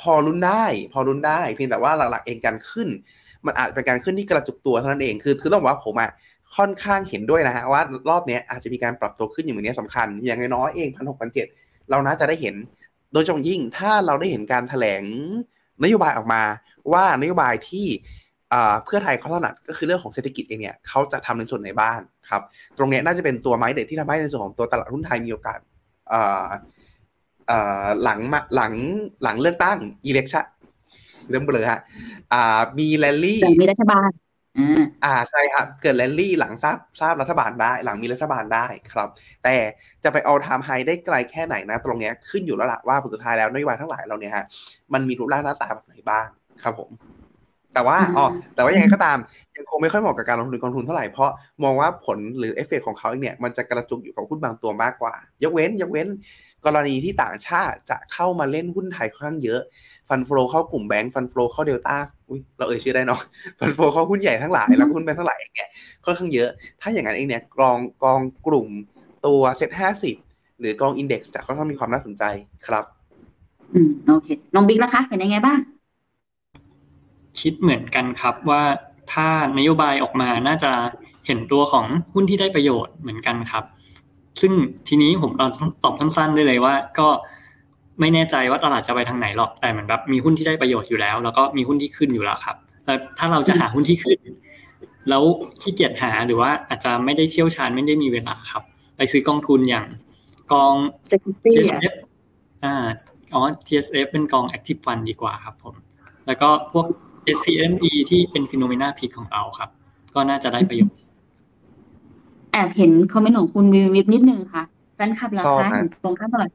[0.00, 2.88] พอลุ้นได้ พอลุ้นได้เพียงแต่ว่าหลักๆเองการขึ้น
[3.46, 6.10] มันอาจเป็นการขึ้นที่กระจุกตัวเท่านั้นเองคือคือต้องบอกว่าผมอะ
[6.56, 7.80] ค่อนข้างเห็นด้วยนะฮะว่า
[8.10, 11.46] รอบเนี้ยอาจจะมีการปรับตัวขึ้นอย่างนี้สำคัญ อย่างน้อยๆเองพันหกพันเจ็ด
[11.90, 12.54] เราน่าจะได้เห็น
[13.12, 15.02] โดยเฉพาะยิ่งถ้าเราได้เห็นการแถลง
[15.82, 16.42] นโยบายออกมา
[16.92, 18.25] ว่านโยบายที่อ่า
[18.84, 22.42] เพื่อไทยเขาถนัดก็คือเรื่องของเศรษฐกิจเองเนี่ยเขาจะทำในส่วนไหนบ้างครับ
[22.78, 25.58] ตรงเนี้ยน่าจะเป็นตัวไม้เด็ดที่ทำให้ในส่วนของตัวตลาดหุ้นไทยมีโอกาส
[26.12, 26.46] อ่า
[27.50, 28.72] อ่าหลังมาหลัง
[29.22, 29.78] หลังเลือกตั้ง
[30.08, 30.44] election
[31.28, 31.80] เริ่มเบลอฮะ
[32.32, 34.10] อ่ามีแรลลี่แต่มีรัฐบาล
[34.58, 39.08] อ่าอ่าใช่ครับเกิดแรลลี่หลังทราบทราบรัฐบาลได้ หลังมีรัฐบาลได้ครับ
[39.44, 39.56] แต่
[40.04, 44.44] จะไป all-time high ได้ไกลแค่ไหนนะ ตรงเนี้ยขึ้นอยู่แล้วล่ะว่าผลสุดท้ายแล้วนโยบายทั้งหลายเราเนี่ยฮะ
[44.92, 46.26] มันมีรูปร่างหน้าตาแบบไหนบ้าง
[46.62, 46.90] ครับผม
[47.76, 49.18] แต่ว่าอ๋อแต่ว่ายังไงก็ตาม
[49.56, 51.30] ยังคงไม่ค่อยเหมาะกับการลงทุนในกองทุนเท่าไหร่เพราะ
[51.62, 56.08] มองว่าผลหรือเอฟเฟกของเขาเนี่ยมันจะกระจุกอยู่กับหุ้นบางตัวมากกว่า ยกเว้นยกเว้น
[56.64, 59.60] กรณีที่ต่างชาติจะเข้ามาเล่นหุ้นไทยค่อนข้างเยอะ
[60.08, 61.96] fund flow เข้ากลุ่มแบงก์ fund flow เข้าเดลต้า
[62.28, 63.20] อุ้ยเราเอ่ยชื่อได้เนาะ
[63.58, 65.68] fund flow เข้าหุ้นใหญ่ทั้งหลายแล้วก็หุ้นแบงก์ทั้งหลายเนี่ย
[66.04, 66.48] ค่อนข้างเยอะ
[66.80, 68.68] ถ้าอย่างนั้นเองเนี่ยกองกองกลุ่ม
[69.26, 70.16] ตัวเซ็ตห้าสิบ
[70.60, 72.22] หรือกองอินเด็กซ์จะค่อนข้างมีความน่าสนใจ
[72.66, 72.84] ครับ
[73.74, 75.58] อืมโอเคน้องบิ๊กนะคะเห็นยังไงบ้าง
[77.40, 78.62] คิดเหมือนกันครับว่า
[79.12, 79.28] ถ้า
[79.58, 80.72] นโยบายออกมาน่าจะ
[81.26, 83.64] เห็นตัวของหุ้นที่ได้ประโยชน์เหมือนกันครับ
[84.40, 84.52] ซึ่ง
[84.88, 85.30] ทีนี้ผม
[85.84, 87.08] ตอบสั้นๆได้เลยว่า ก็
[88.00, 92.56] ไม่แน่ใจว่าตลาดจะไปทางไหนหรอกแต่เหมือนแบบมีหุ้นที่ได้ประโยชน์อยู่แล้ว แล้วก็มีหุ้นที่ขึ้นอยู่แล้วครับ
[92.86, 94.18] แล้วถ้าเราจะหาหุ้นที่ขึ้น
[95.08, 95.22] แล้ว
[95.60, 98.62] ขี้เกียจหาหรือว่าอาจจะไม่ได้เชี่ยวชาญไม่ได้มีเวลาครับ
[98.96, 99.86] ไปซื้อกองทุนอย่าง
[100.52, 100.74] กอง
[101.10, 101.94] security อะ TSF
[102.64, 102.74] อ่า
[103.34, 105.74] อ๋อ TSF เป็นกอง Active Fund ดีกว่าครับผม
[106.26, 106.86] แล้วก็พวก
[107.36, 109.68] SPME ที่เป็นฟิโนเมนาพิกของเราครับ
[110.14, 110.98] ก็น่าจะได้ประโยชน์
[112.52, 114.62] แอบเห็นคอมเมนต์ของคุณวิววิบนิดนึงค่ะ
[114.94, 116.50] แฟนคลับราชอบคาฮะตรงข้ามตลอด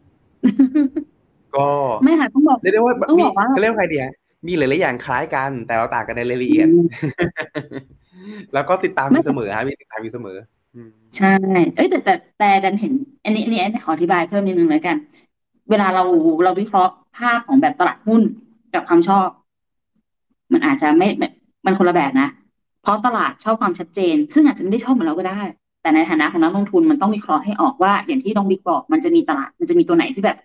[1.55, 1.67] ก็
[2.03, 4.13] ไม่ค่ะต้องบอกเรียกได้ว่าต้องมีบอกว่าเขาเรียกว่าใครดีฮะ
[4.47, 6.67] มีหลายๆอย่างคล้ายกัน แต่เราต่างกันในรายละเอียด
[8.53, 10.38] แล้วก็ติดตามอยู่เสมอฮะมีติดตามอยู่เสมอ
[10.76, 11.34] อืมใช่
[11.76, 12.93] เอ้ยแต่แต่แต่ดันเห็น
[13.24, 14.95] อันนี้อันนี้อันนี้ขออธิบายเพิ่มนิดนึงแล้วกัน
[15.69, 16.03] เวลาเรา
[16.43, 18.22] เราวิเคราะห์ภาพของแบบตลาดหุ้น
[18.74, 19.28] กับความชอบ
[20.54, 21.28] มันอาจจะไม่ไม่
[21.66, 22.30] มันคนละแบบนะ
[22.82, 25.41] เพราะตลาดชอบความชัดเจน ซึ่งอาจจะไม่ได้ชอบเหมือนเราก็ได้
[25.82, 30.38] แต่ในฐานะของนักลงทุนมันต้องวิเคราะห์ให้ออกว่า อย่างที่น้องบิ๊กบอก มันจะมีตลาดมันจะมีตัวไหนที่แบบ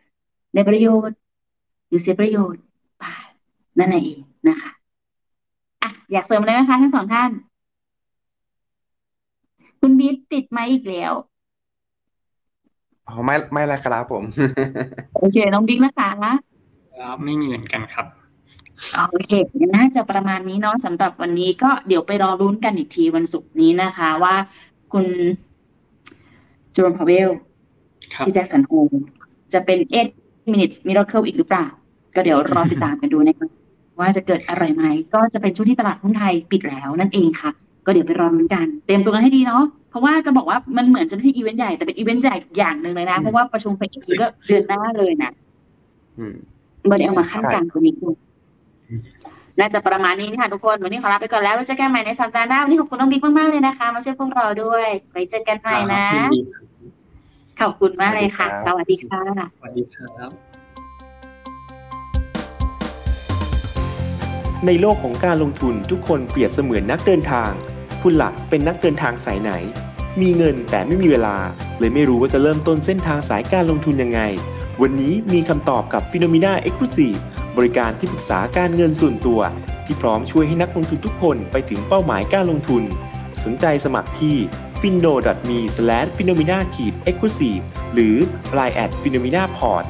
[0.54, 1.16] ได้ประโยชน์
[1.88, 2.62] หรือเสียประโยชน์
[2.98, 3.04] ไป
[3.78, 4.16] นั่นเอง
[4.48, 4.70] นะคะ
[5.82, 7.30] อะอยากเสริมอะไรไหมคะทั้งสองท่าน
[9.80, 11.12] คุณบิ๊กติดไหมค์อีกแล้ว
[13.08, 14.24] อ๋อไม่ไม่ละครับผม
[15.18, 16.08] โอเคน้องบิ๊กนะคะ
[16.96, 18.06] ครับไม่มีเหมือนกันครับ
[19.10, 24.34] โอเคงั้นน่าจะประมาณนี้เนาะสำหรับวันนี้ก็เดี๋ยวไปรอรุ้นกันอีกทีวันศุกร์นี้นะคะ ว่า
[24.92, 25.06] คุณ
[26.74, 27.30] จูรมพาเวล
[28.14, 28.72] ครับที่แจ็คสันโฮ
[29.52, 29.78] จะเป็น
[30.16, 31.66] 8 minutes miracle อีกหรือเปล่า
[32.14, 33.50] ก็เดี๋ยวรอติดตามกันดูนะครับ
[33.98, 37.50] ว่าจะเกิดอะไรไหม ก็จะเป็นช่วงที่ตลาดหุ้นไทยปิดแล้วนั่นเองค่ะ
[37.86, 45.32] ก็เดี๋ยวไปรอรุ้นกัน เตรียมตัวกันให้ดีเนาะเพราะว่าจะบอกว่ามันเหมือนจะไม่ใช่อีเวนต์ใหญ่แต่เป็นอีเวนต์ใหญ่อย่างหนึ่งเลยนะเพราะว่าประชุมไปอีกทีก็เดือนหน้าเลยนะ
[46.18, 46.36] อืม
[46.88, 48.08] เบอร์เดียวมาขั้นกลางตัวนี้ดู
[49.58, 56.64] น่าจะประมาณนี้ค่ะทุกคน วันนี้ขอลาไปก่อนแล้วไว้เจอกันใหม่ในสัปดาห์หน้า วันนี้ขอบคุณน้องบิ๊กมากๆเลยนะคะ มาช่วยพวกเราด้วยไว้เจอกันใหม่นะยินดีครับ
[57.60, 59.22] ขอบคุณมากเลยค่ะสวัสดีครับ
[59.58, 60.30] สวัสดีค่ะสวัสดีครับ
[64.66, 67.50] ในโลกของการลงทุนทุกคนเปรียบเสมือนนักเดินทาง
[68.02, 69.52] คุณหลักเป็นนักเดินทางสายไหน
[70.20, 71.36] มีเงินแต่ไม่มีเวลา
[71.78, 74.20] เลยไม่รู้ว่าจะเริ่มต้นเส้นทางสายการลงทุนยังไง
[74.82, 77.20] วันนี้มีคำตอบกับ p h e n o m e n a Exclusive
[77.56, 79.40] บริการที่ปรึกษาการเงินส่วนตัว
[79.86, 82.82] ที่พร้อมช่วยให้นักลงทุนทุกคนไปถึงเป้าหมายการลงทุน
[83.42, 84.36] สนใจสมัครที่
[84.80, 87.62] fino.me/finomina-exclusive
[87.94, 88.16] หรือ
[88.58, 89.84] line@finomina.port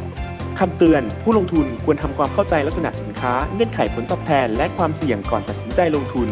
[0.59, 6.29] คำเตือน ผู้ลงทุนควรทำความเข้าใจลักษณะสินค้า เงื่อนไขผลตอบแทน และความเสี่ยงก่อนตัดสินใจลงทุน